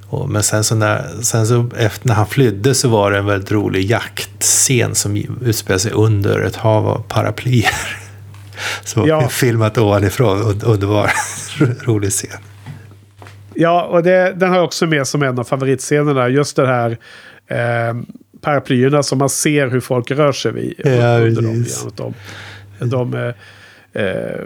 Och, 0.08 0.28
men 0.28 0.42
sen 0.42 0.64
så, 0.64 0.74
när, 0.74 1.22
sen 1.22 1.46
så 1.46 1.70
efter 1.76 2.08
när 2.08 2.14
han 2.14 2.26
flydde 2.26 2.74
så 2.74 2.88
var 2.88 3.10
det 3.10 3.18
en 3.18 3.26
väldigt 3.26 3.52
rolig 3.52 3.90
jaktscen 3.90 4.94
som 4.94 5.16
utspelade 5.44 5.80
sig 5.80 5.92
under 5.92 6.40
ett 6.40 6.56
hav 6.56 6.88
av 6.88 7.02
paraplyer. 7.08 7.70
Så 8.84 9.04
ja. 9.08 9.28
filmat 9.28 9.78
ovanifrån 9.78 10.42
och, 10.42 10.64
och 10.64 10.78
det 10.78 10.86
var 10.86 11.10
en 11.60 11.76
rolig 11.82 12.10
scen. 12.10 12.40
Ja, 13.54 13.82
och 13.82 14.02
det, 14.02 14.32
den 14.36 14.48
har 14.48 14.56
jag 14.56 14.64
också 14.64 14.86
med 14.86 15.06
som 15.06 15.22
en 15.22 15.38
av 15.38 15.44
favoritscenerna. 15.44 16.28
Just 16.28 16.56
det 16.56 16.66
här 16.66 16.98
eh, 17.48 17.94
paraplyerna 18.44 19.02
som 19.02 19.18
man 19.18 19.28
ser 19.28 19.68
hur 19.68 19.80
folk 19.80 20.10
rör 20.10 20.32
sig 20.32 20.52
vid. 20.52 20.74
Ja, 20.84 21.18
under 21.18 21.42
dem, 21.42 21.64
de, 22.78 22.86
de 22.86 23.14
eh, 23.14 24.02
eh, 24.02 24.40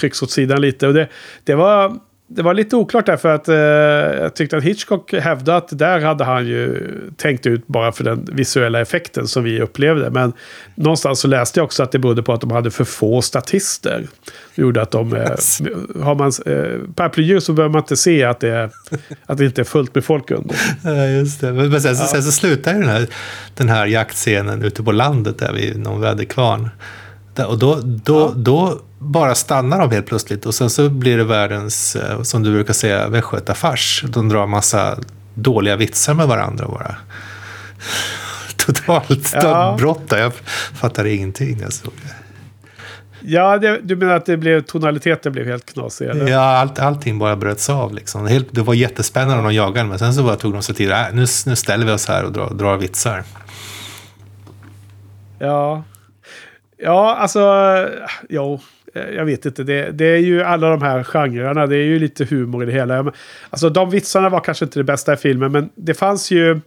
trycks 0.00 0.22
åt 0.22 0.30
sidan 0.30 0.60
lite. 0.60 0.86
Och 0.86 0.94
det, 0.94 1.08
det 1.44 1.54
var 1.54 1.98
det 2.30 2.42
var 2.42 2.54
lite 2.54 2.76
oklart 2.76 3.06
därför 3.06 3.28
att 3.28 3.48
eh, 3.48 3.56
jag 4.22 4.34
tyckte 4.34 4.56
att 4.56 4.64
Hitchcock 4.64 5.12
hävdade 5.12 5.58
att 5.58 5.78
där 5.78 6.00
hade 6.00 6.24
han 6.24 6.46
ju 6.46 6.90
tänkt 7.16 7.46
ut 7.46 7.66
bara 7.66 7.92
för 7.92 8.04
den 8.04 8.28
visuella 8.32 8.80
effekten 8.80 9.28
som 9.28 9.44
vi 9.44 9.60
upplevde. 9.60 10.10
Men 10.10 10.32
någonstans 10.74 11.20
så 11.20 11.28
läste 11.28 11.60
jag 11.60 11.64
också 11.64 11.82
att 11.82 11.92
det 11.92 11.98
berodde 11.98 12.22
på 12.22 12.32
att 12.32 12.40
de 12.40 12.50
hade 12.50 12.70
för 12.70 12.84
få 12.84 13.22
statister. 13.22 14.06
Det 14.54 14.62
gjorde 14.62 14.82
att 14.82 14.90
de... 14.90 15.12
Eh, 15.16 15.22
har 16.02 16.14
man 16.14 16.32
eh, 16.46 16.92
paraplyer 16.94 17.40
så 17.40 17.52
behöver 17.52 17.72
man 17.72 17.82
inte 17.82 17.96
se 17.96 18.24
att 18.24 18.40
det, 18.40 18.70
att 19.26 19.38
det 19.38 19.44
inte 19.44 19.62
är 19.62 19.64
fullt 19.64 19.94
med 19.94 20.04
folk 20.04 20.30
under. 20.30 20.56
Ja, 20.84 21.06
just 21.06 21.40
det. 21.40 21.52
Men 21.52 21.80
sen, 21.80 21.94
ja. 21.94 22.06
sen 22.06 22.22
så 22.22 22.32
slutar 22.32 22.74
den 22.74 22.88
här, 22.88 23.06
den 23.54 23.68
här 23.68 23.86
jaktscenen 23.86 24.62
ute 24.62 24.82
på 24.82 24.92
landet 24.92 25.38
där 25.38 25.52
vid 25.52 25.78
någon 25.78 26.00
väderkvarn. 26.00 26.68
Och 27.48 27.58
då, 27.58 27.80
då, 27.84 28.20
ja. 28.20 28.32
då 28.36 28.80
bara 28.98 29.34
stannar 29.34 29.78
de 29.78 29.90
helt 29.90 30.06
plötsligt 30.06 30.46
och 30.46 30.54
sen 30.54 30.70
så 30.70 30.88
blir 30.88 31.16
det 31.16 31.24
världens, 31.24 31.96
eh, 31.96 32.22
som 32.22 32.42
du 32.42 32.52
brukar 32.52 32.72
säga, 32.72 33.08
västgötafars. 33.08 34.04
De 34.08 34.28
drar 34.28 34.46
massa 34.46 34.98
dåliga 35.34 35.76
vitsar 35.76 36.14
med 36.14 36.28
varandra 36.28 36.68
bara. 36.68 36.96
Totalt 38.56 39.32
ja. 39.32 39.76
brott 39.78 40.02
Jag 40.08 40.32
fattar 40.74 41.04
ingenting 41.04 41.58
det. 41.58 41.68
Ja, 43.20 43.58
det, 43.58 43.80
du 43.82 43.96
menar 43.96 44.14
att 44.14 44.26
det 44.26 44.36
blev, 44.36 44.60
tonaliteten 44.60 45.32
blev 45.32 45.46
helt 45.46 45.72
knasig? 45.72 46.06
Eller? 46.06 46.28
Ja, 46.28 46.40
allt, 46.40 46.78
allting 46.78 47.18
bara 47.18 47.36
bröts 47.36 47.70
av. 47.70 47.94
Liksom. 47.94 48.26
Helt, 48.26 48.48
det 48.50 48.62
var 48.62 48.74
jättespännande 48.74 49.36
när 49.36 49.42
de 49.42 49.54
jagade, 49.54 49.88
men 49.88 49.98
sen 49.98 50.14
så 50.14 50.22
bara 50.22 50.36
tog 50.36 50.52
de 50.52 50.62
sig 50.62 50.74
tid. 50.74 50.90
Äh, 50.90 51.02
nu, 51.12 51.26
nu 51.46 51.56
ställer 51.56 51.86
vi 51.86 51.92
oss 51.92 52.08
här 52.08 52.24
och 52.24 52.32
drar, 52.32 52.50
drar 52.50 52.76
vitsar. 52.76 53.24
Ja, 55.38 55.82
ja 56.76 57.16
alltså, 57.16 57.42
jo. 58.28 58.60
Eh, 58.94 59.10
jag 59.10 59.24
vet 59.24 59.46
inte, 59.46 59.62
det, 59.62 59.90
det, 59.90 60.04
är 60.04 60.18
ju 60.18 60.42
alla 60.42 60.70
de 60.70 60.82
här 60.82 61.02
genrerna. 61.02 61.66
Det 61.66 61.76
är 61.76 61.84
ju 61.84 61.98
lite 61.98 62.24
humor 62.24 62.62
i 62.62 62.66
det 62.66 62.72
hela. 62.72 63.12
Alltså 63.50 63.70
de 63.70 63.90
vitsarna 63.90 64.28
var 64.28 64.40
kanske 64.40 64.64
inte 64.64 64.78
det 64.78 64.84
bästa 64.84 65.12
i 65.12 65.16
filmen, 65.16 65.52
men 65.52 65.70
det 65.74 65.94
fanns 65.94 66.30
ju 66.30 66.60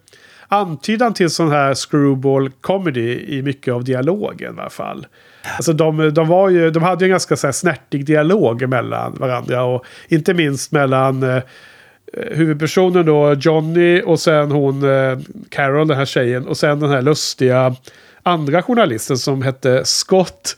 antydan 0.47 1.13
till 1.13 1.29
sån 1.29 1.51
här 1.51 1.73
screwball 1.73 2.49
comedy 2.49 3.25
i 3.27 3.41
mycket 3.41 3.73
av 3.73 3.83
dialogen 3.83 4.55
i 4.57 4.59
alla 4.59 4.69
fall. 4.69 5.07
Alltså 5.55 5.73
de, 5.73 6.13
de, 6.13 6.27
var 6.27 6.49
ju, 6.49 6.71
de 6.71 6.83
hade 6.83 7.05
ju 7.05 7.07
en 7.07 7.11
ganska 7.11 7.35
så 7.35 7.47
här 7.47 7.51
snärtig 7.51 8.05
dialog 8.05 8.69
mellan 8.69 9.15
varandra 9.19 9.63
och 9.63 9.85
inte 10.07 10.33
minst 10.33 10.71
mellan 10.71 11.23
eh, 11.23 11.35
eh 11.35 11.41
huvudpersonen 12.31 13.05
då, 13.05 13.33
Johnny 13.33 14.01
och 14.05 14.19
sen 14.19 14.51
hon, 14.51 14.83
eh, 14.83 15.19
Carol, 15.49 15.87
den 15.87 15.97
här 15.97 16.05
tjejen 16.05 16.47
och 16.47 16.57
sen 16.57 16.79
den 16.79 16.89
här 16.89 17.01
lustiga 17.01 17.75
andra 18.23 18.61
journalisten 18.61 19.17
som 19.17 19.41
hette 19.41 19.85
Scott 19.85 20.57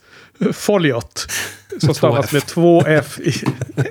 Folliot. 0.52 1.26
Som 1.78 1.94
stavas 1.94 2.32
med 2.32 2.46
två 2.46 2.82
F. 2.86 3.20
I, 3.20 3.32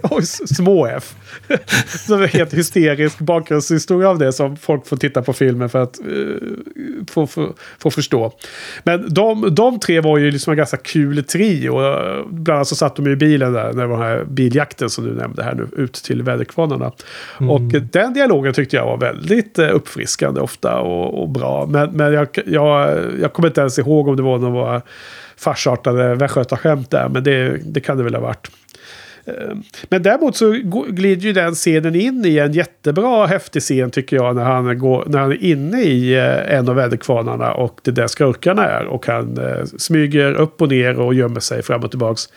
oj, 0.03 0.23
små 0.25 0.85
F. 0.85 1.15
Så 2.07 2.17
det 2.17 2.23
är 2.23 2.27
helt 2.27 2.53
hysterisk 2.53 3.19
bakgrundshistoria 3.19 4.09
av 4.09 4.17
det 4.17 4.33
som 4.33 4.57
folk 4.57 4.87
får 4.87 4.97
titta 4.97 5.21
på 5.21 5.33
filmen 5.33 5.69
för 5.69 5.83
att 5.83 5.99
uh, 6.07 6.37
få, 7.09 7.27
få, 7.27 7.53
få 7.79 7.91
förstå. 7.91 8.33
Men 8.83 9.13
de, 9.13 9.55
de 9.55 9.79
tre 9.79 9.99
var 10.01 10.17
ju 10.17 10.31
liksom 10.31 10.51
en 10.51 10.57
ganska 10.57 10.77
kul 10.77 11.23
trio. 11.23 11.71
Bland 12.29 12.57
annat 12.57 12.67
så 12.67 12.75
satt 12.75 12.95
de 12.95 13.07
i 13.07 13.15
bilen 13.15 13.53
där, 13.53 13.73
när 13.73 13.81
det 13.81 13.87
var 13.87 13.97
den 13.97 14.07
här 14.07 14.25
biljakten 14.25 14.89
som 14.89 15.05
du 15.05 15.13
nämnde 15.13 15.43
här 15.43 15.53
nu, 15.55 15.67
ut 15.83 15.93
till 15.93 16.23
väderkvarnarna. 16.23 16.91
Mm. 17.39 17.49
Och 17.49 17.61
den 17.61 18.13
dialogen 18.13 18.53
tyckte 18.53 18.75
jag 18.75 18.85
var 18.85 18.97
väldigt 18.97 19.59
uh, 19.59 19.75
uppfriskande 19.75 20.41
ofta 20.41 20.79
och, 20.79 21.21
och 21.21 21.29
bra. 21.29 21.65
Men, 21.65 21.91
men 21.91 22.13
jag, 22.13 22.27
jag, 22.45 22.99
jag 23.21 23.33
kommer 23.33 23.47
inte 23.47 23.61
ens 23.61 23.79
ihåg 23.79 24.07
om 24.07 24.15
det 24.15 24.23
var 24.23 24.37
några 24.37 24.81
farsartade 25.37 26.15
västgötaskämt 26.15 26.91
där. 26.91 27.09
Men 27.09 27.23
det, 27.23 27.57
det 27.65 27.79
kan 27.79 27.97
det 27.97 28.03
väl 28.03 28.15
ha 28.15 28.21
varit. 28.21 28.49
Ehm, 29.25 29.63
men 29.89 30.03
däremot 30.03 30.35
så 30.35 30.51
glider 30.87 31.21
ju 31.21 31.33
den 31.33 31.53
scenen 31.53 31.95
in 31.95 32.25
i 32.25 32.37
en 32.37 32.53
jättebra 32.53 33.25
häftig 33.25 33.61
scen 33.61 33.91
tycker 33.91 34.15
jag. 34.15 34.35
När 34.35 34.43
han, 34.43 34.79
går, 34.79 35.05
när 35.07 35.19
han 35.19 35.31
är 35.31 35.43
inne 35.43 35.81
i 35.81 36.13
eh, 36.13 36.57
en 36.57 36.69
av 36.69 36.75
väderkvarnarna 36.75 37.53
och 37.53 37.79
det 37.83 37.91
där 37.91 38.07
skurkarna 38.07 38.65
är. 38.65 38.85
Och 38.85 39.07
han 39.07 39.37
eh, 39.37 39.65
smyger 39.77 40.33
upp 40.33 40.61
och 40.61 40.69
ner 40.69 40.99
och 40.99 41.13
gömmer 41.13 41.39
sig 41.39 41.63
fram 41.63 41.83
och 41.83 41.89
tillbaks. 41.89 42.29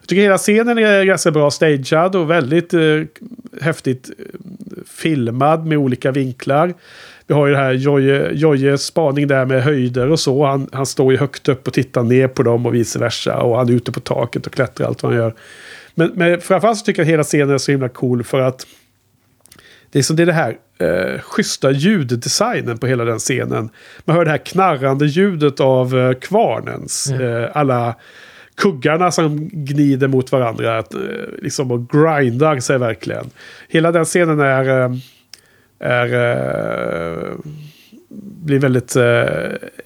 Jag 0.00 0.08
tycker 0.08 0.22
hela 0.22 0.38
scenen 0.38 0.78
är 0.78 1.04
ganska 1.04 1.30
bra 1.30 1.50
stagead 1.50 2.16
och 2.16 2.30
väldigt 2.30 2.74
eh, 2.74 2.80
häftigt 3.60 4.10
eh, 4.18 4.24
filmad 4.86 5.66
med 5.66 5.78
olika 5.78 6.10
vinklar. 6.10 6.74
Vi 7.26 7.34
har 7.34 7.46
ju 7.46 7.52
det 7.52 7.58
här 7.58 7.72
Jojjes 8.32 8.82
spaning 8.82 9.26
där 9.26 9.44
med 9.44 9.62
höjder 9.62 10.10
och 10.10 10.20
så. 10.20 10.46
Han, 10.46 10.68
han 10.72 10.86
står 10.86 11.12
ju 11.12 11.18
högt 11.18 11.48
upp 11.48 11.66
och 11.66 11.74
tittar 11.74 12.02
ner 12.02 12.28
på 12.28 12.42
dem 12.42 12.66
och 12.66 12.74
vice 12.74 12.98
versa. 12.98 13.36
Och 13.36 13.56
han 13.56 13.68
är 13.68 13.72
ute 13.72 13.92
på 13.92 14.00
taket 14.00 14.46
och 14.46 14.52
klättrar 14.52 14.86
allt 14.86 15.02
vad 15.02 15.12
han 15.12 15.20
gör. 15.20 15.34
Men, 15.94 16.12
men 16.14 16.40
framförallt 16.40 16.78
så 16.78 16.84
tycker 16.84 17.02
jag 17.02 17.06
att 17.06 17.12
hela 17.12 17.24
scenen 17.24 17.50
är 17.50 17.58
så 17.58 17.70
himla 17.70 17.88
cool 17.88 18.24
för 18.24 18.40
att 18.40 18.66
det 19.92 19.98
är, 19.98 20.02
så 20.02 20.12
det, 20.12 20.22
är 20.22 20.26
det 20.26 20.32
här 20.32 20.56
eh, 20.78 21.20
schyssta 21.20 21.70
ljuddesignen 21.70 22.78
på 22.78 22.86
hela 22.86 23.04
den 23.04 23.18
scenen. 23.18 23.70
Man 24.04 24.16
hör 24.16 24.24
det 24.24 24.30
här 24.30 24.38
knarrande 24.38 25.06
ljudet 25.06 25.60
av 25.60 25.98
eh, 25.98 26.12
kvarnens. 26.12 27.10
Mm. 27.10 27.42
Eh, 27.42 27.50
alla 27.54 27.94
kuggarna 28.54 29.10
som 29.10 29.48
gnider 29.52 30.08
mot 30.08 30.32
varandra. 30.32 30.78
Eh, 30.78 30.84
liksom 31.42 31.70
och 31.70 31.88
grindar 31.88 32.60
sig 32.60 32.78
verkligen. 32.78 33.30
Hela 33.68 33.92
den 33.92 34.04
scenen 34.04 34.40
är... 34.40 35.00
Är, 35.82 36.06
eh, 36.14 37.34
blir 38.44 38.58
väldigt 38.58 38.96
eh, 38.96 39.02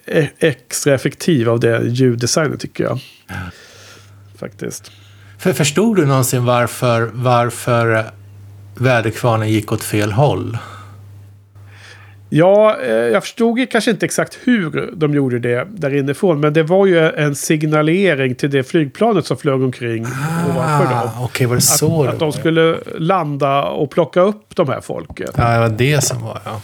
e- 0.05 0.29
extra 0.39 0.93
effektiv 0.93 1.49
av 1.49 1.59
det 1.59 1.81
ljuddesignen 1.87 2.57
tycker 2.57 2.83
jag. 2.83 2.99
Ja. 3.27 3.35
Faktiskt. 4.39 4.91
För 5.39 5.53
förstod 5.53 5.95
du 5.95 6.05
någonsin 6.05 6.45
varför, 6.45 7.09
varför 7.13 8.05
väderkvarnen 8.77 9.49
gick 9.49 9.71
åt 9.71 9.83
fel 9.83 10.11
håll? 10.11 10.57
Ja, 12.29 12.77
eh, 12.83 12.89
jag 12.89 13.23
förstod 13.23 13.69
kanske 13.71 13.91
inte 13.91 14.05
exakt 14.05 14.37
hur 14.43 14.91
de 14.95 15.13
gjorde 15.13 15.39
det 15.39 15.67
där 15.69 15.95
inifrån. 15.95 16.39
Men 16.39 16.53
det 16.53 16.63
var 16.63 16.85
ju 16.85 17.09
en 17.09 17.35
signalering 17.35 18.35
till 18.35 18.49
det 18.49 18.63
flygplanet 18.63 19.25
som 19.25 19.37
flög 19.37 19.63
omkring 19.63 20.05
ovanför 20.49 20.83
dem. 20.83 21.09
Ah, 21.15 21.23
Okej, 21.23 21.47
var 21.47 21.55
det 21.55 21.61
så 21.61 22.03
Att, 22.03 22.13
att 22.13 22.19
de 22.19 22.33
skulle 22.33 22.77
landa 22.97 23.63
och 23.63 23.91
plocka 23.91 24.21
upp 24.21 24.55
de 24.55 24.69
här 24.69 24.81
folket. 24.81 25.31
Ja, 25.37 25.53
det 25.53 25.59
var 25.59 25.69
det 25.69 26.01
som 26.03 26.21
var, 26.21 26.41
ja. 26.45 26.61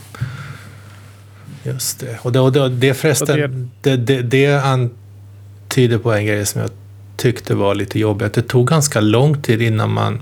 Just 1.64 2.00
det. 2.00 2.18
Och 2.22 2.32
det, 2.32 2.40
och 2.40 2.52
det, 2.52 2.70
det 2.70 2.94
förresten, 2.94 3.72
det, 3.82 3.98
det, 3.98 4.22
det 4.22 4.54
antyder 4.64 5.98
på 5.98 6.14
en 6.14 6.26
grej 6.26 6.46
som 6.46 6.62
jag 6.62 6.70
tyckte 7.18 7.56
var 7.56 7.76
lite 7.76 8.00
jobbig. 8.00 8.26
Att 8.26 8.34
det 8.34 8.42
tog 8.42 8.68
ganska 8.68 9.02
lång 9.02 9.42
tid 9.42 9.62
innan 9.62 9.94
man 9.94 10.22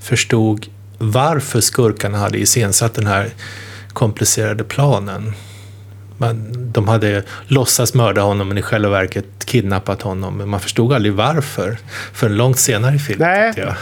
förstod 0.00 0.66
varför 0.98 1.60
skurkarna 1.60 2.18
hade 2.18 2.38
iscensatt 2.38 2.94
den 2.94 3.06
här 3.06 3.30
komplicerade 3.96 4.64
planen. 4.64 5.32
Man, 6.18 6.52
de 6.72 6.88
hade 6.88 7.22
låtsats 7.46 7.94
mörda 7.94 8.20
honom 8.20 8.48
men 8.48 8.58
i 8.58 8.62
själva 8.62 8.88
verket 8.88 9.46
kidnappat 9.46 10.02
honom. 10.02 10.36
Men 10.36 10.48
man 10.48 10.60
förstod 10.60 10.92
aldrig 10.92 11.12
varför 11.12 11.78
förrän 12.12 12.36
långt 12.36 12.58
senare 12.58 12.94
i 12.94 12.98
filmen. 12.98 13.28
Nej. 13.28 13.52
jag. 13.56 13.74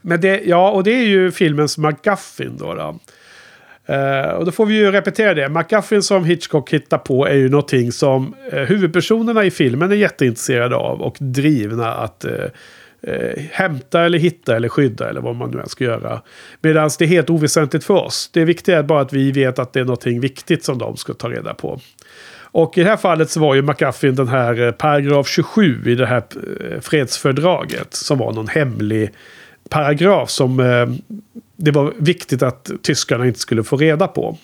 Men 0.00 0.20
det, 0.20 0.40
ja, 0.44 0.70
och 0.70 0.84
det 0.84 0.90
är 0.90 1.04
ju 1.04 1.32
filmens 1.32 1.78
McGuffin 1.78 2.56
då. 2.58 2.74
då. 2.74 2.98
Eh, 3.94 4.30
och 4.30 4.44
då 4.44 4.52
får 4.52 4.66
vi 4.66 4.74
ju 4.74 4.90
repetera 4.90 5.34
det. 5.34 5.48
McGuffin 5.48 6.02
som 6.02 6.24
Hitchcock 6.24 6.72
hittar 6.72 6.98
på 6.98 7.26
är 7.26 7.34
ju 7.34 7.48
någonting 7.48 7.92
som 7.92 8.34
eh, 8.52 8.58
huvudpersonerna 8.58 9.44
i 9.44 9.50
filmen 9.50 9.92
är 9.92 9.96
jätteintresserade 9.96 10.76
av 10.76 11.02
och 11.02 11.16
drivna 11.20 11.94
att 11.94 12.24
eh, 12.24 12.32
eh, 13.02 13.42
hämta 13.50 14.04
eller 14.04 14.18
hitta 14.18 14.56
eller 14.56 14.68
skydda 14.68 15.08
eller 15.08 15.20
vad 15.20 15.36
man 15.36 15.50
nu 15.50 15.60
än 15.60 15.68
ska 15.68 15.84
göra. 15.84 16.22
Medan 16.60 16.90
det 16.98 17.04
är 17.04 17.08
helt 17.08 17.30
oväsentligt 17.30 17.84
för 17.84 17.94
oss. 17.94 18.30
Det 18.32 18.44
viktiga 18.44 18.78
är 18.78 18.82
bara 18.82 19.00
att 19.00 19.12
vi 19.12 19.32
vet 19.32 19.58
att 19.58 19.72
det 19.72 19.80
är 19.80 19.84
någonting 19.84 20.20
viktigt 20.20 20.64
som 20.64 20.78
de 20.78 20.96
ska 20.96 21.14
ta 21.14 21.28
reda 21.28 21.54
på. 21.54 21.80
Och 22.52 22.78
i 22.78 22.82
det 22.82 22.88
här 22.88 22.96
fallet 22.96 23.30
så 23.30 23.40
var 23.40 23.54
ju 23.54 23.62
McGuffin 23.62 24.14
den 24.14 24.28
här 24.28 24.60
eh, 24.60 24.70
paragraf 24.70 25.28
27 25.28 25.82
i 25.86 25.94
det 25.94 26.06
här 26.06 26.22
eh, 26.60 26.80
fredsfördraget. 26.80 27.94
Som 27.94 28.18
var 28.18 28.32
någon 28.32 28.48
hemlig 28.48 29.10
paragraf 29.68 30.30
som 30.30 30.60
eh, 30.60 30.86
det 31.56 31.70
var 31.70 31.92
viktigt 31.98 32.42
att 32.42 32.70
tyskarna 32.82 33.26
inte 33.26 33.38
skulle 33.38 33.64
få 33.64 33.76
reda 33.76 34.08
på. 34.08 34.38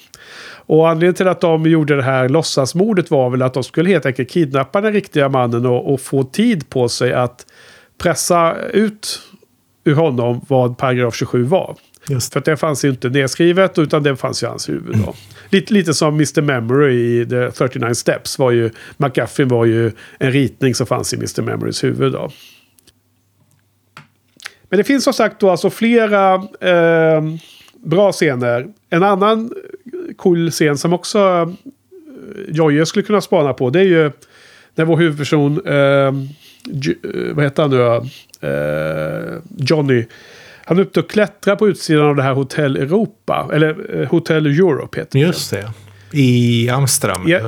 Och 0.50 0.88
anledningen 0.88 1.14
till 1.14 1.28
att 1.28 1.40
de 1.40 1.66
gjorde 1.66 1.96
det 1.96 2.02
här 2.02 2.28
låtsasmordet 2.28 3.11
var 3.11 3.30
väl 3.30 3.42
att 3.42 3.54
de 3.54 3.64
skulle 3.64 3.90
helt 3.90 4.06
enkelt 4.06 4.30
kidnappa 4.30 4.80
den 4.80 4.92
riktiga 4.92 5.28
mannen 5.28 5.66
och, 5.66 5.92
och 5.92 6.00
få 6.00 6.24
tid 6.24 6.68
på 6.68 6.88
sig 6.88 7.12
att 7.12 7.46
pressa 7.99 8.57
ut 8.72 9.22
ur 9.84 9.94
honom 9.94 10.40
vad 10.49 10.78
paragraf 10.78 11.14
27 11.14 11.42
var. 11.42 11.76
Just. 12.09 12.32
För 12.32 12.40
att 12.40 12.44
det 12.44 12.57
fanns 12.57 12.84
ju 12.84 12.88
inte 12.88 13.09
nedskrivet 13.09 13.78
utan 13.78 14.03
det 14.03 14.16
fanns 14.16 14.42
ju 14.42 14.46
i 14.46 14.51
hans 14.51 14.68
huvud 14.68 14.96
då. 15.07 15.14
Lite, 15.51 15.74
lite 15.74 15.94
som 15.94 16.14
Mr. 16.14 16.42
Memory 16.42 17.20
i 17.20 17.26
The 17.26 17.51
39 17.51 17.94
Steps 17.94 18.38
var 18.38 18.51
ju... 18.51 18.70
McGuffin 18.96 19.49
var 19.49 19.64
ju 19.64 19.92
en 20.18 20.32
ritning 20.32 20.74
som 20.74 20.86
fanns 20.86 21.14
i 21.14 21.16
Mr. 21.16 21.42
Memorys 21.42 21.84
huvud 21.84 22.12
då. 22.12 22.30
Men 24.68 24.78
det 24.78 24.84
finns 24.84 25.05
som 25.05 25.12
sagt 25.12 25.40
då 25.40 25.51
alltså 25.51 25.70
flera 25.70 26.34
eh, 26.61 27.22
bra 27.84 28.12
scener. 28.12 28.66
En 28.90 29.03
annan 29.03 29.53
cool 30.16 30.51
scen 30.51 30.78
som 30.78 30.92
också 30.92 31.18
eh, 31.18 31.49
Jojje 32.49 32.86
skulle 32.86 33.05
kunna 33.05 33.20
spana 33.20 33.53
på. 33.53 33.70
Det 33.70 33.80
är 33.80 33.84
ju 33.84 34.11
när 34.74 34.84
vår 34.84 34.96
huvudperson, 34.96 35.66
eh, 35.66 36.12
vad 37.34 37.44
heter 37.44 37.62
han 37.62 37.70
nu? 37.70 38.11
Eh, 38.40 39.38
Johnny. 39.56 40.06
Han 40.64 40.78
är 40.78 40.82
uppe 40.82 41.00
och 41.00 41.11
klättrar 41.11 41.56
på 41.56 41.68
utsidan 41.68 42.06
av 42.06 42.16
det 42.16 42.22
här 42.22 42.32
Hotell 42.32 42.76
Europa. 42.76 43.50
Eller 43.52 44.00
eh, 44.00 44.09
Hotell 44.09 44.46
Europe 44.46 45.00
heter 45.00 45.18
det. 45.18 45.24
Just 45.26 45.50
det. 45.50 45.72
I 46.12 46.70
Amsterdam. 46.70 47.22
Ja. 47.26 47.40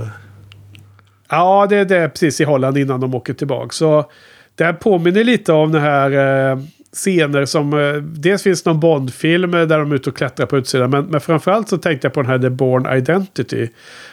Ja, 1.28 1.66
det 1.70 1.76
är 1.76 1.84
det 1.84 2.08
precis 2.08 2.40
i 2.40 2.44
Holland 2.44 2.78
innan 2.78 3.00
de 3.00 3.14
åker 3.14 3.34
tillbaka. 3.34 3.70
Så 3.70 4.10
det 4.54 4.64
här 4.64 4.72
påminner 4.72 5.24
lite 5.24 5.52
om 5.52 5.72
den 5.72 5.82
här 5.82 6.10
eh, 6.50 6.58
scener 6.92 7.44
som... 7.44 7.72
Eh, 7.72 7.94
dels 7.94 8.42
finns 8.42 8.64
någon 8.64 8.80
Bond-film 8.80 9.54
eh, 9.54 9.66
där 9.66 9.78
de 9.78 9.92
är 9.92 9.96
ute 9.96 10.10
och 10.10 10.16
klättrar 10.16 10.46
på 10.46 10.58
utsidan. 10.58 10.90
Men, 10.90 11.04
men 11.04 11.20
framförallt 11.20 11.68
så 11.68 11.78
tänkte 11.78 12.06
jag 12.06 12.14
på 12.14 12.22
den 12.22 12.30
här 12.30 12.38
The 12.38 12.50
Born 12.50 12.96
Identity. 12.96 13.68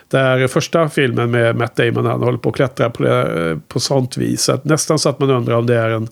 Där 0.08 0.48
första 0.48 0.90
filmen 0.90 1.32
med 1.32 1.56
Matt 1.56 1.76
Damon 1.76 2.06
han 2.06 2.22
håller 2.22 2.38
på 2.38 2.50
att 2.50 2.56
klättra 2.56 2.90
på, 2.90 3.04
det, 3.04 3.50
eh, 3.50 3.58
på 3.68 3.80
sånt 3.80 4.18
vis. 4.18 4.42
Så 4.42 4.54
att 4.54 4.66
nästan 4.66 5.00
så 5.00 5.10
att 5.10 5.20
man 5.20 5.30
undrar 5.30 5.56
om 5.56 5.66
det 5.66 5.76
är 5.76 5.90
en... 5.90 6.08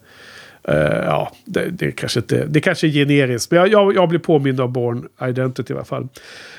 Uh, 0.69 0.75
ja, 1.05 1.31
det, 1.45 1.65
det, 1.69 1.91
kanske 1.91 2.19
inte, 2.19 2.45
det 2.45 2.61
kanske 2.61 2.87
är 2.87 2.91
generiskt. 2.91 3.51
Men 3.51 3.59
jag, 3.59 3.67
jag, 3.67 3.95
jag 3.95 4.09
blir 4.09 4.19
påmind 4.19 4.61
av 4.61 4.71
Born 4.71 5.07
Identity 5.21 5.73
i 5.73 5.75
alla 5.75 5.85
fall. 5.85 6.07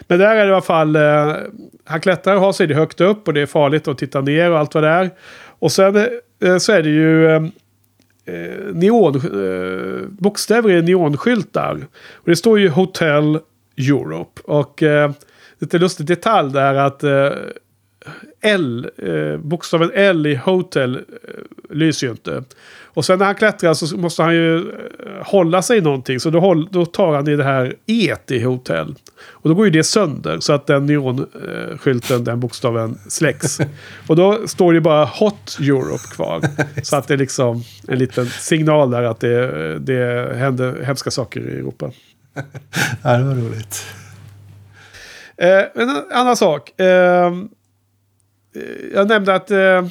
Men 0.09 0.19
där 0.19 0.37
är 0.37 0.45
det 0.45 0.51
i 0.51 0.53
alla 0.53 0.63
fall... 0.63 0.97
Uh, 0.97 1.37
han 1.85 2.01
klättrar 2.01 2.35
och 2.35 2.41
har 2.41 2.53
sig 2.53 2.67
det 2.67 2.75
högt 2.75 3.01
upp 3.01 3.29
och 3.29 3.35
det 3.35 3.41
är 3.41 3.47
farligt 3.47 3.89
att 3.89 3.99
titta 3.99 4.21
ner 4.21 4.51
och 4.51 4.59
allt 4.59 4.75
vad 4.75 4.85
det 4.85 4.89
är. 4.89 5.11
Och 5.59 5.73
sen 5.73 5.97
uh, 6.45 6.59
så 6.59 6.73
är 6.73 6.83
det 6.83 6.89
ju... 6.89 7.51
Eh, 8.27 8.75
neon, 8.75 9.17
eh, 9.17 10.09
bokstäver 10.09 10.71
i 10.71 10.83
neonskyltar. 10.83 11.87
Och 12.15 12.31
det 12.31 12.37
står 12.37 12.59
ju 12.59 12.69
Hotel 12.69 13.39
Europe. 13.77 14.41
Och 14.45 14.83
eh, 14.83 15.11
lite 15.59 15.79
lustig 15.79 16.07
detalj 16.07 16.53
där 16.53 16.75
att 16.75 17.05
eh, 17.05 17.31
L, 18.41 18.91
eh, 18.97 19.37
bokstaven 19.37 19.91
L 19.95 20.27
i 20.27 20.35
Hotel 20.35 20.97
eh, 20.97 21.01
lyser 21.71 22.07
ju 22.07 22.11
inte. 22.11 22.45
Och 22.97 23.05
sen 23.05 23.19
när 23.19 23.27
han 23.27 23.35
klättrar 23.35 23.75
så 23.75 23.97
måste 23.97 24.23
han 24.23 24.35
ju 24.35 24.59
eh, 24.59 24.65
hålla 25.23 25.63
sig 25.63 25.79
i 25.79 25.81
någonting. 25.81 26.21
Så 26.21 26.31
då, 26.31 26.67
då 26.71 26.87
tar 26.87 27.15
han 27.15 27.29
i 27.29 27.37
det 27.37 27.45
här 27.45 27.75
E 27.87 28.15
i 28.27 28.43
Hotel. 28.43 28.95
Och 29.29 29.49
då 29.49 29.55
går 29.55 29.65
ju 29.65 29.71
det 29.71 29.85
sönder 29.85 30.41
så 30.41 30.53
att 30.53 30.67
den 30.67 30.87
neonskylten, 30.87 32.25
den 32.25 32.41
bokstaven 32.41 32.99
släcks. 33.09 33.59
Och 34.07 34.17
då 34.17 34.49
står 34.49 34.73
det 34.73 34.81
bara 34.81 35.05
Hot 35.05 35.59
Europe 35.61 36.15
kvar. 36.15 36.41
Så 36.83 36.97
att 36.97 37.09
det 37.09 37.15
är 37.15 37.19
liksom 37.19 37.63
en 37.89 37.99
liten 37.99 38.27
signal 38.27 38.91
där 38.91 39.03
att 39.03 39.21
det, 39.21 39.79
det 39.79 40.37
händer 40.37 40.83
hemska 40.83 41.11
saker 41.11 41.41
i 41.41 41.59
Europa. 41.59 41.91
Ja, 43.03 43.17
det 43.17 43.25
var 43.25 43.35
roligt. 43.35 43.87
Eh, 45.37 45.83
en 45.83 46.03
annan 46.13 46.37
sak. 46.37 46.81
Eh, 46.81 46.87
eh, 46.87 47.33
jag 48.95 49.09
nämnde 49.09 49.35
att 49.35 49.51
eh, 49.51 49.87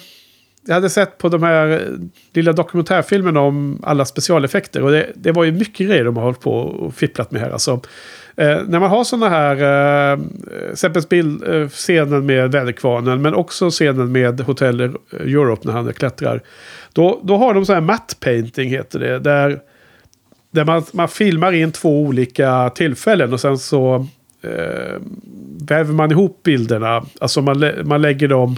jag 0.68 0.76
hade 0.76 0.89
sett 0.89 1.18
på 1.18 1.30
de 1.30 1.43
här 1.43 1.68
eh, 1.72 1.80
lilla 2.34 2.53
dokumentärfilmerna 2.53 3.39
om 3.41 3.80
alla 3.84 4.05
specialeffekter. 4.05 4.84
Och 4.84 4.91
det, 4.91 5.11
det 5.16 5.32
var 5.32 5.43
ju 5.43 5.51
mycket 5.51 5.88
grejer 5.88 6.05
de 6.05 6.18
har 6.18 6.24
hållit 6.24 6.39
på 6.39 6.53
och 6.53 6.95
fipplat 6.95 7.32
med 7.32 7.41
här. 7.41 7.49
Alltså, 7.49 7.72
eh, 8.36 8.59
när 8.68 8.80
man 8.80 8.89
har 8.89 9.03
sådana 9.03 9.30
här, 9.30 9.55
eh, 10.13 10.20
exempelvis 10.72 11.09
bild, 11.09 11.47
eh, 11.47 11.70
scenen 11.70 12.26
med 12.26 12.51
väderkvarnen, 12.51 13.22
men 13.22 13.34
också 13.34 13.70
scenen 13.70 14.11
med 14.11 14.41
Hotel 14.41 14.82
Europe 15.11 15.61
när 15.68 15.74
han 15.74 15.93
klättrar. 15.93 16.41
Då, 16.93 17.20
då 17.24 17.38
har 17.38 17.53
de 17.53 17.66
så 17.66 17.74
här 17.74 17.82
matte 17.82 18.16
painting 18.20 18.70
heter 18.70 18.99
det. 18.99 19.20
Där, 19.20 19.59
där 20.51 20.66
man, 20.66 20.84
man 20.91 21.07
filmar 21.07 21.53
in 21.53 21.72
två 21.72 22.01
olika 22.01 22.70
tillfällen 22.70 23.34
och 23.34 23.41
sen 23.41 23.57
så 23.57 24.07
eh, 24.41 25.01
väver 25.68 25.93
man 25.93 26.11
ihop 26.11 26.43
bilderna. 26.43 27.05
Alltså 27.20 27.41
man, 27.41 27.72
man 27.84 28.01
lägger 28.01 28.28
dem 28.28 28.57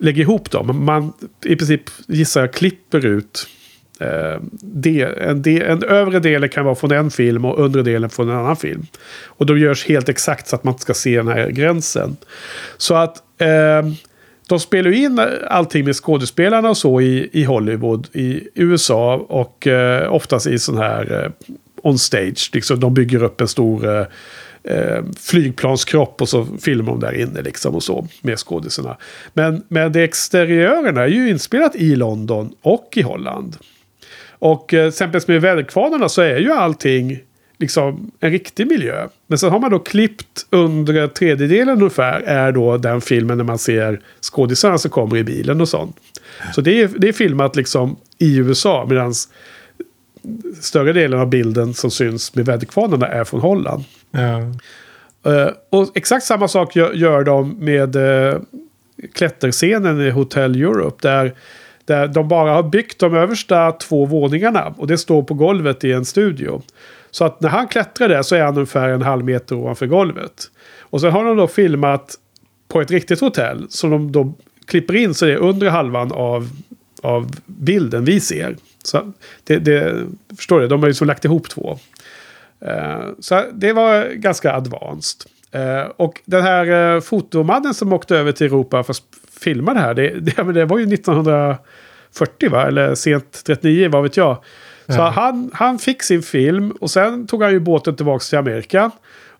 lägger 0.00 0.22
ihop 0.22 0.50
dem. 0.50 0.84
Man 0.84 1.12
i 1.44 1.56
princip 1.56 1.82
gissar 2.06 2.40
jag 2.40 2.52
klipper 2.52 3.06
ut 3.06 3.46
eh, 4.00 4.40
del, 4.60 5.14
en, 5.18 5.42
del, 5.42 5.62
en 5.62 5.82
övre 5.82 6.20
del 6.20 6.48
kan 6.48 6.64
vara 6.64 6.74
från 6.74 6.92
en 6.92 7.10
film 7.10 7.44
och 7.44 7.64
undre 7.64 7.82
delen 7.82 8.10
från 8.10 8.28
en 8.28 8.36
annan 8.36 8.56
film. 8.56 8.86
Och 9.24 9.46
de 9.46 9.58
görs 9.58 9.86
helt 9.86 10.08
exakt 10.08 10.48
så 10.48 10.56
att 10.56 10.64
man 10.64 10.74
inte 10.74 10.82
ska 10.82 10.94
se 10.94 11.16
den 11.16 11.28
här 11.28 11.50
gränsen. 11.50 12.16
Så 12.76 12.94
att 12.94 13.16
eh, 13.38 13.82
de 14.48 14.60
spelar 14.60 14.90
in 14.90 15.20
allting 15.48 15.84
med 15.84 15.96
skådespelarna 15.96 16.70
och 16.70 16.76
så 16.76 17.00
i, 17.00 17.30
i 17.32 17.44
Hollywood, 17.44 18.08
i 18.12 18.48
USA 18.54 19.16
och 19.16 19.66
eh, 19.66 20.12
oftast 20.12 20.46
i 20.46 20.58
sån 20.58 20.78
här 20.78 21.24
eh, 21.24 21.56
on 21.82 21.98
stage. 21.98 22.50
Liksom, 22.52 22.80
de 22.80 22.94
bygger 22.94 23.22
upp 23.22 23.40
en 23.40 23.48
stor 23.48 23.98
eh, 23.98 24.06
eh, 24.62 25.04
flygplanskropp 25.18 26.22
och 26.22 26.28
så 26.28 26.46
filmar 26.60 26.92
de 26.92 27.00
där 27.00 27.20
inne 27.20 27.42
liksom 27.42 27.74
och 27.74 27.82
så 27.82 28.06
med 28.22 28.38
skådisarna. 28.38 28.96
Men, 29.34 29.62
men 29.68 29.92
det 29.92 30.02
exteriörerna 30.04 31.02
är 31.02 31.08
ju 31.08 31.30
inspelat 31.30 31.76
i 31.76 31.96
London 31.96 32.54
och 32.62 32.92
i 32.96 33.02
Holland. 33.02 33.56
Och 34.28 34.74
eh, 34.74 34.86
exempelvis 34.86 35.28
med 35.28 35.40
väderkvarnarna 35.40 36.08
så 36.08 36.22
är 36.22 36.36
ju 36.36 36.52
allting 36.52 37.18
liksom 37.58 38.10
en 38.20 38.30
riktig 38.30 38.66
miljö. 38.66 39.08
Men 39.26 39.38
sen 39.38 39.50
har 39.50 39.58
man 39.58 39.70
då 39.70 39.78
klippt 39.78 40.46
under 40.50 41.06
tredjedelen 41.06 41.78
ungefär 41.78 42.20
är 42.20 42.52
då 42.52 42.76
den 42.76 43.00
filmen 43.00 43.36
när 43.38 43.44
man 43.44 43.58
ser 43.58 44.00
skådisarna 44.20 44.78
som 44.78 44.90
kommer 44.90 45.16
i 45.16 45.24
bilen 45.24 45.60
och 45.60 45.68
sånt. 45.68 45.96
Så 46.54 46.60
det 46.60 46.80
är, 46.80 46.90
det 46.96 47.08
är 47.08 47.12
filmat 47.12 47.56
liksom 47.56 47.96
i 48.18 48.36
USA 48.36 48.86
medan 48.88 49.14
större 50.60 50.92
delen 50.92 51.20
av 51.20 51.28
bilden 51.28 51.74
som 51.74 51.90
syns 51.90 52.34
med 52.34 52.46
väderkvarnarna 52.46 53.06
är 53.06 53.24
från 53.24 53.40
Holland. 53.40 53.84
Ja. 54.10 54.40
Eh, 55.32 55.50
och 55.70 55.90
exakt 55.94 56.26
samma 56.26 56.48
sak 56.48 56.76
gör, 56.76 56.92
gör 56.92 57.24
de 57.24 57.56
med 57.58 57.96
uh, 57.96 58.40
klätterscenen 59.14 60.00
i 60.00 60.10
Hotel 60.10 60.54
Europe. 60.56 61.08
Där, 61.08 61.34
Där 61.84 62.08
de 62.08 62.28
bara 62.28 62.52
har 62.52 62.62
byggt 62.62 62.98
de 62.98 63.14
översta 63.14 63.72
två 63.72 64.06
våningarna. 64.06 64.74
Och 64.76 64.86
det 64.86 64.98
står 64.98 65.22
på 65.22 65.34
golvet 65.34 65.84
i 65.84 65.92
en 65.92 66.04
studio. 66.04 66.62
Så 67.10 67.24
att 67.24 67.40
när 67.40 67.48
han 67.48 67.68
klättrar 67.68 68.08
där 68.08 68.22
så 68.22 68.34
är 68.34 68.42
han 68.42 68.54
ungefär 68.54 68.88
en 68.88 69.02
halv 69.02 69.24
meter 69.24 69.56
ovanför 69.56 69.86
golvet. 69.86 70.50
Och 70.80 71.00
sen 71.00 71.12
har 71.12 71.24
de 71.24 71.36
då 71.36 71.46
filmat 71.46 72.14
på 72.68 72.80
ett 72.80 72.90
riktigt 72.90 73.20
hotell. 73.20 73.66
Som 73.68 73.90
de 73.90 74.12
då 74.12 74.34
klipper 74.66 74.96
in 74.96 75.14
så 75.14 75.24
det 75.24 75.32
är 75.32 75.36
under 75.36 75.70
halvan 75.70 76.12
av, 76.12 76.48
av 77.02 77.30
bilden 77.46 78.04
vi 78.04 78.20
ser. 78.20 78.56
Så 78.84 79.12
det, 79.44 79.58
det, 79.58 80.06
förstår 80.36 80.60
du? 80.60 80.68
De 80.68 80.80
har 80.80 80.88
ju 80.88 80.94
så 80.94 81.04
lagt 81.04 81.24
ihop 81.24 81.48
två. 81.48 81.78
Uh, 82.66 83.10
så 83.18 83.44
det 83.52 83.72
var 83.72 84.14
ganska 84.14 84.52
advanced. 84.52 85.30
Uh, 85.54 85.90
och 85.96 86.20
den 86.24 86.42
här 86.42 86.94
uh, 86.94 87.00
fotomannen 87.00 87.74
som 87.74 87.92
åkte 87.92 88.16
över 88.16 88.32
till 88.32 88.46
Europa 88.46 88.82
för 88.82 88.92
att 88.92 89.02
filma 89.40 89.74
det 89.74 89.80
här. 89.80 89.94
Det, 89.94 90.08
det, 90.20 90.52
det 90.52 90.64
var 90.64 90.78
ju 90.78 90.94
1940 90.94 92.50
va? 92.50 92.66
Eller 92.66 92.94
sent 92.94 93.42
39, 93.46 93.88
vad 93.88 94.02
vet 94.02 94.16
jag. 94.16 94.36
Så 94.86 94.96
ja. 94.96 95.08
han, 95.08 95.50
han 95.54 95.78
fick 95.78 96.02
sin 96.02 96.22
film 96.22 96.70
och 96.70 96.90
sen 96.90 97.26
tog 97.26 97.42
han 97.42 97.52
ju 97.52 97.60
båten 97.60 97.96
tillbaka 97.96 98.22
till 98.22 98.38
Amerika. 98.38 98.90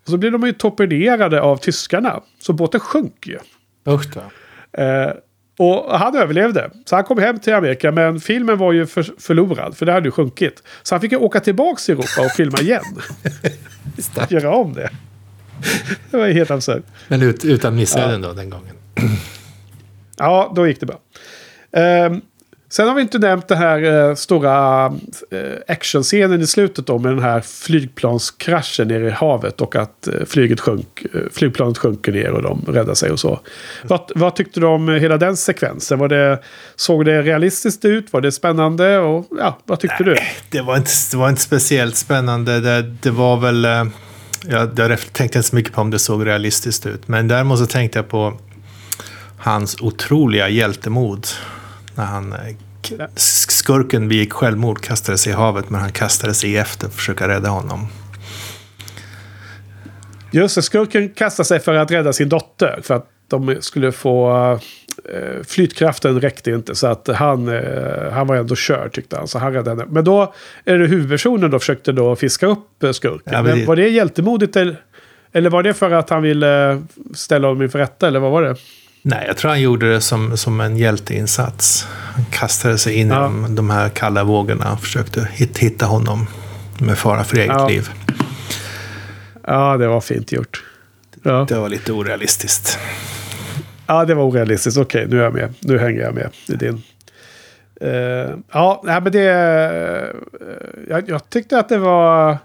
Och 0.05 0.09
så 0.11 0.17
blev 0.17 0.33
de 0.33 0.47
ju 0.47 0.53
torpederade 0.53 1.41
av 1.41 1.57
tyskarna. 1.57 2.21
Så 2.39 2.53
båten 2.53 2.81
sjönk 2.81 3.27
ju. 3.27 3.39
Usch 3.89 4.15
då. 4.15 4.23
Och 5.61 5.99
han 5.99 6.17
överlevde. 6.17 6.71
Så 6.85 6.97
han 6.97 7.05
kom 7.05 7.19
hem 7.19 7.39
till 7.39 7.55
Amerika. 7.55 7.93
Men 7.93 8.21
filmen 8.21 8.59
var 8.59 8.73
ju 8.73 8.87
för, 8.87 9.03
förlorad. 9.19 9.77
För 9.77 9.87
det 9.87 9.93
hade 9.93 10.09
ju 10.09 10.11
sjunkit. 10.11 10.63
Så 10.83 10.95
han 10.95 11.01
fick 11.01 11.13
ju 11.13 11.19
åka 11.19 11.41
tillbaka 11.41 11.81
till 11.81 11.95
Europa 11.95 12.25
och 12.25 12.31
filma 12.31 12.59
igen. 12.61 12.83
Göra 14.29 14.55
om 14.55 14.73
det. 14.73 14.91
Det 16.11 16.17
var 16.17 16.29
helt 16.29 16.51
absurt. 16.51 16.83
Men 17.09 17.23
ut, 17.23 17.45
utan 17.45 17.77
missöden 17.77 18.23
ja. 18.23 18.29
då 18.29 18.35
den 18.35 18.51
gången. 18.51 18.75
ja, 20.17 20.53
då 20.57 20.67
gick 20.67 20.81
det 20.81 20.87
bra. 20.87 21.01
Um, 22.07 22.23
Sen 22.73 22.89
har 22.89 22.95
vi 22.95 23.03
inte 23.03 23.19
nämnt 23.19 23.49
den 23.49 23.59
här 23.59 24.09
eh, 24.09 24.15
stora 24.15 24.87
eh, 25.31 25.41
actionscenen 25.69 26.41
i 26.41 26.47
slutet 26.47 26.87
då 26.87 26.99
med 26.99 27.13
den 27.13 27.23
här 27.23 27.41
flygplanskraschen 27.41 28.89
nere 28.89 29.07
i 29.07 29.11
havet 29.11 29.61
och 29.61 29.77
att 29.77 30.07
eh, 30.07 30.25
flyget 30.27 30.61
sjönk, 30.61 31.03
eh, 31.15 31.21
flygplanet 31.33 31.79
sjunker 31.79 32.13
ner 32.13 32.31
och 32.31 32.43
de 32.43 32.65
räddar 32.69 32.95
sig 32.95 33.11
och 33.11 33.21
så. 33.21 33.41
Vad, 33.83 34.13
vad 34.15 34.37
tyckte 34.37 34.61
du 34.61 34.67
om 34.67 34.89
hela 34.89 35.17
den 35.17 35.37
sekvensen? 35.37 35.99
Var 35.99 36.09
det, 36.09 36.39
såg 36.77 37.05
det 37.05 37.23
realistiskt 37.23 37.85
ut? 37.85 38.13
Var 38.13 38.21
det 38.21 38.33
spännande? 38.33 38.99
Och, 38.99 39.27
ja, 39.39 39.59
vad 39.65 39.81
tyckte 39.81 40.05
Nej, 40.05 40.15
du? 40.51 40.59
Det 40.59 40.65
var, 40.65 40.77
inte, 40.77 40.91
det 41.11 41.17
var 41.17 41.29
inte 41.29 41.43
speciellt 41.43 41.97
spännande. 41.97 42.61
Det, 42.61 42.83
det 42.83 43.11
var 43.11 43.37
väl... 43.37 43.65
Eh, 43.65 43.85
jag, 44.49 44.79
jag 44.79 44.99
tänkte 45.13 45.39
inte 45.39 45.43
så 45.43 45.57
mycket 45.57 45.73
på 45.73 45.81
om 45.81 45.91
det 45.91 45.99
såg 45.99 46.27
realistiskt 46.27 46.87
ut. 46.87 47.09
Men 47.09 47.29
däremot 47.29 47.59
så 47.59 47.67
tänkte 47.67 47.99
jag 47.99 48.09
på 48.09 48.39
hans 49.39 49.81
otroliga 49.81 50.49
hjältemod 50.49 51.27
när 52.01 52.07
han 52.07 52.33
eh, 52.33 53.07
skurken 53.17 54.09
begick 54.09 54.33
självmord, 54.33 54.81
kastade 54.81 55.19
sig 55.19 55.33
i 55.33 55.37
havet, 55.37 55.71
men 55.71 55.81
han 55.81 55.93
kastade 55.93 56.35
sig 56.35 56.57
efter 56.57 56.81
för 56.81 56.87
att 56.87 56.95
försöka 56.95 57.29
rädda 57.29 57.49
honom. 57.49 57.87
Just 60.33 60.55
det, 60.55 60.63
skurken 60.63 61.09
kastade 61.09 61.47
sig 61.47 61.61
för 61.61 61.75
att 61.75 61.91
rädda 61.91 62.13
sin 62.13 62.29
dotter. 62.29 62.81
För 62.83 62.95
att 62.95 63.07
de 63.29 63.57
skulle 63.61 63.93
få... 63.93 64.31
Eh, 65.05 65.43
flytkraften 65.47 66.21
räckte 66.21 66.51
inte 66.51 66.75
så 66.75 66.87
att 66.87 67.09
han, 67.09 67.49
eh, 67.49 68.13
han 68.13 68.27
var 68.27 68.37
ändå 68.37 68.57
körd 68.57 68.93
tyckte 68.93 69.17
han. 69.17 69.29
Så 69.29 69.39
han 69.39 69.53
räddade 69.53 69.71
henne. 69.71 69.93
Men 69.93 70.05
då 70.05 70.35
är 70.65 70.79
det 70.79 70.87
huvudpersonen 70.87 71.51
då 71.51 71.59
försökte 71.59 71.93
då 71.93 72.17
fiska 72.17 72.47
upp 72.47 72.83
eh, 72.83 72.93
skurken. 72.93 73.33
Ja, 73.33 73.43
men 73.43 73.59
men 73.59 73.67
var 73.67 73.77
det 73.77 73.89
hjältemodigt 73.89 74.57
eller, 74.57 74.77
eller 75.33 75.51
var 75.51 75.63
det 75.63 75.75
för 75.75 75.91
att 75.91 76.11
han 76.11 76.23
ville 76.23 76.83
ställa 77.15 77.49
honom 77.49 77.63
inför 77.63 77.79
rätta? 77.79 78.09
Eller 78.09 78.21
vad 78.21 78.31
var 78.31 78.43
det? 78.43 78.57
Nej, 79.03 79.25
jag 79.27 79.37
tror 79.37 79.49
han 79.49 79.61
gjorde 79.61 79.93
det 79.93 80.01
som, 80.01 80.37
som 80.37 80.61
en 80.61 80.77
hjälteinsats. 80.77 81.89
Han 82.15 82.25
kastade 82.31 82.79
sig 82.79 82.95
in 82.95 83.09
ja. 83.09 83.33
i 83.49 83.55
de, 83.55 83.71
här 83.71 83.89
kalla 83.89 84.25
vågorna 84.25 84.73
och 84.73 84.81
försökte 84.81 85.29
hitta 85.37 85.87
honom 85.87 86.27
med 86.79 86.99
fara 86.99 87.25
för 87.25 87.37
eget 87.37 87.57
ja. 87.59 87.69
liv. 87.69 87.89
Ja, 89.47 89.77
det 89.77 89.89
var 89.89 90.01
fint 90.01 90.33
gjort. 90.33 90.65
Ja. 91.23 91.47
Det 91.49 91.59
var 91.59 91.69
lite 91.69 91.93
orealistiskt. 91.93 92.79
Ja, 93.87 94.05
det 94.05 94.15
var 94.15 94.25
orealistiskt. 94.25 94.79
Okej, 94.79 95.07
nu 95.09 95.19
är 95.19 95.25
jag 95.25 95.35
med. 95.35 95.55
Nu 95.61 95.79
hänger 95.79 96.01
jag 96.01 96.15
med 96.15 96.31
i 96.47 96.53
din. 96.53 96.83
Uh, 97.85 98.37
ja, 98.53 98.83
nej, 98.85 99.01
men 99.01 99.13
det... 99.13 99.29
Uh, 100.41 100.51
jag, 100.89 101.09
jag, 101.09 101.31
tyckte 101.31 101.59
att 101.59 101.69
det 101.69 101.79
var... 101.79 102.39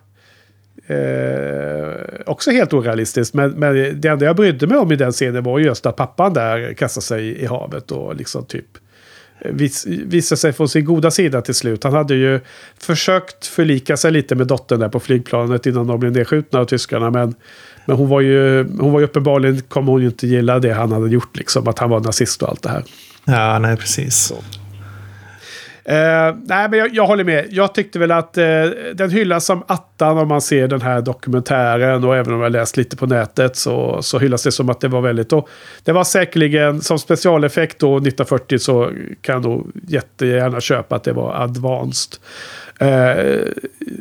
Eh, 0.88 2.22
också 2.26 2.52
helt 2.52 2.74
orealistiskt. 2.74 3.34
Men, 3.34 3.52
men 3.52 4.02
det 4.02 4.08
enda 4.08 4.26
jag 4.26 4.36
brydde 4.36 4.68
mig 4.68 4.78
om 4.78 4.92
i 4.92 4.96
den 4.96 5.12
scenen 5.12 5.44
var 5.44 5.60
just 5.60 5.86
att 5.86 5.96
pappan 5.96 6.34
där 6.34 6.74
kastade 6.74 7.06
sig 7.06 7.42
i 7.42 7.46
havet 7.46 7.92
och 7.92 8.16
liksom 8.16 8.46
typ 8.46 8.66
eh, 9.40 9.52
vis, 9.52 9.86
visade 9.86 10.40
sig 10.40 10.54
från 10.54 10.70
sin 10.70 10.86
goda 10.86 11.12
sida 11.12 11.42
till 11.42 11.54
slut. 11.54 11.84
Han 11.84 11.94
hade 11.94 12.16
ju 12.16 12.40
försökt 12.80 13.46
förlika 13.46 13.98
sig 13.98 14.12
lite 14.12 14.36
med 14.36 14.48
dottern 14.48 14.80
där 14.80 14.90
på 14.90 15.00
flygplanet 15.00 15.66
innan 15.66 15.88
de 15.88 16.00
blev 16.00 16.12
nedskjutna 16.12 16.60
av 16.60 16.66
tyskarna. 16.66 17.10
Men, 17.10 17.36
men 17.86 17.98
hon 17.98 18.10
var 18.10 18.22
ju 18.22 18.64
hon 18.80 18.92
var 18.92 19.00
ju 19.00 19.06
uppenbarligen, 19.06 19.62
kommer 19.62 19.92
hon 19.92 20.02
ju 20.02 20.08
inte 20.08 20.28
gilla 20.28 20.60
det 20.60 20.74
han 20.74 20.92
hade 20.92 21.10
gjort, 21.10 21.38
liksom 21.38 21.68
att 21.68 21.80
han 21.80 21.90
var 21.90 22.00
nazist 22.00 22.44
och 22.44 22.50
allt 22.50 22.64
det 22.64 22.70
här. 22.70 22.84
Ja, 23.26 23.60
nej 23.60 23.78
precis. 23.78 24.16
Så. 24.16 24.36
Eh, 25.88 26.36
nej, 26.44 26.70
men 26.70 26.80
jag, 26.80 26.94
jag, 26.94 27.06
håller 27.06 27.24
med. 27.24 27.48
Jag 27.50 27.74
tyckte 27.74 28.00
väl 28.00 28.12
att 28.12 28.38
eh, 28.38 28.46
den 28.94 29.10
hyllas 29.10 29.46
som 29.46 29.64
attan 29.68 30.18
om 30.18 30.28
man 30.28 30.42
ser 30.42 30.68
den 30.68 30.82
här 30.82 31.02
dokumentären. 31.02 32.04
Och 32.04 32.16
även 32.16 32.34
om 32.34 32.42
jag 32.42 32.52
läst 32.52 32.78
lite 32.78 32.98
på 32.98 33.06
nätet 33.06 33.56
så, 33.56 34.02
så 34.02 34.20
hyllas 34.20 34.44
det 34.44 34.52
som 34.52 34.70
att 34.70 34.80
det 34.80 34.88
var 34.88 35.02
väldigt... 35.02 35.34
Och 35.34 35.50
det 35.84 35.92
var 35.92 36.04
säkerligen 36.04 36.82
som 36.82 37.00
specialeffekt 37.00 37.80
då 37.80 37.98
1940 37.98 38.60
så 38.60 38.92
kan 39.22 39.34
jag 39.34 39.44
nog 39.44 39.72
jättegärna 39.88 40.62
köpa 40.62 40.96
att 40.96 41.04
det 41.04 41.14
var 41.14 41.44
advanced. 41.44 42.20
Uh, 42.82 43.42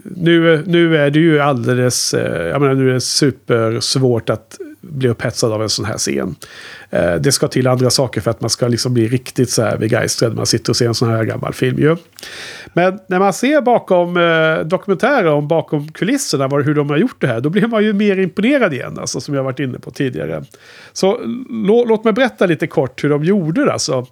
nu, 0.05 0.63
nu 0.67 0.97
är 0.97 1.11
det 1.11 1.19
ju 1.19 1.41
alldeles... 1.41 2.15
Eh, 2.15 2.47
jag 2.47 2.61
menar 2.61 2.75
nu 2.75 2.91
är 2.91 2.95
det 2.95 3.01
supersvårt 3.01 4.31
att 4.31 4.59
bli 4.91 5.09
upphetsad 5.09 5.53
av 5.53 5.63
en 5.63 5.69
sån 5.69 5.85
här 5.85 5.99
scen. 5.99 6.35
Eh, 6.91 7.15
det 7.15 7.33
ska 7.33 7.49
till 7.49 7.67
andra 7.67 7.91
saker 7.91 8.21
för 8.21 8.31
att 8.31 8.41
man 8.41 8.51
ska 8.51 8.69
liksom 8.69 8.95
bli 8.95 9.09
riktigt 9.09 9.51
så 9.51 9.63
här 9.63 9.77
begeistrad 9.77 10.31
när 10.31 10.37
man 10.37 10.47
sitter 10.47 10.73
och 10.73 10.77
ser 10.77 10.87
en 10.87 10.95
sån 10.95 11.11
här 11.11 11.25
gammal 11.25 11.53
film 11.53 11.79
ju. 11.79 11.97
Men 12.73 12.99
när 13.07 13.19
man 13.19 13.33
ser 13.33 13.61
bakom 13.61 14.17
eh, 14.17 14.67
dokumentärer 14.67 15.27
om 15.27 15.49
bakom 15.49 15.89
kulisserna 15.89 16.49
var, 16.49 16.61
hur 16.61 16.75
de 16.75 16.91
har 16.91 16.97
gjort 16.97 17.21
det 17.21 17.27
här, 17.27 17.41
då 17.41 17.51
blir 17.51 17.67
man 17.67 17.85
ju 17.85 17.93
mer 17.93 18.19
imponerad 18.19 18.75
igen, 18.75 18.99
alltså, 18.99 19.21
som 19.21 19.35
jag 19.35 19.45
varit 19.45 19.61
inne 19.61 19.79
på 19.79 19.91
tidigare. 19.91 20.45
Så 20.93 21.21
lå, 21.51 21.85
låt 21.85 22.05
mig 22.05 22.13
berätta 22.13 22.47
lite 22.47 22.67
kort 22.67 23.05
hur 23.05 23.09
de 23.09 23.25
gjorde 23.25 23.65
det. 23.65 23.73
Alltså. 23.73 24.07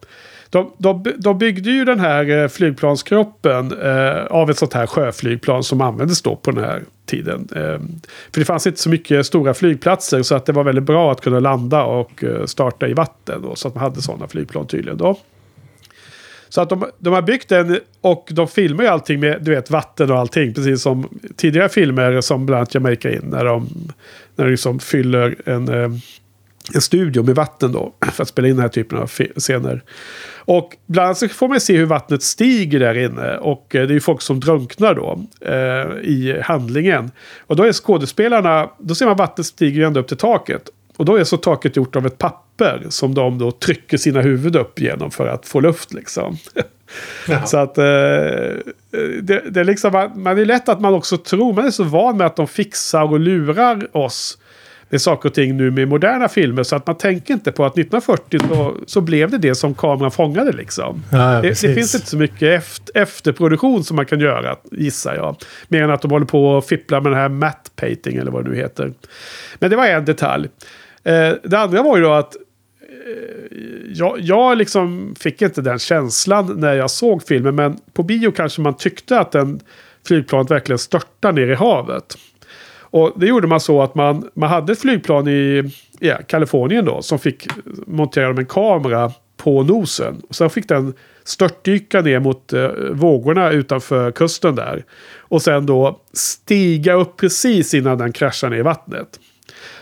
De, 0.50 0.72
de, 0.78 1.04
de 1.16 1.38
byggde 1.38 1.70
ju 1.70 1.84
den 1.84 2.00
här 2.00 2.42
eh, 2.42 2.48
flygplanskroppen 2.48 3.72
eh, 3.82 4.24
av 4.24 4.50
ett 4.50 4.58
sånt 4.58 4.72
här 4.72 4.86
sjöflygplan 4.86 5.64
som 5.64 5.80
användes 5.80 6.22
då 6.22 6.36
på 6.36 6.50
den 6.50 6.64
här 6.64 6.82
tiden. 7.16 7.48
Ehm, 7.56 8.00
för 8.32 8.40
det 8.40 8.44
fanns 8.44 8.66
inte 8.66 8.80
så 8.80 8.90
mycket 8.90 9.26
stora 9.26 9.54
flygplatser 9.54 10.22
så 10.22 10.34
att 10.34 10.46
det 10.46 10.52
var 10.52 10.64
väldigt 10.64 10.84
bra 10.84 11.12
att 11.12 11.20
kunna 11.20 11.40
landa 11.40 11.84
och 11.84 12.24
eh, 12.24 12.44
starta 12.44 12.88
i 12.88 12.94
vatten. 12.94 13.42
Då, 13.42 13.56
så 13.56 13.68
att 13.68 13.74
man 13.74 13.84
hade 13.84 14.02
sådana 14.02 14.28
flygplan 14.28 14.66
tydligen 14.66 14.98
då. 14.98 15.18
Så 16.48 16.60
att 16.60 16.68
de, 16.68 16.84
de 16.98 17.14
har 17.14 17.22
byggt 17.22 17.48
den 17.48 17.78
och 18.00 18.28
de 18.30 18.48
filmar 18.48 18.84
ju 18.84 18.90
allting 18.90 19.20
med 19.20 19.42
du 19.42 19.50
vet, 19.50 19.70
vatten 19.70 20.10
och 20.10 20.18
allting. 20.18 20.54
Precis 20.54 20.82
som 20.82 21.08
tidigare 21.36 21.68
filmer 21.68 22.20
som 22.20 22.46
bland 22.46 22.58
annat 22.58 22.74
Jamaica 22.74 23.10
in. 23.10 23.22
När 23.22 23.44
de, 23.44 23.68
när 24.36 24.44
de 24.44 24.50
liksom 24.50 24.78
fyller 24.78 25.36
en, 25.44 25.68
eh, 25.68 25.90
en 26.74 26.80
studio 26.80 27.22
med 27.22 27.34
vatten 27.34 27.72
då. 27.72 27.94
För 28.12 28.22
att 28.22 28.28
spela 28.28 28.48
in 28.48 28.54
den 28.54 28.62
här 28.62 28.68
typen 28.68 28.98
av 28.98 29.10
scener. 29.36 29.82
Och 30.44 30.76
bland 30.86 31.06
annat 31.06 31.18
så 31.18 31.28
får 31.28 31.48
man 31.48 31.60
se 31.60 31.76
hur 31.76 31.86
vattnet 31.86 32.22
stiger 32.22 32.80
där 32.80 32.98
inne. 32.98 33.36
Och 33.36 33.74
eh, 33.74 33.86
det 33.86 33.92
är 33.92 33.94
ju 33.94 34.00
folk 34.00 34.22
som 34.22 34.40
drunknar 34.40 34.94
då 34.94 35.26
eh, 35.40 36.10
i 36.10 36.40
handlingen. 36.42 37.10
Och 37.46 37.56
då 37.56 37.62
är 37.62 37.72
skådespelarna, 37.72 38.70
då 38.78 38.94
ser 38.94 39.06
man 39.06 39.16
vattnet 39.16 39.46
stiger 39.46 39.86
ända 39.86 40.00
upp 40.00 40.08
till 40.08 40.16
taket. 40.16 40.62
Och 40.96 41.04
då 41.04 41.16
är 41.16 41.24
så 41.24 41.36
taket 41.36 41.76
gjort 41.76 41.96
av 41.96 42.06
ett 42.06 42.18
papper 42.18 42.86
som 42.88 43.14
de 43.14 43.38
då 43.38 43.50
trycker 43.50 43.96
sina 43.96 44.20
huvud 44.20 44.56
upp 44.56 44.80
genom 44.80 45.10
för 45.10 45.26
att 45.26 45.46
få 45.46 45.60
luft 45.60 45.92
liksom. 45.92 46.36
så 47.46 47.58
att 47.58 47.78
eh, 47.78 47.84
det, 49.22 49.42
det, 49.50 49.60
är 49.60 49.64
liksom, 49.64 49.92
man, 49.92 50.22
man 50.22 50.38
är 50.38 50.44
lätt 50.44 50.68
att 50.68 50.80
man 50.80 50.94
också 50.94 51.16
tror, 51.16 51.52
man 51.52 51.66
är 51.66 51.70
så 51.70 51.84
van 51.84 52.16
med 52.16 52.26
att 52.26 52.36
de 52.36 52.48
fixar 52.48 53.02
och 53.02 53.20
lurar 53.20 53.96
oss 53.96 54.38
med 54.92 55.00
saker 55.00 55.28
och 55.28 55.34
ting 55.34 55.56
nu 55.56 55.70
med 55.70 55.88
moderna 55.88 56.28
filmer. 56.28 56.62
Så 56.62 56.76
att 56.76 56.86
man 56.86 56.96
tänker 56.98 57.34
inte 57.34 57.52
på 57.52 57.64
att 57.64 57.72
1940 57.72 58.38
så, 58.48 58.76
så 58.86 59.00
blev 59.00 59.30
det 59.30 59.38
det 59.38 59.54
som 59.54 59.74
kameran 59.74 60.10
fångade 60.10 60.52
liksom. 60.52 61.02
Ja, 61.12 61.18
det, 61.18 61.48
det, 61.48 61.74
finns 61.74 61.94
inte 61.94 62.06
så 62.06 62.16
mycket 62.16 62.42
efter, 62.42 63.00
efterproduktion 63.00 63.84
som 63.84 63.96
man 63.96 64.06
kan 64.06 64.20
göra, 64.20 64.56
gissar 64.70 65.14
jag. 65.14 65.36
Mer 65.68 65.82
än 65.82 65.90
att 65.90 66.02
de 66.02 66.10
håller 66.10 66.26
på 66.26 66.46
och 66.46 66.64
fipplar 66.64 67.00
med 67.00 67.12
den 67.12 67.20
här 67.20 67.28
matte 67.28 67.70
painting 67.76 68.16
eller 68.16 68.30
vad 68.30 68.44
det 68.44 68.50
nu 68.50 68.56
heter. 68.56 68.92
Men 69.58 69.70
det 69.70 69.76
var 69.76 69.86
en 69.86 70.04
detalj. 70.04 70.48
Eh, 71.04 71.32
det 71.42 71.58
andra 71.58 71.82
var 71.82 71.96
ju 71.96 72.02
då 72.02 72.12
att 72.12 72.36
eh, 72.36 73.58
jag, 73.94 74.20
jag 74.20 74.58
liksom 74.58 75.14
fick 75.18 75.42
inte 75.42 75.62
den 75.62 75.78
känslan 75.78 76.60
när 76.60 76.74
jag 76.74 76.90
såg 76.90 77.22
filmen. 77.22 77.54
Men 77.54 77.76
på 77.92 78.02
bio 78.02 78.30
kanske 78.30 78.60
man 78.60 78.76
tyckte 78.76 79.18
att 79.18 79.32
den 79.32 79.60
flygplanet 80.06 80.50
verkligen 80.50 80.78
störtar 80.78 81.32
ner 81.32 81.46
i 81.46 81.54
havet. 81.54 82.16
Och 82.92 83.12
det 83.16 83.26
gjorde 83.26 83.46
man 83.46 83.60
så 83.60 83.82
att 83.82 83.94
man, 83.94 84.30
man 84.34 84.48
hade 84.48 84.72
ett 84.72 84.80
flygplan 84.80 85.28
i 85.28 85.72
ja, 85.98 86.16
Kalifornien 86.26 86.84
då 86.84 87.02
som 87.02 87.18
fick 87.18 87.46
montera 87.86 88.28
en 88.28 88.46
kamera 88.46 89.12
på 89.36 89.62
nosen. 89.62 90.22
Och 90.28 90.34
sen 90.34 90.50
fick 90.50 90.68
den 90.68 90.94
störtdyka 91.24 92.00
ner 92.00 92.20
mot 92.20 92.52
eh, 92.52 92.68
vågorna 92.90 93.50
utanför 93.50 94.10
kusten 94.10 94.54
där. 94.54 94.84
Och 95.18 95.42
sen 95.42 95.66
då 95.66 96.00
stiga 96.12 96.92
upp 96.92 97.16
precis 97.16 97.74
innan 97.74 97.98
den 97.98 98.12
kraschar 98.12 98.50
ner 98.50 98.56
i 98.56 98.62
vattnet. 98.62 99.20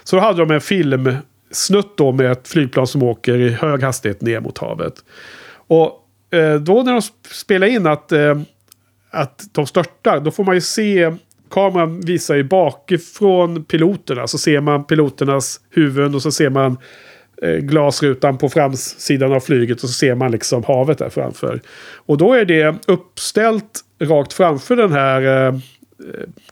Så 0.04 0.16
då 0.16 0.22
hade 0.22 0.38
de 0.38 0.50
en 0.50 0.60
filmsnutt 0.60 1.96
då 1.96 2.12
med 2.12 2.32
ett 2.32 2.48
flygplan 2.48 2.86
som 2.86 3.02
åker 3.02 3.36
i 3.36 3.48
hög 3.48 3.82
hastighet 3.82 4.20
ner 4.20 4.40
mot 4.40 4.58
havet. 4.58 4.94
Och 5.52 6.06
eh, 6.34 6.54
då 6.54 6.82
när 6.82 6.92
de 6.92 7.02
spelar 7.34 7.66
in 7.66 7.86
att, 7.86 8.12
eh, 8.12 8.40
att 9.10 9.44
de 9.52 9.66
störtar, 9.66 10.20
då 10.20 10.30
får 10.30 10.44
man 10.44 10.54
ju 10.54 10.60
se 10.60 11.12
kameran 11.50 12.00
visar 12.00 12.34
ju 12.34 12.42
bakifrån 12.42 13.64
piloterna. 13.64 14.26
Så 14.26 14.38
ser 14.38 14.60
man 14.60 14.84
piloternas 14.84 15.60
huvuden 15.70 16.14
och 16.14 16.22
så 16.22 16.32
ser 16.32 16.50
man 16.50 16.76
eh, 17.42 17.56
glasrutan 17.56 18.38
på 18.38 18.48
framsidan 18.48 19.32
av 19.32 19.40
flyget 19.40 19.82
och 19.82 19.88
så 19.88 19.94
ser 19.94 20.14
man 20.14 20.30
liksom 20.30 20.64
havet 20.64 20.98
där 20.98 21.08
framför. 21.10 21.60
Och 22.06 22.18
då 22.18 22.34
är 22.34 22.44
det 22.44 22.74
uppställt 22.86 23.80
rakt 24.00 24.32
framför 24.32 24.76
den 24.76 24.92
här 24.92 25.22
eh, 25.22 25.54
eh 25.54 25.54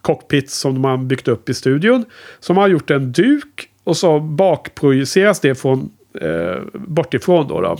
cockpit 0.00 0.50
som 0.50 0.80
man 0.80 1.08
byggt 1.08 1.28
upp 1.28 1.48
i 1.48 1.54
studion. 1.54 2.04
Som 2.40 2.56
har 2.56 2.68
gjort 2.68 2.90
en 2.90 3.12
duk 3.12 3.68
och 3.84 3.96
så 3.96 4.20
bakprojiceras 4.20 5.40
det 5.40 5.54
från 5.54 5.90
eh, 6.20 6.56
bortifrån 6.72 7.48
då. 7.48 7.60
då. 7.60 7.78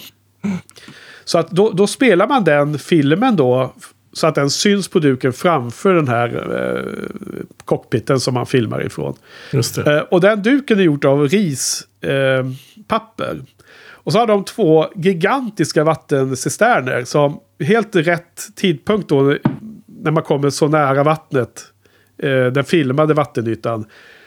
Så 1.24 1.38
att 1.38 1.50
då, 1.50 1.70
då, 1.70 1.86
spelar 1.86 2.28
man 2.28 2.44
den 2.44 2.78
filmen 2.78 3.36
då 3.36 3.74
så 4.18 4.26
att 4.26 4.34
den 4.34 4.50
syns 4.50 4.88
på 4.88 4.98
duken 4.98 5.32
framför 5.32 5.94
den 5.94 6.08
här 6.08 6.56
eh, 6.56 6.82
cockpiten 7.64 8.20
som 8.20 8.34
man 8.34 8.46
filmar 8.46 8.86
ifrån. 8.86 9.14
Eh, 9.86 9.98
och 9.98 10.20
den 10.20 10.42
duken 10.42 10.78
är 10.78 10.82
gjord 10.82 11.04
av 11.04 11.28
rispapper. 11.28 11.84
Eh, 13.34 13.40
och 14.08 14.12
så 14.12 14.18
har 14.18 14.26
de 14.26 14.44
två 14.44 14.86
gigantiska 14.94 15.84
vattencisterner 15.84 17.04
som 17.04 17.40
helt 17.60 17.96
rätt 17.96 18.48
tidpunkt 18.56 19.08
då 19.08 19.36
när 20.02 20.10
man 20.10 20.22
kommer 20.22 20.50
så 20.50 20.68
nära 20.68 21.02
vattnet, 21.02 21.64
eh, 22.22 22.46
den 22.46 22.64
filmade 22.64 23.14
vattenytan, 23.14 23.84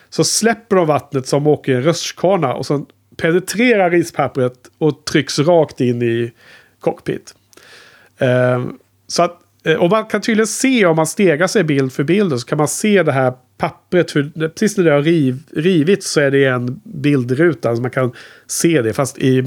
så 0.10 0.24
släpper 0.24 0.76
de 0.76 0.88
vattnet 0.88 1.28
som 1.28 1.48
åker 1.48 1.72
i 1.72 1.76
en 1.76 1.84
rutschkana 1.84 2.54
och 2.54 2.66
så 2.66 2.86
penetrerar 3.18 3.92
rispappret 3.92 4.54
och 4.78 5.06
trycks 5.06 5.39
rakt 5.39 5.82
in 5.82 6.02
i 6.02 6.32
cockpit. 6.80 7.36
Eh, 8.18 8.66
så 9.08 9.24
att 9.24 9.39
och 9.80 9.89
man 9.89 10.05
kan 10.05 10.22
tydligen 10.22 10.47
se 10.47 10.86
om 10.86 10.95
man 10.95 11.07
stegar 11.07 11.47
sig 11.47 11.64
bild 11.64 11.93
för 11.93 12.03
bild 12.03 12.39
så 12.39 12.47
kan 12.47 12.57
man 12.57 12.68
se 12.68 13.03
det 13.03 13.12
här 13.12 13.34
pappret. 13.57 14.16
Hur, 14.16 14.49
precis 14.49 14.78
när 14.78 14.86
det 14.86 14.91
har 14.91 15.01
riv, 15.01 15.39
rivits 15.55 16.12
så 16.12 16.22
är 16.22 16.32
det 16.32 16.45
en 16.45 16.82
bildruta. 16.84 17.76
Så 17.76 17.82
man 17.82 17.91
kan 17.91 18.12
se 18.47 18.82
det. 18.82 18.93
Fast 18.93 19.18
i, 19.18 19.43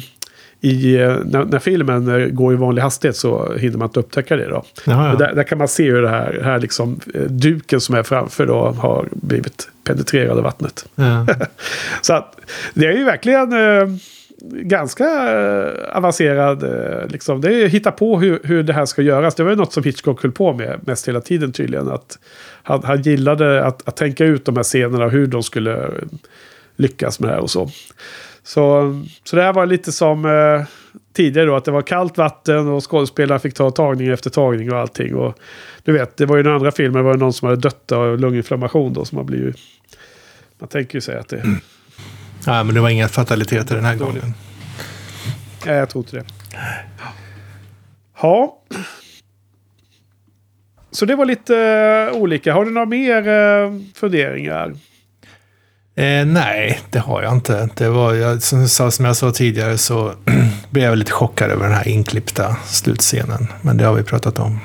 i, 0.61 0.97
eh, 0.97 1.17
när, 1.25 1.45
när, 1.45 1.59
filmen 1.59 2.09
eh, 2.09 2.27
går 2.27 2.53
i 2.53 2.57
vanlig 2.57 2.83
hastighet 2.83 3.17
så 3.17 3.55
hinner 3.55 3.79
man 3.79 3.89
inte 3.89 4.01
upptäcka 4.01 4.37
det. 4.37 4.49
Då. 4.49 4.65
Jaha, 4.87 5.15
Där, 5.15 5.35
där, 5.35 5.43
kan 5.43 5.59
man 5.59 5.69
se 5.69 5.91
hur 5.91 6.03
det 6.03 6.09
här, 6.09 6.41
här 6.45 6.59
liksom, 6.59 7.01
duken 7.29 7.81
som 7.81 7.95
är 7.95 8.03
framför 8.03 8.47
då 8.47 8.71
har 8.71 9.09
blivit 9.13 9.69
penetrerad 9.85 10.39
av 10.39 10.45
vattnet. 10.45 10.89
Ja. 10.95 11.27
så 12.03 12.15
att, 12.15 12.41
det 12.75 12.87
är 12.87 12.93
ju 12.93 13.05
verkligen 13.05 13.53
ganska 14.51 15.05
eh, 15.05 15.97
avancerad. 15.97 16.63
Eh, 16.63 17.09
liksom. 17.09 17.41
Det 17.41 17.55
är 17.55 17.65
att 17.65 17.71
hitta 17.71 17.93
på 17.93 18.21
hur, 18.21 18.41
hur 18.45 18.63
det 18.63 18.73
här 18.73 18.87
ska 18.87 19.03
göras. 19.03 19.35
Det 19.35 19.43
var 19.43 19.51
ju 19.51 19.57
något 19.57 19.73
som 19.73 19.83
Hitchcock 19.83 20.23
höll 20.23 20.33
på 20.33 20.53
med 20.53 20.81
mest 20.87 21.09
hela 21.09 21.21
tiden 21.21 21.53
tydligen. 21.53 21.89
Att 21.89 22.19
han, 22.63 22.85
han 22.85 23.03
gillade 23.03 23.65
att, 23.65 23.89
att 23.89 23.97
tänka 23.97 24.25
ut 24.25 24.45
de 24.45 24.57
här 24.57 24.63
scenerna, 24.63 25.09
hur 25.09 25.27
de 25.27 25.43
skulle 25.43 25.91
lyckas 26.77 27.21
med 27.21 27.31
det 27.31 27.35
här 27.35 27.43
och 27.43 27.51
så. 27.51 27.71
Så, 28.43 28.95
så 29.25 29.37
det 29.37 29.43
här 29.43 29.53
var 29.53 29.67
lite 29.67 29.93
som 29.93 30.25
eh, 30.25 30.63
tidigare 31.13 31.47
då, 31.47 31.57
att 31.57 31.65
det 31.65 31.71
var 31.71 31.83
kallt 31.83 32.19
vatten 32.19 32.69
och 32.69 32.91
skådespelarna 32.91 33.39
fick 33.39 33.55
ta 33.55 33.71
tagning 33.71 34.09
efter 34.09 34.31
tagning 34.31 34.73
och 34.73 34.79
allting. 34.79 35.15
Och 35.15 35.39
du 35.85 35.93
vet, 35.93 36.17
det 36.17 36.27
var 36.27 36.37
ju 36.37 36.43
den 36.43 36.53
andra 36.53 36.73
filmen, 36.73 36.95
det 36.95 37.03
var 37.03 37.13
ju 37.13 37.19
någon 37.19 37.33
som 37.33 37.49
hade 37.49 37.61
dött 37.61 37.93
av 37.93 38.19
lunginflammation 38.19 38.93
då, 38.93 39.05
som 39.05 39.19
har 39.19 39.25
blivit... 39.25 39.57
Man 40.59 40.69
tänker 40.69 40.95
ju 40.95 41.01
sig 41.01 41.19
att 41.19 41.29
det... 41.29 41.37
Mm 41.37 41.61
Nej, 42.47 42.65
men 42.65 42.75
det 42.75 42.81
var 42.81 42.89
inga 42.89 43.09
fataliteter 43.09 43.75
den 43.75 43.85
här 43.85 43.97
Dåligt. 43.97 44.23
gången. 44.23 44.35
Nej, 45.67 45.75
jag 45.77 45.89
tror 45.91 46.05
inte 46.05 46.17
det. 46.17 46.25
Ja. 48.23 48.59
Så 50.91 51.07
det 51.07 51.17
var 51.17 51.25
lite 51.25 51.55
uh, 52.13 52.21
olika. 52.21 52.55
Har 52.55 52.65
du 52.65 52.71
några 52.71 52.87
mer 52.87 53.29
uh, 53.29 53.81
funderingar? 53.95 54.75
Eh, 55.97 56.27
nej, 56.27 56.81
det 56.91 56.99
har 56.99 57.23
jag 57.23 57.33
inte. 57.33 57.69
Det 57.75 57.89
var, 57.89 58.15
jag, 58.15 58.43
som, 58.43 58.69
som 58.69 59.05
jag 59.05 59.17
sa 59.17 59.31
tidigare 59.31 59.79
så 59.79 60.15
blev 60.71 60.85
jag 60.85 60.99
lite 60.99 61.13
chockad 61.13 61.51
över 61.51 61.65
den 61.65 61.73
här 61.73 61.89
inklippta 61.89 62.57
slutscenen. 62.65 63.47
Men 63.63 63.77
det 63.77 63.85
har 63.85 63.95
vi 63.95 64.03
pratat 64.03 64.39
om. 64.39 64.61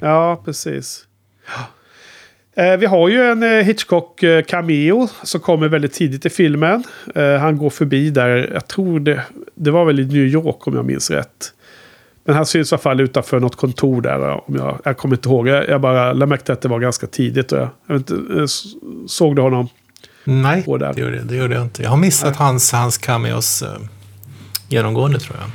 Ja, 0.00 0.42
precis. 0.44 1.04
Eh, 2.56 2.76
vi 2.76 2.86
har 2.86 3.08
ju 3.08 3.22
en 3.22 3.42
eh, 3.42 3.48
Hitchcock-cameo 3.48 5.08
som 5.22 5.40
kommer 5.40 5.68
väldigt 5.68 5.92
tidigt 5.92 6.26
i 6.26 6.30
filmen. 6.30 6.84
Eh, 7.14 7.36
han 7.36 7.58
går 7.58 7.70
förbi 7.70 8.10
där, 8.10 8.50
jag 8.52 8.68
tror 8.68 9.00
det, 9.00 9.22
det 9.54 9.70
var 9.70 9.84
väl 9.84 10.00
i 10.00 10.06
New 10.06 10.26
York 10.26 10.66
om 10.66 10.74
jag 10.74 10.84
minns 10.84 11.10
rätt. 11.10 11.52
Men 12.24 12.36
han 12.36 12.46
syns 12.46 12.72
i 12.72 12.74
alla 12.74 12.82
fall 12.82 13.00
utanför 13.00 13.40
något 13.40 13.56
kontor 13.56 14.02
där. 14.02 14.48
Om 14.48 14.56
jag, 14.56 14.78
jag 14.84 14.96
kommer 14.96 15.16
inte 15.16 15.28
ihåg. 15.28 15.48
Jag, 15.48 15.68
jag 15.68 15.80
bara 15.80 16.14
märke 16.26 16.44
till 16.44 16.52
att 16.52 16.60
det 16.60 16.68
var 16.68 16.78
ganska 16.78 17.06
tidigt. 17.06 17.52
Och 17.52 17.58
jag, 17.58 17.68
jag 17.86 17.96
inte, 17.96 18.14
såg 19.06 19.36
du 19.36 19.42
honom? 19.42 19.68
Nej, 20.24 20.64
det 20.66 21.00
gjorde, 21.00 21.22
det, 21.22 21.36
gjorde 21.36 21.54
jag 21.54 21.62
inte. 21.62 21.82
Jag 21.82 21.90
har 21.90 21.96
missat 21.96 22.36
hans, 22.36 22.72
hans 22.72 22.98
cameos 22.98 23.64
genomgående 24.68 25.18
tror 25.18 25.36
jag. 25.40 25.50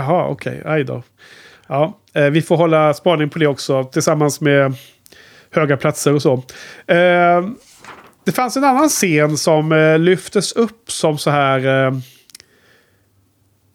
Jaha, 0.00 0.26
okej. 0.26 0.60
Okay. 0.60 0.72
Aj 0.72 0.84
då. 0.84 1.02
Ja, 1.66 1.98
eh, 2.12 2.24
vi 2.24 2.42
får 2.42 2.56
hålla 2.56 2.94
spaning 2.94 3.30
på 3.30 3.38
det 3.38 3.46
också. 3.46 3.84
Tillsammans 3.84 4.40
med 4.40 4.74
höga 5.54 5.76
platser 5.76 6.14
och 6.14 6.22
så. 6.22 6.34
Eh, 6.86 7.48
det 8.24 8.32
fanns 8.32 8.56
en 8.56 8.64
annan 8.64 8.88
scen 8.88 9.36
som 9.36 9.72
eh, 9.72 9.98
lyftes 9.98 10.52
upp 10.52 10.90
som 10.90 11.18
så 11.18 11.30
här 11.30 11.86
eh, 11.86 11.92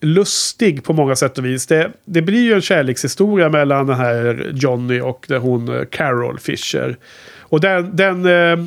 lustig 0.01 0.83
på 0.83 0.93
många 0.93 1.15
sätt 1.15 1.37
och 1.37 1.45
vis. 1.45 1.67
Det, 1.67 1.91
det 2.05 2.21
blir 2.21 2.43
ju 2.43 2.53
en 2.53 2.61
kärlekshistoria 2.61 3.49
mellan 3.49 3.87
den 3.87 3.97
här 3.97 4.51
Johnny 4.53 5.01
och 5.01 5.25
den 5.27 5.41
hon 5.41 5.69
eh, 5.69 5.85
Carol 5.85 6.39
Fisher. 6.39 6.97
Och 7.39 7.61
den, 7.61 7.95
den 7.95 8.25
eh, 8.25 8.65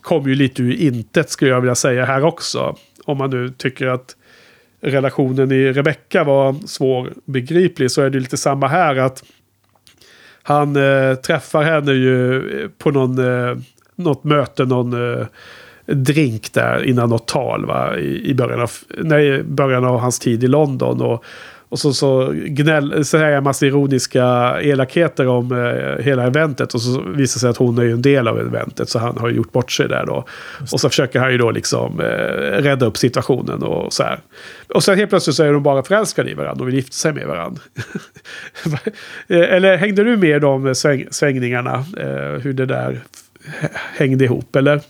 kom 0.00 0.28
ju 0.28 0.34
lite 0.34 0.62
ur 0.62 0.72
intet 0.72 1.30
skulle 1.30 1.50
jag 1.50 1.60
vilja 1.60 1.74
säga 1.74 2.04
här 2.04 2.24
också. 2.24 2.76
Om 3.04 3.18
man 3.18 3.30
nu 3.30 3.48
tycker 3.48 3.86
att 3.86 4.16
relationen 4.80 5.52
i 5.52 5.72
Rebecca 5.72 6.24
var 6.24 6.66
svårbegriplig 6.66 7.90
så 7.90 8.02
är 8.02 8.10
det 8.10 8.20
lite 8.20 8.36
samma 8.36 8.68
här. 8.68 8.96
att 8.96 9.24
han 10.48 10.76
eh, 10.76 11.14
träffar 11.14 11.62
henne 11.62 11.92
ju 11.92 12.36
eh, 12.36 12.68
på 12.78 12.90
någon, 12.90 13.18
eh, 13.18 13.56
något 13.96 14.24
möte, 14.24 14.64
någon 14.64 15.18
eh, 15.18 15.26
drink 15.86 16.52
där 16.52 16.84
innan 16.84 17.08
något 17.08 17.28
tal 17.28 17.66
va? 17.66 17.96
I, 17.96 18.30
i 18.30 18.34
början, 18.34 18.60
av, 18.60 18.70
nej, 18.98 19.42
början 19.42 19.84
av 19.84 19.98
hans 19.98 20.18
tid 20.18 20.44
i 20.44 20.46
London. 20.46 21.02
Och, 21.02 21.24
och 21.68 21.78
så, 21.78 21.92
så 21.92 22.32
gnäll, 22.34 23.04
säger 23.04 23.28
jag 23.28 23.44
massa 23.44 23.66
ironiska 23.66 24.56
elakheter 24.60 25.26
om 25.26 25.52
eh, 25.52 26.04
hela 26.04 26.26
eventet. 26.26 26.74
Och 26.74 26.82
så 26.82 27.00
visar 27.00 27.16
det 27.16 27.40
sig 27.40 27.50
att 27.50 27.56
hon 27.56 27.78
är 27.78 27.84
en 27.84 28.02
del 28.02 28.28
av 28.28 28.40
eventet. 28.40 28.88
Så 28.88 28.98
han 28.98 29.18
har 29.18 29.28
gjort 29.28 29.52
bort 29.52 29.72
sig 29.72 29.88
där 29.88 30.06
då. 30.06 30.24
Och 30.72 30.80
så 30.80 30.88
försöker 30.88 31.20
han 31.20 31.32
ju 31.32 31.38
då 31.38 31.50
liksom 31.50 32.00
eh, 32.00 32.04
rädda 32.62 32.86
upp 32.86 32.96
situationen 32.96 33.62
och 33.62 33.92
så 33.92 34.02
här. 34.02 34.20
Och 34.74 34.84
sen 34.84 34.98
helt 34.98 35.10
plötsligt 35.10 35.36
så 35.36 35.42
är 35.42 35.52
de 35.52 35.62
bara 35.62 35.82
förälskade 35.82 36.30
i 36.30 36.34
varandra 36.34 36.62
och 36.62 36.68
vill 36.68 36.74
gifta 36.74 36.92
sig 36.92 37.12
med 37.12 37.26
varandra. 37.26 37.62
eller 39.28 39.76
hängde 39.76 40.04
du 40.04 40.16
med 40.16 40.40
de 40.40 40.74
sväng, 40.74 41.04
svängningarna? 41.10 41.84
Eh, 41.96 42.40
hur 42.42 42.52
det 42.52 42.66
där 42.66 43.00
hängde 43.96 44.24
ihop 44.24 44.56
eller? 44.56 44.80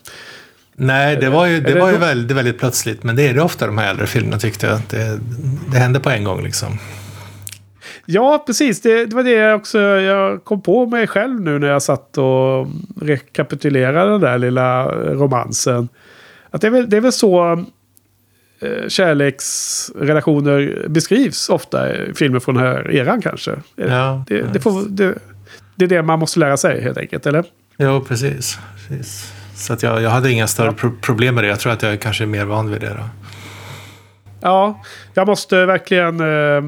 Nej, 0.80 1.16
det 1.16 1.28
var 1.28 1.46
ju, 1.46 1.60
det 1.60 1.74
var 1.74 1.90
ju 1.90 1.96
väldigt, 1.96 2.36
väldigt 2.36 2.58
plötsligt. 2.58 3.02
Men 3.02 3.16
det 3.16 3.28
är 3.28 3.34
det 3.34 3.42
ofta 3.42 3.66
de 3.66 3.78
här 3.78 3.90
äldre 3.90 4.06
filmerna 4.06 4.38
tyckte 4.38 4.66
jag. 4.66 4.80
Det, 4.90 5.20
det 5.72 5.78
hände 5.78 6.00
på 6.00 6.10
en 6.10 6.24
gång 6.24 6.42
liksom. 6.42 6.78
Ja, 8.04 8.44
precis. 8.46 8.80
Det, 8.80 9.06
det, 9.06 9.16
var 9.16 9.22
det 9.22 9.30
jag 9.30 9.56
också 9.56 9.78
jag 9.80 10.44
kom 10.44 10.62
på 10.62 10.86
mig 10.86 11.06
själv 11.06 11.40
nu 11.40 11.58
när 11.58 11.68
jag 11.68 11.82
satt 11.82 12.18
och 12.18 12.66
rekapitulerade 13.00 14.10
den 14.10 14.20
där 14.20 14.38
lilla 14.38 14.84
romansen. 14.92 15.88
Att 16.50 16.60
det 16.60 16.66
är 16.66 16.70
väl, 16.70 16.90
det 16.90 16.96
är 16.96 17.00
väl 17.00 17.12
så 17.12 17.52
eh, 18.60 18.88
kärleksrelationer 18.88 20.86
beskrivs 20.88 21.48
ofta 21.48 21.96
i 21.96 22.14
filmer 22.14 22.40
från 22.40 22.54
den 22.54 22.64
här 22.64 22.90
eran 22.90 23.22
kanske. 23.22 23.52
Ja, 23.76 24.24
det, 24.28 24.42
det, 24.52 24.60
får, 24.60 24.88
det, 24.88 25.18
det 25.74 25.84
är 25.84 25.88
det 25.88 26.02
man 26.02 26.18
måste 26.18 26.40
lära 26.40 26.56
sig 26.56 26.82
helt 26.82 26.98
enkelt, 26.98 27.26
eller? 27.26 27.44
Ja, 27.76 28.00
precis. 28.08 28.58
precis. 28.88 29.32
Så 29.58 29.72
att 29.72 29.82
jag, 29.82 30.02
jag 30.02 30.10
hade 30.10 30.30
inga 30.30 30.46
större 30.46 30.72
pro 30.72 30.90
problem 31.00 31.34
med 31.34 31.44
det. 31.44 31.48
Jag 31.48 31.60
tror 31.60 31.72
att 31.72 31.82
jag 31.82 32.00
kanske 32.00 32.24
är 32.24 32.26
mer 32.26 32.44
van 32.44 32.70
vid 32.70 32.80
det. 32.80 32.88
Då. 32.88 33.04
Ja, 34.40 34.82
jag 35.14 35.26
måste 35.26 35.66
verkligen 35.66 36.20
eh, 36.20 36.62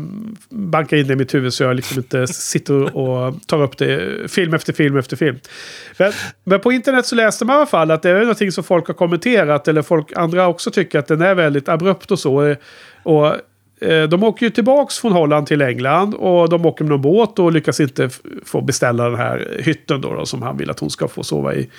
banka 0.48 0.96
in 0.96 1.06
det 1.06 1.12
i 1.12 1.16
mitt 1.16 1.34
huvud 1.34 1.54
så 1.54 1.62
jag 1.62 1.76
liksom 1.76 1.98
inte 1.98 2.26
sitter 2.26 2.96
och 2.96 3.34
tar 3.46 3.62
upp 3.62 3.78
det 3.78 4.30
film 4.30 4.54
efter 4.54 4.72
film 4.72 4.96
efter 4.96 5.16
film. 5.16 5.38
Men, 5.98 6.12
men, 6.44 6.60
på 6.60 6.72
internet 6.72 7.06
så 7.06 7.14
läste 7.14 7.44
man 7.44 7.54
i 7.54 7.56
alla 7.56 7.66
fall 7.66 7.90
att 7.90 8.02
det 8.02 8.10
är 8.10 8.20
någonting 8.20 8.52
som 8.52 8.64
folk 8.64 8.86
har 8.86 8.94
kommenterat 8.94 9.68
eller 9.68 9.82
folk 9.82 10.12
andra 10.16 10.46
också 10.46 10.70
tycker 10.70 10.98
att 10.98 11.06
den 11.06 11.22
är 11.22 11.34
väldigt 11.34 11.68
abrupt 11.68 12.10
och 12.10 12.18
så. 12.18 12.56
Och 13.02 13.36
de 14.08 14.22
åker 14.22 14.46
ju 14.46 14.50
tillbaks 14.50 14.98
från 14.98 15.12
Holland 15.12 15.46
till 15.46 15.62
England 15.62 16.14
och 16.14 16.48
de 16.48 16.66
åker 16.66 16.84
med 16.84 16.90
någon 16.90 17.02
båt 17.02 17.38
och 17.38 17.52
lyckas 17.52 17.80
inte 17.80 18.10
få 18.44 18.60
beställa 18.60 19.04
den 19.04 19.18
här 19.18 19.56
hytten 19.58 20.00
då, 20.00 20.14
då 20.14 20.26
som 20.26 20.42
han 20.42 20.56
vill 20.56 20.70
att 20.70 20.80
hon 20.80 20.90
ska 20.90 21.08
få 21.08 21.22
sova 21.22 21.54
i. 21.54 21.70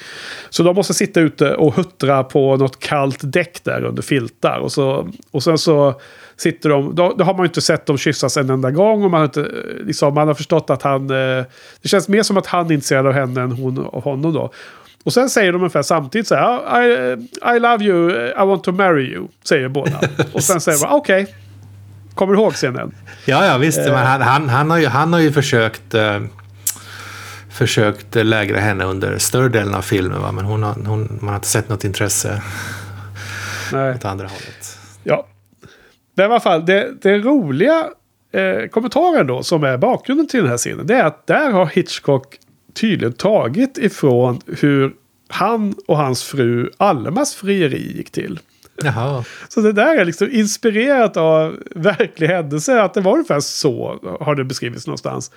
Så 0.49 0.63
de 0.63 0.75
måste 0.75 0.93
sitta 0.93 1.19
ute 1.19 1.55
och 1.55 1.73
huttra 1.73 2.23
på 2.23 2.57
något 2.57 2.79
kallt 2.79 3.19
däck 3.23 3.63
där 3.63 3.83
under 3.83 4.01
filtar. 4.01 4.59
Och, 4.59 4.71
så, 4.71 5.09
och 5.31 5.43
sen 5.43 5.57
så 5.57 5.93
sitter 6.37 6.69
de, 6.69 6.95
då, 6.95 7.13
då 7.17 7.23
har 7.23 7.33
man 7.33 7.43
ju 7.43 7.47
inte 7.47 7.61
sett 7.61 7.85
dem 7.85 7.97
kyssas 7.97 8.37
en 8.37 8.49
enda 8.49 8.71
gång. 8.71 9.03
Och 9.03 9.11
man 9.11 9.19
har, 9.19 9.25
inte, 9.25 9.41
eh, 9.41 9.85
liksom, 9.85 10.13
man 10.13 10.27
har 10.27 10.35
förstått 10.35 10.69
att 10.69 10.81
han, 10.81 11.09
eh, 11.09 11.45
det 11.81 11.89
känns 11.89 12.07
mer 12.07 12.23
som 12.23 12.37
att 12.37 12.47
han 12.47 12.65
är 12.65 12.71
intresserad 12.71 13.07
av 13.07 13.13
henne 13.13 13.41
än 13.41 13.51
hon 13.51 13.85
av 13.85 14.03
honom 14.03 14.33
då. 14.33 14.51
Och 15.03 15.13
sen 15.13 15.29
säger 15.29 15.51
de 15.51 15.57
ungefär 15.57 15.81
samtidigt 15.81 16.27
så 16.27 16.35
här, 16.35 16.83
I, 16.83 17.13
I 17.55 17.59
love 17.59 17.85
you, 17.85 18.27
I 18.29 18.45
want 18.45 18.63
to 18.63 18.71
marry 18.71 19.13
you, 19.13 19.27
säger 19.43 19.69
båda. 19.69 19.99
och 20.33 20.43
sen 20.43 20.61
säger 20.61 20.87
man, 20.87 20.97
okej. 20.97 21.27
Kommer 22.15 22.33
du 22.33 22.39
ihåg 22.39 22.53
scenen? 22.53 22.95
Ja, 23.25 23.45
ja 23.45 23.57
visst. 23.57 23.77
Men 23.77 23.93
han, 23.93 24.21
han, 24.21 24.49
han, 24.49 24.69
har 24.71 24.77
ju, 24.77 24.87
han 24.87 25.13
har 25.13 25.19
ju 25.19 25.31
försökt, 25.31 25.93
eh, 25.93 26.19
försökt 27.49 28.15
lägra 28.15 28.59
henne 28.59 28.83
under 28.83 29.17
större 29.17 29.49
delen 29.49 29.75
av 29.75 29.81
filmen. 29.81 30.21
Va? 30.21 30.31
Men 30.31 30.45
hon 30.45 30.63
har, 30.63 30.73
hon, 30.73 31.17
man 31.21 31.29
har 31.29 31.35
inte 31.35 31.47
sett 31.47 31.69
något 31.69 31.83
intresse 31.83 32.41
Nej. 33.73 33.95
åt 33.95 34.05
andra 34.05 34.27
hållet. 34.27 34.77
Ja. 35.03 35.27
Men 36.15 36.23
i 36.23 36.29
alla 36.29 36.39
fall, 36.39 36.65
det, 36.65 36.91
det 37.01 37.17
roliga 37.17 37.85
eh, 38.31 38.67
kommentaren 38.67 39.27
då 39.27 39.43
som 39.43 39.63
är 39.63 39.77
bakgrunden 39.77 40.27
till 40.27 40.39
den 40.41 40.49
här 40.49 40.57
scenen. 40.57 40.87
Det 40.87 40.95
är 40.95 41.03
att 41.03 41.27
där 41.27 41.51
har 41.51 41.65
Hitchcock 41.65 42.37
tydligen 42.73 43.13
tagit 43.13 43.77
ifrån 43.77 44.41
hur 44.59 44.93
han 45.27 45.75
och 45.87 45.97
hans 45.97 46.23
fru 46.23 46.69
Almas 46.77 47.35
frieri 47.35 47.97
gick 47.97 48.11
till. 48.11 48.39
Jaha. 48.95 49.23
Så 49.49 49.61
det 49.61 49.71
där 49.71 49.97
är 49.97 50.05
liksom 50.05 50.31
inspirerat 50.31 51.17
av 51.17 51.57
verklig 51.75 52.27
händelse. 52.27 52.81
Att 52.81 52.93
det 52.93 53.01
var 53.01 53.11
ungefär 53.11 53.39
så 53.39 53.99
har 54.19 54.35
det 54.35 54.43
beskrivits 54.43 54.87
någonstans. 54.87 55.31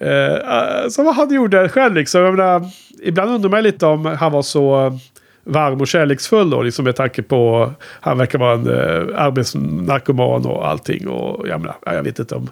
Eh, 0.00 0.34
eh 0.34 0.88
som 0.88 1.06
han 1.06 1.34
gjorde 1.34 1.68
själv 1.68 1.94
liksom. 1.94 2.20
Jag 2.20 2.34
menar, 2.34 2.70
ibland 3.02 3.30
undrar 3.30 3.50
man 3.50 3.62
lite 3.62 3.86
om 3.86 4.06
han 4.06 4.32
var 4.32 4.42
så 4.42 4.98
varm 5.44 5.80
och 5.80 5.86
kärleksfull 5.86 6.50
då. 6.50 6.62
Liksom 6.62 6.84
med 6.84 6.96
tanke 6.96 7.22
på 7.22 7.72
han 8.00 8.18
verkar 8.18 8.38
vara 8.38 8.54
en 8.54 8.68
uh, 8.68 9.22
arbetsnarkoman 9.22 10.46
och 10.46 10.68
allting. 10.68 11.08
Och 11.08 11.48
jag 11.48 11.60
menar, 11.60 11.76
jag 11.84 12.02
vet 12.02 12.18
inte 12.18 12.34
om... 12.34 12.50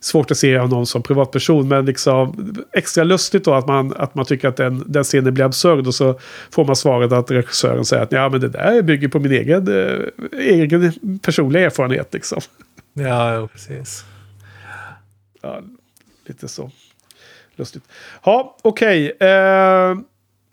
Svårt 0.00 0.30
att 0.30 0.38
se 0.38 0.58
någon 0.58 0.86
som 0.86 1.02
privatperson. 1.02 1.68
Men 1.68 1.84
liksom 1.84 2.54
extra 2.72 3.04
lustigt 3.04 3.44
då 3.44 3.54
att 3.54 3.66
man, 3.66 3.94
att 3.96 4.14
man 4.14 4.24
tycker 4.24 4.48
att 4.48 4.56
den, 4.56 4.84
den 4.86 5.04
scenen 5.04 5.34
blir 5.34 5.44
absurd. 5.44 5.86
Och 5.86 5.94
så 5.94 6.18
får 6.50 6.64
man 6.64 6.76
svaret 6.76 7.12
att 7.12 7.30
regissören 7.30 7.84
säger 7.84 8.02
att 8.02 8.12
ja 8.12 8.28
men 8.28 8.40
det 8.40 8.48
där 8.48 8.82
bygger 8.82 9.08
på 9.08 9.18
min 9.18 9.32
egen, 9.32 9.68
eh, 9.68 10.04
egen 10.38 11.18
personliga 11.22 11.66
erfarenhet 11.66 12.14
liksom. 12.14 12.40
Ja, 12.92 13.34
ja, 13.34 13.48
precis. 13.48 14.04
Ja, 15.42 15.60
lite 16.26 16.48
så. 16.48 16.70
Lustigt. 17.56 17.84
Ja, 18.24 18.56
okej. 18.62 19.06
Eh, 19.10 19.96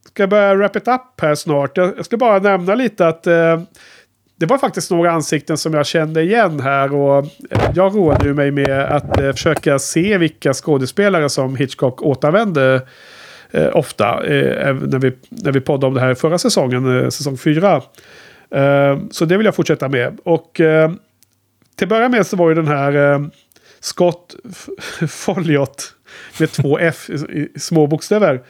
ska 0.08 0.24
jag 0.24 0.30
börja 0.30 0.56
wrap 0.56 0.76
it 0.76 0.88
up 0.88 1.22
här 1.22 1.36
snart. 1.36 1.78
Jag, 1.78 1.98
jag 1.98 2.06
ska 2.06 2.18
bara 2.18 2.40
nämna 2.40 2.76
lite 2.76 3.08
att 3.08 3.28
eh, 3.28 3.62
det 4.38 4.46
var 4.46 4.58
faktiskt 4.58 4.92
några 4.92 5.12
ansikten 5.12 5.58
som 5.58 5.74
jag 5.74 5.86
kände 5.86 6.22
igen 6.22 6.60
här. 6.60 6.94
Och 6.94 7.26
jag 7.76 7.96
roade 7.96 8.28
ju 8.28 8.34
mig 8.34 8.52
med 8.52 8.80
att 8.80 9.20
eh, 9.20 9.32
försöka 9.32 9.80
se 9.80 10.18
vilka 10.18 10.54
skådespelare 10.54 11.30
som 11.30 11.56
Hitchcock 11.56 12.02
återvände 12.02 12.88
eh, 13.52 13.70
ofta. 13.74 14.24
Eh, 14.24 14.76
när, 14.76 15.00
vi, 15.00 15.12
när 15.30 15.52
vi 15.52 15.62
poddade 15.62 15.88
om 15.88 15.94
det 15.94 16.02
här 16.02 16.14
förra 16.14 16.38
säsongen, 16.38 17.04
eh, 17.04 17.10
säsong 17.10 17.38
4. 17.38 17.82
Eh, 18.52 19.00
så 19.12 19.26
det 19.26 19.38
vill 19.38 19.46
jag 19.46 19.56
fortsätta 19.56 19.90
med. 19.90 20.20
Och 20.24 20.60
eh, 20.60 20.92
till 21.76 21.86
att 21.86 21.90
börja 21.90 22.10
med 22.10 22.28
så 22.28 22.38
var 22.38 22.50
ju 22.50 22.56
den 22.56 22.68
här 22.68 23.14
eh, 23.14 23.28
Scott 23.80 24.36
Folliot 25.10 25.94
med 26.40 26.52
två 26.52 26.80
F 26.80 27.10
i, 27.10 27.14
i 27.14 27.60
små 27.60 27.88
bokstäver. 27.88 28.42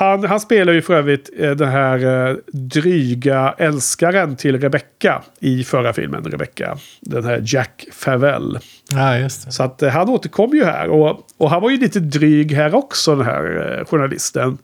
Han, 0.00 0.24
han 0.24 0.40
spelar 0.40 0.72
ju 0.72 0.82
för 0.82 0.94
övrigt 0.94 1.30
eh, 1.38 1.50
den 1.50 1.68
här 1.68 2.28
eh, 2.28 2.36
dryga 2.52 3.54
älskaren 3.58 4.36
till 4.36 4.60
Rebecca 4.60 5.22
i 5.40 5.64
förra 5.64 5.92
filmen. 5.92 6.24
Rebecca. 6.24 6.78
Den 7.00 7.24
här 7.24 7.42
Jack 7.46 7.86
Favell. 7.92 8.58
Ja, 8.90 9.18
just 9.18 9.44
det. 9.44 9.52
Så 9.52 9.62
att 9.62 9.82
eh, 9.82 9.88
han 9.88 10.08
återkom 10.08 10.50
ju 10.50 10.64
här. 10.64 10.88
Och, 10.88 11.26
och 11.38 11.50
han 11.50 11.62
var 11.62 11.70
ju 11.70 11.76
lite 11.76 12.00
dryg 12.00 12.52
här 12.52 12.74
också, 12.74 13.16
den 13.16 13.26
här 13.26 13.84
journalisten. 13.86 14.58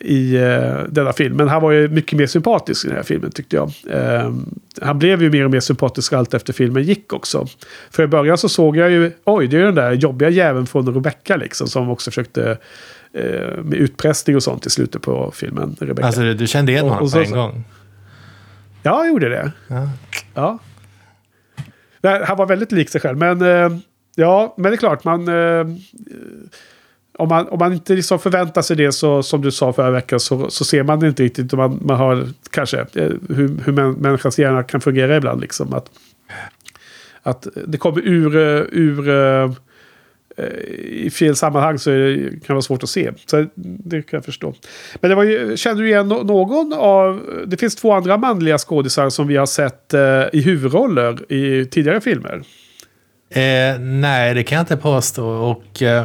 I 0.00 0.36
eh, 0.36 0.78
denna 0.88 1.12
filmen. 1.12 1.48
Han 1.48 1.62
var 1.62 1.70
ju 1.70 1.88
mycket 1.88 2.18
mer 2.18 2.26
sympatisk 2.26 2.84
i 2.84 2.88
den 2.88 2.96
här 2.96 3.04
filmen 3.04 3.30
tyckte 3.30 3.56
jag. 3.56 3.72
Eh, 3.90 4.32
han 4.80 4.98
blev 4.98 5.22
ju 5.22 5.30
mer 5.30 5.44
och 5.44 5.50
mer 5.50 5.60
sympatisk 5.60 6.12
allt 6.12 6.34
efter 6.34 6.52
filmen 6.52 6.82
gick 6.82 7.12
också. 7.12 7.46
För 7.90 8.02
i 8.02 8.06
början 8.06 8.38
så 8.38 8.48
såg 8.48 8.76
jag 8.76 8.90
ju, 8.90 9.12
oj 9.24 9.46
det 9.46 9.56
är 9.56 9.58
ju 9.58 9.66
den 9.66 9.74
där 9.74 9.92
jobbiga 9.92 10.28
jäveln 10.28 10.66
från 10.66 10.94
Rebecca 10.94 11.36
liksom. 11.36 11.66
Som 11.68 11.90
också 11.90 12.10
försökte 12.10 12.58
med 13.62 13.74
utpressning 13.74 14.36
och 14.36 14.42
sånt 14.42 14.66
i 14.66 14.70
slutet 14.70 15.02
på 15.02 15.30
filmen. 15.34 15.76
Rebecca. 15.80 16.06
Alltså, 16.06 16.22
du, 16.34 16.46
kände 16.46 16.72
igen 16.72 16.84
Och- 16.84 16.90
honom 16.90 17.04
och 17.06 17.12
på 17.12 17.18
så- 17.24 17.24
en 17.24 17.30
gång? 17.32 17.64
Ja, 18.82 18.98
jag 19.04 19.08
gjorde 19.08 19.28
det. 19.28 19.52
Ja. 19.68 19.88
Ja. 20.34 20.58
Nej, 22.00 22.22
han 22.24 22.36
var 22.36 22.46
väldigt 22.46 22.72
lik 22.72 22.90
sig 22.90 23.00
själv. 23.00 23.18
Men 23.18 23.42
eh, 23.42 23.78
ja, 24.14 24.54
men 24.56 24.70
det 24.70 24.74
är 24.74 24.76
klart. 24.76 25.04
Man, 25.04 25.28
eh, 25.28 25.66
om, 27.18 27.28
man, 27.28 27.48
om 27.48 27.58
man 27.58 27.72
inte 27.72 27.94
liksom 27.94 28.18
förväntar 28.18 28.62
sig 28.62 28.76
det 28.76 28.92
så, 28.92 29.22
som 29.22 29.42
du 29.42 29.50
sa 29.50 29.72
förra 29.72 29.90
veckan 29.90 30.20
så, 30.20 30.50
så 30.50 30.64
ser 30.64 30.82
man 30.82 31.00
det 31.00 31.08
inte 31.08 31.22
riktigt. 31.22 31.52
Och 31.52 31.58
Man, 31.58 31.78
man 31.82 31.96
har 31.96 32.28
kanske 32.50 32.78
eh, 32.80 33.10
hur, 33.28 33.60
hur 33.64 33.72
män, 33.72 33.92
människans 33.92 34.38
hjärna 34.38 34.62
kan 34.62 34.80
fungera 34.80 35.16
ibland. 35.16 35.40
Liksom, 35.40 35.72
att, 35.74 35.90
att 37.22 37.46
det 37.66 37.78
kommer 37.78 38.00
ur, 38.00 38.36
eh, 38.36 38.62
ur 38.72 39.08
eh, 39.08 39.16
eh, 39.42 39.52
i 40.88 41.10
fel 41.10 41.36
sammanhang 41.36 41.78
så 41.78 41.90
det, 41.90 42.16
kan 42.30 42.40
det 42.46 42.52
vara 42.52 42.62
svårt 42.62 42.82
att 42.82 42.88
se. 42.88 43.10
Så 43.26 43.46
det 43.54 44.02
kan 44.02 44.16
jag 44.16 44.24
förstå. 44.24 44.54
Men 45.00 45.08
det 45.10 45.14
var 45.14 45.22
ju, 45.24 45.56
känner 45.56 45.82
du 45.82 45.88
igen 45.88 46.08
någon 46.08 46.72
av... 46.72 47.22
Det 47.46 47.56
finns 47.56 47.76
två 47.76 47.92
andra 47.92 48.16
manliga 48.16 48.58
skådisar 48.58 49.10
som 49.10 49.26
vi 49.26 49.36
har 49.36 49.46
sett 49.46 49.94
eh, 49.94 50.00
i 50.32 50.42
huvudroller 50.44 51.32
i 51.32 51.66
tidigare 51.66 52.00
filmer. 52.00 52.42
Eh, 53.30 53.78
nej, 53.80 54.34
det 54.34 54.42
kan 54.42 54.56
jag 54.56 54.62
inte 54.62 54.76
påstå. 54.76 55.26
Och 55.26 55.82
eh, 55.82 56.04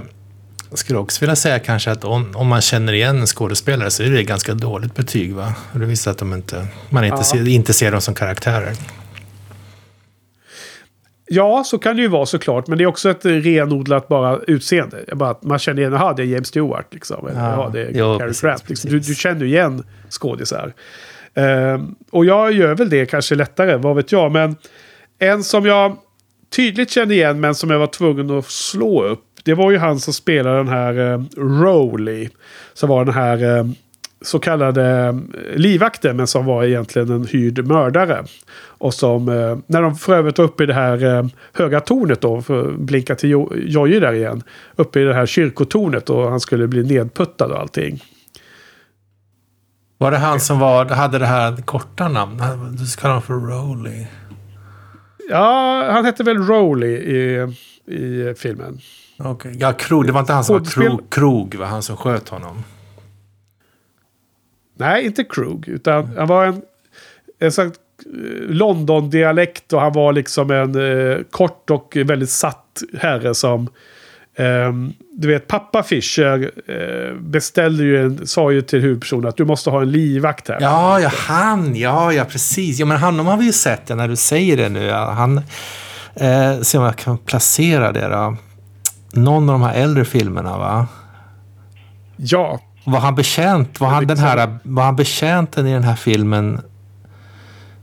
jag 0.69 0.79
skulle 0.79 0.99
också 0.99 1.19
vilja 1.21 1.35
säga 1.35 1.59
kanske 1.59 1.91
att 1.91 2.03
om, 2.03 2.35
om 2.35 2.47
man 2.47 2.61
känner 2.61 2.93
igen 2.93 3.19
en 3.19 3.27
skådespelare 3.27 3.91
så 3.91 4.03
är 4.03 4.09
det 4.09 4.23
ganska 4.23 4.53
dåligt 4.53 4.95
betyg. 4.95 5.33
Va? 5.33 5.53
Det 5.73 5.85
visar 5.85 6.11
att 6.11 6.17
de 6.17 6.33
inte, 6.33 6.67
man 6.89 7.03
inte, 7.03 7.17
Ja. 7.17 7.23
ser, 7.23 7.47
inte 7.47 7.73
ser 7.73 7.91
dem 7.91 8.01
som 8.01 8.15
karaktärer. 8.15 8.73
Ja, 11.31 11.63
så 11.63 11.77
kan 11.77 11.95
det 11.95 12.01
ju 12.01 12.07
vara 12.07 12.25
såklart. 12.25 12.67
Men 12.67 12.77
det 12.77 12.83
är 12.83 12.85
också 12.87 13.09
ett 13.09 13.25
renodlat 13.25 14.07
bara 14.07 14.39
utseende. 14.47 14.97
Bara 15.13 15.29
att 15.29 15.43
man 15.43 15.59
känner 15.59 15.81
igen, 15.81 15.93
jaha, 15.93 16.13
det 16.13 16.23
är 16.23 16.25
James 16.25 16.47
Stewart. 16.47 16.93
Liksom. 16.93 17.27
Eller, 17.27 17.39
Ja, 17.39 17.69
det 17.73 17.81
är 17.81 17.91
jo, 17.93 18.19
Cary 18.19 18.31
Grant. 18.41 18.69
Liksom. 18.69 18.91
Du, 18.91 18.99
du 18.99 19.15
känner 19.15 19.45
igen 19.45 19.83
skådisar. 20.09 20.73
Ehm, 21.33 21.95
och 22.11 22.25
jag 22.25 22.51
gör 22.51 22.75
väl 22.75 22.89
det 22.89 23.05
kanske 23.05 23.35
lättare, 23.35 23.75
vad 23.75 23.95
vet 23.95 24.11
jag. 24.11 24.31
Men 24.31 24.55
en 25.19 25.43
som 25.43 25.65
jag 25.65 25.97
tydligt 26.55 26.91
kände 26.91 27.13
igen, 27.15 27.39
men 27.39 27.55
som 27.55 27.69
jag 27.69 27.79
var 27.79 27.87
tvungen 27.87 28.37
att 28.37 28.45
slå 28.45 29.03
upp. 29.03 29.25
Det 29.43 29.53
var 29.53 29.71
ju 29.71 29.77
han 29.77 29.99
som 29.99 30.13
spelade 30.13 30.57
den 30.57 30.67
här 30.67 30.99
uh, 30.99 31.23
Rowley. 31.37 32.29
Som 32.73 32.89
var 32.89 33.05
den 33.05 33.13
här 33.13 33.57
eh, 33.57 33.65
så 34.21 34.39
kallade 34.39 34.85
eh, 35.07 35.15
livvakten, 35.55 36.17
men 36.17 36.27
som 36.27 36.45
var 36.45 36.63
egentligen 36.63 37.09
en 37.11 37.25
hyrd 37.27 37.67
mördare. 37.67 38.23
Och 38.67 38.93
som, 38.93 39.29
eh, 39.29 39.57
när 39.67 39.81
de 39.81 39.95
för 39.95 40.15
övrigt 40.15 40.37
var 40.37 40.45
uppe 40.45 40.63
i 40.63 40.65
det 40.65 40.73
här 40.73 41.17
eh, 41.17 41.25
höga 41.53 41.79
tornet 41.79 42.21
då, 42.21 42.41
för 42.41 42.69
att 42.69 42.79
blinka 42.79 43.15
till 43.15 43.29
Jo- 43.29 43.53
Jojje 43.55 43.99
där 43.99 44.13
igen. 44.13 44.43
Uppe 44.75 44.99
i 44.99 45.03
det 45.03 45.13
här 45.13 45.25
kyrkotornet 45.25 46.09
och 46.09 46.29
han 46.29 46.39
skulle 46.39 46.67
bli 46.67 46.83
nedputtad 46.83 47.45
och 47.51 47.59
allting. 47.59 48.03
Var 49.97 50.11
det 50.11 50.17
han 50.17 50.39
som 50.39 50.59
var, 50.59 50.85
hade 50.85 51.19
det 51.19 51.25
här 51.25 51.55
korta 51.61 52.07
namnet? 52.07 52.77
Du 52.79 52.85
ska 52.85 53.01
kalla 53.01 53.13
honom 53.13 53.21
för 53.23 53.33
Rowley. 53.33 54.05
Ja, 55.29 55.87
han 55.91 56.05
hette 56.05 56.23
väl 56.23 56.37
Rowley 56.37 56.91
i, 56.91 57.47
i 57.85 58.33
filmen. 58.37 58.79
Okay. 59.17 59.53
Ja, 59.59 59.73
Krog. 59.73 60.05
Det 60.05 60.11
var 60.11 60.19
inte 60.19 60.33
han 60.33 60.43
som 60.43 60.57
var 60.57 60.65
Krog, 60.65 61.09
Krog 61.09 61.55
va? 61.55 61.65
Han 61.65 61.83
som 61.83 61.97
sköt 61.97 62.29
honom. 62.29 62.63
Nej, 64.79 65.05
inte 65.05 65.23
Krug, 65.23 65.67
utan 65.67 66.17
han 66.17 66.27
var 66.27 66.45
en, 66.45 66.61
en 67.39 67.51
sån 67.51 67.65
eh, 67.65 67.71
London-dialekt 68.47 69.73
och 69.73 69.81
han 69.81 69.93
var 69.93 70.13
liksom 70.13 70.51
en 70.51 70.75
eh, 70.75 71.17
kort 71.31 71.69
och 71.69 71.97
väldigt 72.05 72.29
satt 72.29 72.81
herre 72.99 73.35
som 73.35 73.69
ehm, 74.35 74.93
du 75.11 75.27
vet, 75.27 75.47
pappa 75.47 75.83
Fischer 75.83 76.51
eh, 76.67 77.15
beställde 77.15 77.83
ju 77.83 78.05
en, 78.05 78.27
sa 78.27 78.51
ju 78.51 78.61
till 78.61 78.79
huvudpersonen 78.79 79.29
att 79.29 79.37
du 79.37 79.45
måste 79.45 79.69
ha 79.69 79.81
en 79.81 79.91
livvakt 79.91 80.47
här. 80.47 80.57
Ja, 80.61 80.99
ja, 80.99 81.11
han. 81.13 81.75
Ja, 81.75 82.13
ja, 82.13 82.25
precis. 82.25 82.79
Ja, 82.79 82.85
men 82.85 82.97
honom 82.97 83.25
har 83.25 83.37
vi 83.37 83.45
ju 83.45 83.53
sett 83.53 83.81
ja, 83.87 83.95
när 83.95 84.07
du 84.07 84.15
säger 84.15 84.57
det 84.57 84.69
nu. 84.69 84.83
Ja, 84.83 85.11
han, 85.11 85.37
eh, 86.15 86.61
se 86.61 86.77
om 86.77 86.83
jag 86.83 86.95
kan 86.95 87.17
placera 87.17 87.91
det 87.91 88.07
då. 88.07 88.35
Någon 89.11 89.49
av 89.49 89.59
de 89.59 89.61
här 89.61 89.73
äldre 89.73 90.05
filmerna, 90.05 90.57
va? 90.57 90.87
Ja, 92.17 92.59
Var 92.91 92.99
han 92.99 93.15
betjänt? 93.15 93.79
Var 93.79 93.87
han, 93.87 94.07
den 94.07 94.17
här, 94.17 94.57
var 94.63 94.83
han 94.83 94.95
betjänten 94.95 95.67
i 95.67 95.73
den 95.73 95.83
här 95.83 95.95
filmen 95.95 96.61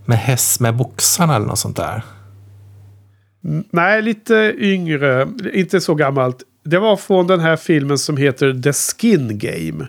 med 0.04 0.18
häst 0.18 0.60
med 0.60 0.76
boxarna 0.76 1.36
eller 1.36 1.46
något 1.46 1.58
sånt 1.58 1.76
där? 1.76 2.02
Nej, 3.70 4.02
lite 4.02 4.54
yngre. 4.58 5.28
Inte 5.52 5.80
så 5.80 5.94
gammalt. 5.94 6.42
Det 6.64 6.78
var 6.78 6.96
från 6.96 7.26
den 7.26 7.40
här 7.40 7.56
filmen 7.56 7.98
som 7.98 8.16
heter 8.16 8.62
The 8.62 8.72
Skin 8.72 9.38
Game. 9.38 9.86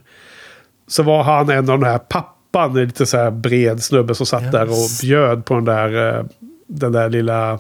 Så 0.88 1.04
var 1.04 1.24
han 1.24 1.50
en 1.50 1.58
av 1.70 1.80
de 1.80 1.84
här 1.84 1.98
pappan, 1.98 2.78
en 2.78 2.86
lite 2.86 3.06
så 3.06 3.18
här 3.18 3.32
bred 3.32 3.84
snubbe 3.84 4.16
som 4.16 4.26
satt 4.26 4.42
Yes. 4.44 4.52
där 4.52 4.70
och 4.70 4.90
bjöd 5.02 5.46
på 5.46 5.54
den 5.56 5.66
där, 5.66 6.18
eh, 6.20 6.26
den 6.68 6.92
där 6.92 7.10
lilla 7.10 7.60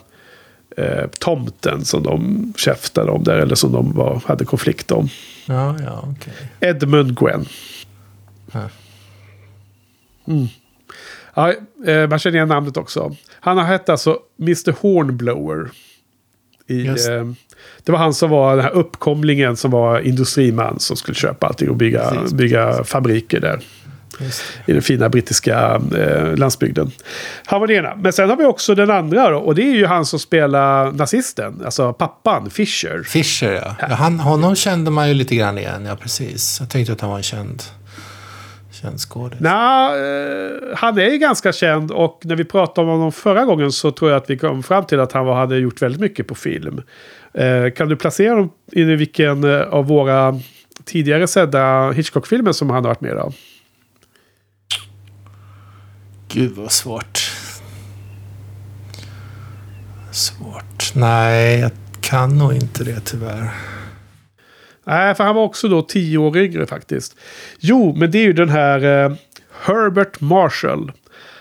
eh, 0.77 1.07
tomten 1.19 1.85
som 1.85 2.03
de 2.03 2.53
käftade 2.57 3.11
om 3.11 3.23
där. 3.23 3.37
Eller 3.37 3.55
som 3.55 3.71
de 3.71 3.93
var, 3.93 4.21
hade 4.25 4.45
konflikt 4.45 4.91
om. 4.91 5.09
Ja, 5.45 5.75
ja, 5.85 6.03
okej. 6.17 6.33
Edmund 6.59 7.19
Gwen. 7.19 7.45
Mm. 10.27 10.47
Ja, 11.33 11.53
eh, 11.85 12.09
man 12.09 12.19
känner 12.19 12.35
igen 12.35 12.47
namnet 12.47 12.77
också. 12.77 13.15
Han 13.39 13.57
har 13.57 13.65
hett 13.65 13.89
alltså 13.89 14.19
Mr 14.41 14.75
Hornblower. 14.81 15.69
I, 16.67 16.87
eh, 16.87 16.93
det 17.83 17.91
var 17.91 17.99
han 17.99 18.13
som 18.13 18.29
var 18.29 18.55
den 18.55 18.65
här 18.65 18.71
uppkomlingen 18.71 19.57
som 19.57 19.71
var 19.71 19.99
industriman 19.99 20.79
som 20.79 20.97
skulle 20.97 21.15
köpa 21.15 21.47
allting 21.47 21.69
och 21.69 21.75
bygga, 21.75 22.09
Precis, 22.09 22.33
bygga 22.33 22.83
fabriker 22.83 23.39
där. 23.39 23.59
I 24.65 24.73
den 24.73 24.81
fina 24.81 25.09
brittiska 25.09 25.81
eh, 25.97 26.35
landsbygden. 26.35 26.91
Han 27.45 27.59
var 27.59 27.67
det 27.67 27.73
ena. 27.73 27.95
Men 27.95 28.13
sen 28.13 28.29
har 28.29 28.37
vi 28.37 28.45
också 28.45 28.75
den 28.75 28.91
andra 28.91 29.29
då. 29.29 29.37
Och 29.37 29.55
det 29.55 29.61
är 29.61 29.75
ju 29.75 29.85
han 29.85 30.05
som 30.05 30.19
spelar 30.19 30.91
nazisten. 30.91 31.61
Alltså 31.65 31.93
pappan, 31.93 32.49
Fisher. 32.49 33.03
Fisher, 33.03 33.53
ja. 33.53 33.75
ja 33.79 33.95
han, 33.95 34.19
honom 34.19 34.55
kände 34.55 34.91
man 34.91 35.07
ju 35.07 35.13
lite 35.13 35.35
grann 35.35 35.57
igen, 35.57 35.85
ja 35.85 35.95
precis. 35.95 36.57
Jag 36.59 36.69
tänkte 36.69 36.93
att 36.93 37.01
han 37.01 37.09
var 37.09 37.17
en 37.17 37.23
känd, 37.23 37.63
känd 38.81 38.99
skådis. 38.99 39.39
Nja, 39.39 39.91
eh, 39.95 40.77
han 40.77 40.97
är 40.97 41.09
ju 41.09 41.17
ganska 41.17 41.53
känd 41.53 41.91
och 41.91 42.21
när 42.23 42.35
vi 42.35 42.45
pratade 42.45 42.87
om 42.87 42.93
honom 42.93 43.11
förra 43.11 43.45
gången 43.45 43.71
så 43.71 43.91
tror 43.91 44.11
jag 44.11 44.17
att 44.17 44.29
vi 44.29 44.37
kom 44.37 44.63
fram 44.63 44.85
till 44.85 44.99
att 44.99 45.11
han 45.11 45.27
hade 45.27 45.57
gjort 45.57 45.81
väldigt 45.81 46.01
mycket 46.01 46.27
på 46.27 46.35
film. 46.35 46.81
Eh, 47.33 47.71
kan 47.75 47.89
du 47.89 47.95
placera 47.95 48.29
honom 48.29 48.51
i 48.71 48.83
vilken 48.83 49.43
eh, 49.43 49.61
av 49.61 49.87
våra 49.87 50.39
tidigare 50.85 51.27
sedda 51.27 51.91
Hitchcock-filmer 51.91 52.51
som 52.51 52.69
han 52.69 52.83
har 52.83 52.89
varit 52.89 53.01
med 53.01 53.17
av? 53.17 53.35
Gud 56.27 56.51
vad 56.55 56.71
svårt. 56.71 57.31
Svårt. 60.11 60.95
Nej, 60.95 61.59
jag 61.59 61.71
kan 62.01 62.37
nog 62.37 62.53
inte 62.53 62.83
det 62.83 62.99
tyvärr. 62.99 63.49
Nej, 64.83 65.15
för 65.15 65.23
han 65.23 65.35
var 65.35 65.43
också 65.43 65.67
då 65.67 65.81
tio 65.81 66.17
år 66.17 66.37
yngre 66.37 66.67
faktiskt. 66.67 67.15
Jo, 67.59 67.95
men 67.97 68.11
det 68.11 68.17
är 68.17 68.23
ju 68.23 68.33
den 68.33 68.49
här 68.49 69.05
eh, 69.05 69.15
Herbert 69.61 70.21
Marshall. 70.21 70.91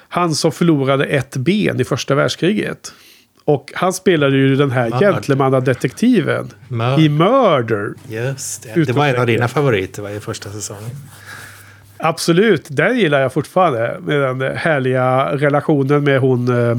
Han 0.08 0.34
som 0.34 0.52
förlorade 0.52 1.04
ett 1.04 1.36
ben 1.36 1.80
i 1.80 1.84
första 1.84 2.14
världskriget. 2.14 2.92
Och 3.44 3.72
han 3.74 3.92
spelade 3.92 4.36
ju 4.36 4.56
den 4.56 4.70
här 4.70 4.90
Murder. 4.90 5.12
gentlemannadetektiven 5.12 6.50
i 6.98 7.08
Murder. 7.08 7.94
Just 8.08 8.62
det. 8.62 8.84
Det 8.84 8.92
var 8.92 9.06
en 9.06 9.20
av 9.20 9.26
dina 9.26 9.48
favoriter 9.48 10.02
va, 10.02 10.10
i 10.10 10.20
första 10.20 10.50
säsongen. 10.50 10.90
Absolut, 11.98 12.66
den 12.68 12.98
gillar 12.98 13.20
jag 13.20 13.32
fortfarande. 13.32 13.98
Med 14.00 14.20
den 14.20 14.56
härliga 14.56 15.36
relationen 15.36 16.04
med 16.04 16.20
hon, 16.20 16.68
eh, 16.68 16.78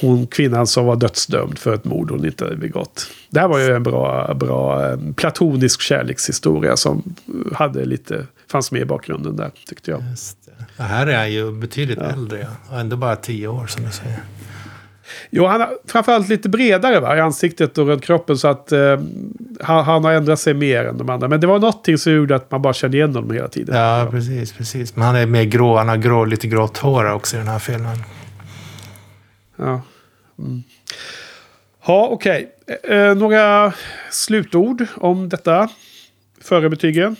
hon 0.00 0.26
kvinnan 0.26 0.66
som 0.66 0.86
var 0.86 0.96
dödsdömd 0.96 1.58
för 1.58 1.74
ett 1.74 1.84
mord 1.84 2.10
hon 2.10 2.24
inte 2.24 2.44
hade 2.44 2.56
begått. 2.56 3.06
Det 3.30 3.40
här 3.40 3.48
var 3.48 3.58
ju 3.58 3.74
en 3.74 3.82
bra, 3.82 4.34
bra 4.34 4.90
eh, 4.90 4.98
platonisk 5.16 5.80
kärlekshistoria 5.80 6.76
som 6.76 7.14
hade 7.54 7.84
lite, 7.84 8.26
fanns 8.50 8.72
med 8.72 8.82
i 8.82 8.84
bakgrunden 8.84 9.36
där, 9.36 9.50
tyckte 9.68 9.90
jag. 9.90 10.02
Just 10.10 10.38
det. 10.46 10.64
Det 10.76 10.82
här 10.82 11.06
är 11.06 11.26
ju 11.26 11.52
betydligt 11.52 11.98
äldre, 11.98 12.46
ja. 12.70 12.78
Ändå 12.78 12.96
bara 12.96 13.16
tio 13.16 13.48
år 13.48 13.66
som 13.66 13.84
du 13.84 13.90
säger. 13.90 14.18
Jo, 15.30 15.46
han 15.46 15.60
har 15.60 15.70
framförallt 15.86 16.28
lite 16.28 16.48
bredare 16.48 17.00
va, 17.00 17.16
i 17.16 17.20
ansiktet 17.20 17.78
och 17.78 17.86
runt 17.86 18.04
kroppen 18.04 18.38
så 18.38 18.48
att 18.48 18.72
eh, 18.72 19.00
han, 19.60 19.84
han 19.84 20.04
har 20.04 20.12
ändrat 20.12 20.40
sig 20.40 20.54
mer 20.54 20.84
än 20.84 20.98
de 20.98 21.10
andra. 21.10 21.28
Men 21.28 21.40
det 21.40 21.46
var 21.46 21.58
någonting 21.58 21.98
som 21.98 22.12
gjorde 22.12 22.36
att 22.36 22.50
man 22.50 22.62
bara 22.62 22.72
kände 22.72 22.96
igen 22.96 23.14
honom 23.14 23.30
hela 23.30 23.48
tiden. 23.48 23.76
Ja, 23.76 24.08
precis, 24.10 24.52
precis. 24.52 24.96
Men 24.96 25.06
han 25.06 25.16
är 25.16 25.26
mer 25.26 25.44
grå, 25.44 25.76
han 25.76 25.88
har 25.88 25.96
grå, 25.96 26.24
lite 26.24 26.46
grått 26.46 26.78
hår 26.78 27.12
också 27.12 27.36
i 27.36 27.38
den 27.38 27.48
här 27.48 27.58
filmen. 27.58 27.96
Ja, 29.56 29.82
mm. 30.38 30.62
ja 31.86 32.08
okej. 32.10 32.48
Eh, 32.88 33.14
några 33.14 33.72
slutord 34.10 34.86
om 34.96 35.28
detta 35.28 35.68
före 36.40 36.68
betygen? 36.68 37.16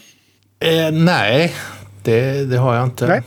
Eh, 0.61 0.93
nej, 0.93 1.55
det, 2.03 2.45
det 2.45 2.57
har 2.57 2.74
jag 2.74 2.85
inte. 2.85 3.07
Nej. 3.07 3.22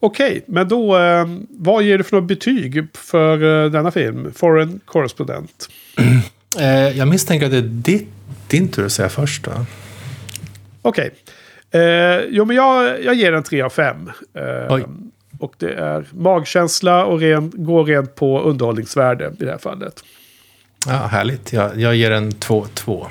Okej, 0.00 0.44
men 0.46 0.68
då 0.68 0.98
eh, 0.98 1.26
vad 1.50 1.82
ger 1.82 1.98
du 1.98 2.04
för 2.04 2.16
något 2.16 2.28
betyg 2.28 2.86
för 2.96 3.64
eh, 3.64 3.70
denna 3.70 3.90
film? 3.90 4.32
Foreign 4.34 4.80
Correspondent. 4.84 5.68
Eh, 6.58 6.98
jag 6.98 7.08
misstänker 7.08 7.46
att 7.46 7.52
det 7.52 7.58
är 7.58 7.62
ditt, 7.62 8.08
din 8.48 8.68
tur 8.68 8.86
att 8.86 8.92
säga 8.92 9.08
först 9.08 9.44
då. 9.44 9.50
Okej. 10.82 11.10
Eh, 11.70 12.20
jo, 12.28 12.44
men 12.44 12.56
jag, 12.56 13.04
jag 13.04 13.14
ger 13.14 13.32
den 13.32 13.42
3 13.42 13.62
av 13.62 13.70
5. 13.70 14.10
Eh, 14.34 14.80
och 15.38 15.54
det 15.58 15.72
är 15.72 16.06
magkänsla 16.12 17.04
och 17.04 17.20
ren, 17.20 17.52
går 17.54 17.84
rent 17.84 18.14
på 18.14 18.40
underhållningsvärde 18.40 19.32
i 19.40 19.44
det 19.44 19.50
här 19.50 19.58
fallet. 19.58 20.04
Ja, 20.86 20.92
härligt. 20.92 21.52
Jag, 21.52 21.80
jag 21.80 21.96
ger 21.96 22.10
en 22.10 22.30
2-2. 22.30 23.06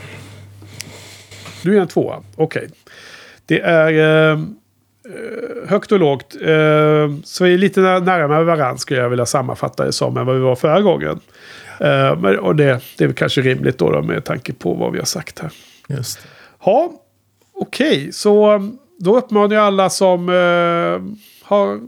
Du 1.63 1.77
är 1.77 1.81
en 1.81 1.87
tvåa. 1.87 2.23
Okej. 2.35 2.69
Det 3.45 3.59
är 3.59 4.31
eh, 4.31 4.39
högt 5.67 5.91
och 5.91 5.99
lågt. 5.99 6.35
Eh, 6.41 7.15
så 7.23 7.43
vi 7.43 7.53
är 7.53 7.57
lite 7.57 7.81
nä- 7.81 7.99
närmare 7.99 8.43
varandra 8.43 8.77
skulle 8.77 8.99
jag 8.99 9.09
vilja 9.09 9.25
sammanfatta 9.25 9.85
det 9.85 9.91
som 9.91 10.17
än 10.17 10.25
vad 10.25 10.35
vi 10.35 10.41
var 10.41 10.55
förra 10.55 10.81
gången. 10.81 11.19
Eh, 11.79 12.19
men, 12.19 12.39
och 12.39 12.55
det, 12.55 12.81
det 12.97 13.03
är 13.03 13.13
kanske 13.13 13.41
rimligt 13.41 13.77
då, 13.77 13.91
då 13.91 14.01
med 14.01 14.25
tanke 14.25 14.53
på 14.53 14.73
vad 14.73 14.91
vi 14.91 14.97
har 14.97 15.05
sagt 15.05 15.39
här. 15.39 15.51
Just. 15.87 16.19
Ja, 16.65 16.91
okej. 17.53 18.11
Så 18.11 18.53
um, 18.53 18.77
då 18.99 19.17
uppmanar 19.17 19.55
jag 19.55 19.65
alla 19.65 19.89
som 19.89 20.29
eh, 20.29 21.01
har 21.47 21.79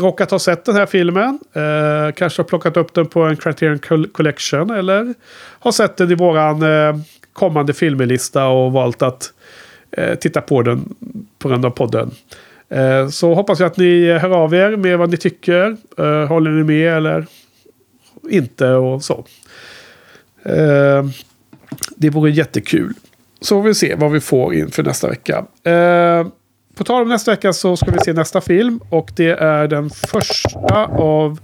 råkat 0.00 0.30
ha 0.30 0.38
sett 0.38 0.64
den 0.64 0.74
här 0.76 0.86
filmen. 0.86 1.38
Eh, 1.52 2.12
kanske 2.14 2.42
har 2.42 2.44
plockat 2.44 2.76
upp 2.76 2.94
den 2.94 3.06
på 3.06 3.22
en 3.22 3.36
Criterion 3.36 3.78
Col- 3.78 4.12
Collection. 4.12 4.70
Eller 4.70 5.14
har 5.58 5.72
sett 5.72 5.96
den 5.96 6.10
i 6.10 6.14
våran 6.14 6.62
eh, 6.62 6.96
kommande 7.32 7.72
filmelista 7.72 8.46
och 8.46 8.72
valt 8.72 9.02
att 9.02 9.32
eh, 9.92 10.14
titta 10.14 10.40
på 10.40 10.62
den 10.62 10.94
på 11.38 11.48
grund 11.48 11.66
av 11.66 11.70
podden. 11.70 12.10
Eh, 12.68 13.08
så 13.08 13.34
hoppas 13.34 13.60
jag 13.60 13.66
att 13.66 13.76
ni 13.76 14.18
hör 14.18 14.30
av 14.30 14.54
er 14.54 14.76
med 14.76 14.98
vad 14.98 15.10
ni 15.10 15.16
tycker. 15.16 15.76
Eh, 15.98 16.28
håller 16.28 16.50
ni 16.50 16.64
med 16.64 16.96
eller 16.96 17.26
inte 18.30 18.68
och 18.68 19.04
så. 19.04 19.24
Eh, 20.42 21.04
det 21.96 22.10
vore 22.10 22.30
jättekul. 22.30 22.94
Så 23.40 23.62
får 23.62 23.68
vi 23.68 23.74
se 23.74 23.94
vad 23.94 24.12
vi 24.12 24.20
får 24.20 24.54
inför 24.54 24.82
nästa 24.82 25.08
vecka. 25.08 25.44
Eh, 25.64 26.26
på 26.74 26.84
tal 26.84 27.02
om 27.02 27.08
nästa 27.08 27.30
vecka 27.30 27.52
så 27.52 27.76
ska 27.76 27.90
vi 27.90 27.98
se 27.98 28.12
nästa 28.12 28.40
film. 28.40 28.80
Och 28.88 29.12
det 29.16 29.30
är 29.30 29.68
den 29.68 29.90
första 29.90 30.86
av 30.86 31.38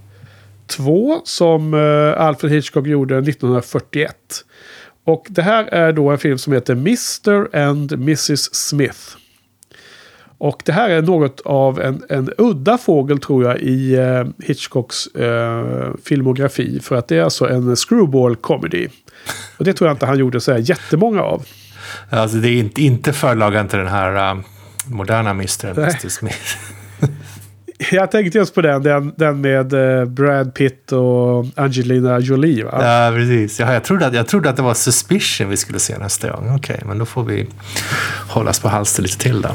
två 0.67 1.21
som 1.23 1.73
eh, 1.73 2.21
Alfred 2.21 2.51
Hitchcock 2.51 2.87
gjorde 2.87 3.17
1941. 3.17 4.15
Och 5.09 5.25
det 5.29 5.41
här 5.41 5.63
är 5.63 5.93
då 5.93 6.09
en 6.09 6.17
film 6.17 6.37
som 6.37 6.53
heter 6.53 6.73
Mr. 6.73 7.55
and 7.55 7.91
Mrs. 7.91 8.55
Smith. 8.55 8.99
Och 10.37 10.61
det 10.65 10.71
här 10.71 10.89
är 10.89 11.01
något 11.01 11.41
av 11.41 11.81
en, 11.81 12.03
en 12.09 12.29
udda 12.37 12.77
fågel 12.77 13.19
tror 13.19 13.43
jag 13.43 13.59
i 13.59 13.95
eh, 13.95 14.23
Hitchcocks 14.39 15.07
eh, 15.07 15.91
filmografi. 16.03 16.79
För 16.79 16.95
att 16.95 17.07
det 17.07 17.17
är 17.17 17.23
alltså 17.23 17.49
en 17.49 17.75
screwball 17.75 18.35
comedy. 18.35 18.87
Och 19.57 19.65
det 19.65 19.73
tror 19.73 19.87
jag 19.87 19.95
inte 19.95 20.05
han 20.05 20.17
gjorde 20.17 20.41
så 20.41 20.51
här 20.51 20.59
jättemånga 20.59 21.21
av. 21.21 21.45
Alltså, 22.09 22.37
det 22.37 22.49
är 22.49 22.57
inte, 22.59 22.81
inte 22.81 23.13
förlagan 23.13 23.67
till 23.67 23.79
den 23.79 23.87
här 23.87 24.35
uh, 24.35 24.41
moderna 24.85 25.29
Mr. 25.29 25.73
Nej. 25.75 25.83
Mr. 25.83 26.09
Smith. 26.09 26.57
Jag 27.91 28.11
tänkte 28.11 28.37
just 28.37 28.55
på 28.55 28.61
den, 28.61 28.83
den, 28.83 29.13
den 29.15 29.41
med 29.41 29.73
eh, 29.73 30.05
Brad 30.05 30.53
Pitt 30.53 30.91
och 30.91 31.45
Angelina 31.55 32.19
Jolie 32.19 32.63
va? 32.63 32.71
Ja, 32.71 33.11
precis. 33.15 33.59
Ja, 33.59 33.73
jag, 33.73 33.83
trodde 33.83 34.05
att, 34.05 34.13
jag 34.13 34.27
trodde 34.27 34.49
att 34.49 34.55
det 34.55 34.61
var 34.61 34.73
Suspicion 34.73 35.49
vi 35.49 35.57
skulle 35.57 35.79
se 35.79 35.97
nästa 35.97 36.29
gång. 36.29 36.55
Okej, 36.55 36.81
men 36.85 36.97
då 36.97 37.05
får 37.05 37.23
vi 37.23 37.47
hållas 38.29 38.59
på 38.59 38.69
halster 38.69 39.03
lite 39.03 39.17
till 39.17 39.41
då. 39.41 39.49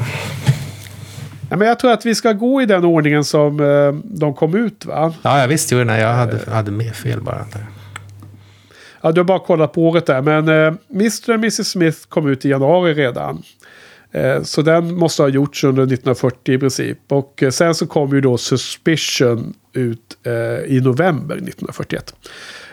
Ja, 1.49 1.57
men 1.57 1.67
jag 1.67 1.79
tror 1.79 1.91
att 1.91 2.05
vi 2.05 2.15
ska 2.15 2.33
gå 2.33 2.61
i 2.61 2.65
den 2.65 2.85
ordningen 2.85 3.23
som 3.23 3.59
eh, 3.59 3.93
de 4.03 4.33
kom 4.33 4.55
ut 4.55 4.85
va? 4.85 5.13
Ja, 5.21 5.39
jag 5.39 5.47
visste 5.47 5.75
ju 5.75 5.83
när 5.83 5.99
jag 5.99 6.13
hade, 6.13 6.51
hade 6.51 6.71
med 6.71 6.95
fel 6.95 7.21
bara. 7.21 7.45
Ja, 9.01 9.11
du 9.11 9.19
har 9.19 9.25
bara 9.25 9.39
kollat 9.39 9.73
på 9.73 9.87
året 9.87 10.05
där. 10.05 10.21
Men 10.21 10.49
eh, 10.49 10.73
Mr. 10.93 11.29
och 11.29 11.35
Mrs. 11.35 11.67
Smith 11.67 11.97
kom 12.09 12.29
ut 12.29 12.45
i 12.45 12.49
januari 12.49 12.93
redan. 12.93 13.43
Eh, 14.15 14.43
så 14.43 14.61
den 14.61 14.95
måste 14.95 15.21
ha 15.21 15.29
gjorts 15.29 15.63
under 15.63 15.83
1940 15.83 16.55
i 16.55 16.57
princip. 16.57 16.97
Och 17.07 17.43
eh, 17.43 17.49
sen 17.49 17.75
så 17.75 17.87
kom 17.87 18.15
ju 18.15 18.21
då 18.21 18.37
Suspicion 18.37 19.53
ut 19.73 20.17
eh, 20.23 20.33
i 20.75 20.81
november 20.83 21.35
1941. 21.35 22.13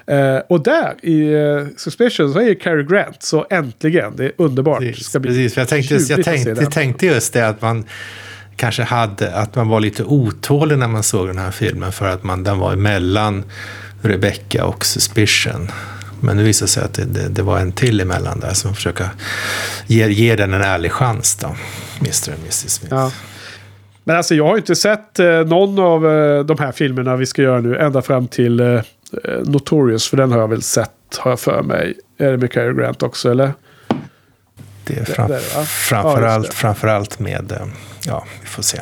Eh, 0.06 0.36
och 0.48 0.62
där 0.62 0.94
i 1.02 1.32
eh, 1.32 1.66
Suspicion 1.76 2.32
så 2.32 2.38
är 2.38 2.44
ju 2.44 2.54
Cary 2.54 2.84
Grant. 2.84 3.22
Så 3.22 3.46
äntligen, 3.50 4.16
det 4.16 4.24
är 4.24 4.32
underbart. 4.36 4.78
Precis, 4.78 5.06
ska 5.06 5.18
bli 5.18 5.30
precis. 5.30 5.56
Jag 5.56 5.68
tänkte, 5.68 5.94
ljuvligt 5.94 6.10
jag 6.10 6.24
tänkte, 6.24 6.54
den. 6.54 6.70
tänkte 6.70 7.06
just 7.06 7.32
det 7.32 7.48
att 7.48 7.62
man 7.62 7.84
kanske 8.56 8.82
hade, 8.82 9.34
att 9.34 9.54
man 9.54 9.68
var 9.68 9.80
lite 9.80 10.04
otålig 10.04 10.78
när 10.78 10.88
man 10.88 11.02
såg 11.02 11.26
den 11.26 11.38
här 11.38 11.50
filmen 11.50 11.92
för 11.92 12.06
att 12.06 12.22
man, 12.22 12.44
den 12.44 12.58
var 12.58 12.72
emellan 12.72 13.44
Rebecca 14.02 14.64
och 14.64 14.84
Suspicion. 14.84 15.68
Men 16.22 16.36
det 16.36 16.42
visade 16.42 16.68
sig 16.68 16.84
att 16.84 16.94
det, 16.94 17.04
det, 17.04 17.28
det 17.28 17.42
var 17.42 17.58
en 17.58 17.72
till 17.72 18.00
emellan 18.00 18.40
där 18.40 18.54
som 18.54 18.74
försöker 18.74 19.08
ge, 19.86 20.08
ge 20.08 20.36
den 20.36 20.54
en 20.54 20.62
ärlig 20.62 20.92
chans 20.92 21.36
då. 21.36 21.46
Mr. 22.00 22.32
och 22.32 22.38
Mrs. 22.40 22.70
Smith. 22.72 22.94
Ja. 22.94 23.12
Men 24.04 24.16
alltså 24.16 24.34
jag 24.34 24.46
har 24.46 24.56
inte 24.56 24.76
sett 24.76 25.18
eh, 25.18 25.26
någon 25.26 25.78
av 25.78 26.06
eh, 26.10 26.44
de 26.44 26.58
här 26.58 26.72
filmerna 26.72 27.16
vi 27.16 27.26
ska 27.26 27.42
göra 27.42 27.60
nu 27.60 27.76
ända 27.78 28.02
fram 28.02 28.28
till 28.28 28.60
eh, 28.60 28.66
eh, 28.68 28.82
Notorious. 29.44 30.08
För 30.08 30.16
den 30.16 30.32
har 30.32 30.38
jag 30.38 30.48
väl 30.48 30.62
sett, 30.62 30.90
har 31.18 31.30
jag 31.30 31.40
för 31.40 31.62
mig. 31.62 31.94
Är 32.18 32.30
det 32.30 32.36
med 32.36 32.52
Cary 32.52 32.74
Grant 32.74 33.02
också 33.02 33.30
eller? 33.30 33.52
Det 34.84 34.98
är 34.98 35.04
fram, 35.04 35.28
det 35.30 35.34
det, 35.34 35.64
framförallt, 35.66 36.44
Ja, 36.44 36.50
det. 36.50 36.56
framförallt 36.56 37.18
med, 37.18 37.52
eh, 37.52 37.66
ja, 38.06 38.24
vi 38.42 38.46
får 38.46 38.62
se. 38.62 38.80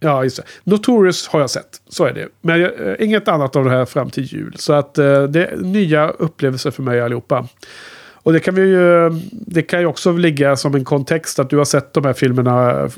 Ja, 0.00 0.24
just 0.24 0.36
det. 0.36 0.42
Notorious 0.64 1.28
har 1.28 1.40
jag 1.40 1.50
sett. 1.50 1.80
Så 1.88 2.04
är 2.04 2.12
det. 2.12 2.28
Men 2.40 2.62
eh, 2.62 2.70
inget 2.98 3.28
annat 3.28 3.56
av 3.56 3.64
det 3.64 3.70
här 3.70 3.84
fram 3.84 4.10
till 4.10 4.24
jul. 4.24 4.54
Så 4.58 4.72
att 4.72 4.98
eh, 4.98 5.22
det 5.22 5.46
är 5.46 5.56
nya 5.56 6.08
upplevelser 6.08 6.70
för 6.70 6.82
mig 6.82 7.00
allihopa. 7.00 7.48
Och 8.12 8.32
det 8.32 8.40
kan, 8.40 8.54
vi 8.54 8.62
ju, 8.62 9.10
det 9.30 9.62
kan 9.62 9.80
ju 9.80 9.86
också 9.86 10.12
ligga 10.12 10.56
som 10.56 10.74
en 10.74 10.84
kontext 10.84 11.38
att 11.38 11.50
du 11.50 11.56
har 11.56 11.64
sett 11.64 11.92
de 11.92 12.04
här 12.04 12.12
filmerna 12.12 12.82
eh, 12.82 12.90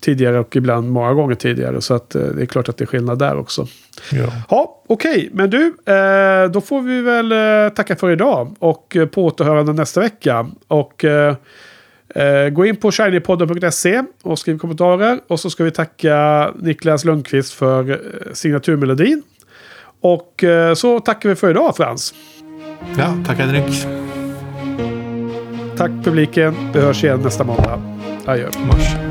tidigare 0.00 0.38
och 0.38 0.56
ibland 0.56 0.90
många 0.90 1.14
gånger 1.14 1.34
tidigare. 1.34 1.80
Så 1.80 1.94
att 1.94 2.10
det 2.10 2.42
är 2.42 2.46
klart 2.46 2.68
att 2.68 2.76
det 2.76 2.84
är 2.84 2.86
skillnad 2.86 3.18
där 3.18 3.38
också. 3.38 3.66
Ja. 4.12 4.32
Ja, 4.48 4.82
okej. 4.86 5.30
Men 5.32 5.50
du, 5.50 5.74
då 6.52 6.60
får 6.60 6.80
vi 6.80 7.02
väl 7.02 7.30
tacka 7.70 7.96
för 7.96 8.10
idag. 8.10 8.54
Och 8.58 8.96
på 9.12 9.24
återhörande 9.24 9.72
nästa 9.72 10.00
vecka. 10.00 10.46
Och 10.68 11.04
eh, 12.14 12.48
gå 12.48 12.66
in 12.66 12.76
på 12.76 12.92
shinypodden.se 12.92 14.02
och 14.22 14.38
skriv 14.38 14.58
kommentarer. 14.58 15.20
Och 15.26 15.40
så 15.40 15.50
ska 15.50 15.64
vi 15.64 15.70
tacka 15.70 16.50
Niklas 16.58 17.04
Lundqvist 17.04 17.52
för 17.52 17.90
eh, 17.90 17.96
signaturmelodin. 18.32 19.22
Och 20.00 20.44
eh, 20.44 20.74
så 20.74 21.00
tackar 21.00 21.28
vi 21.28 21.34
för 21.34 21.50
idag 21.50 21.76
Frans. 21.76 22.14
ja, 22.98 23.18
tack 23.26 23.38
Henrik. 23.38 23.86
Tack 25.76 25.90
publiken. 26.04 26.54
Vi 26.74 26.80
hörs 26.80 27.04
igen 27.04 27.20
nästa 27.20 27.44
måndag. 27.44 27.82
Adjö. 28.26 28.48
Mars. 28.66 29.07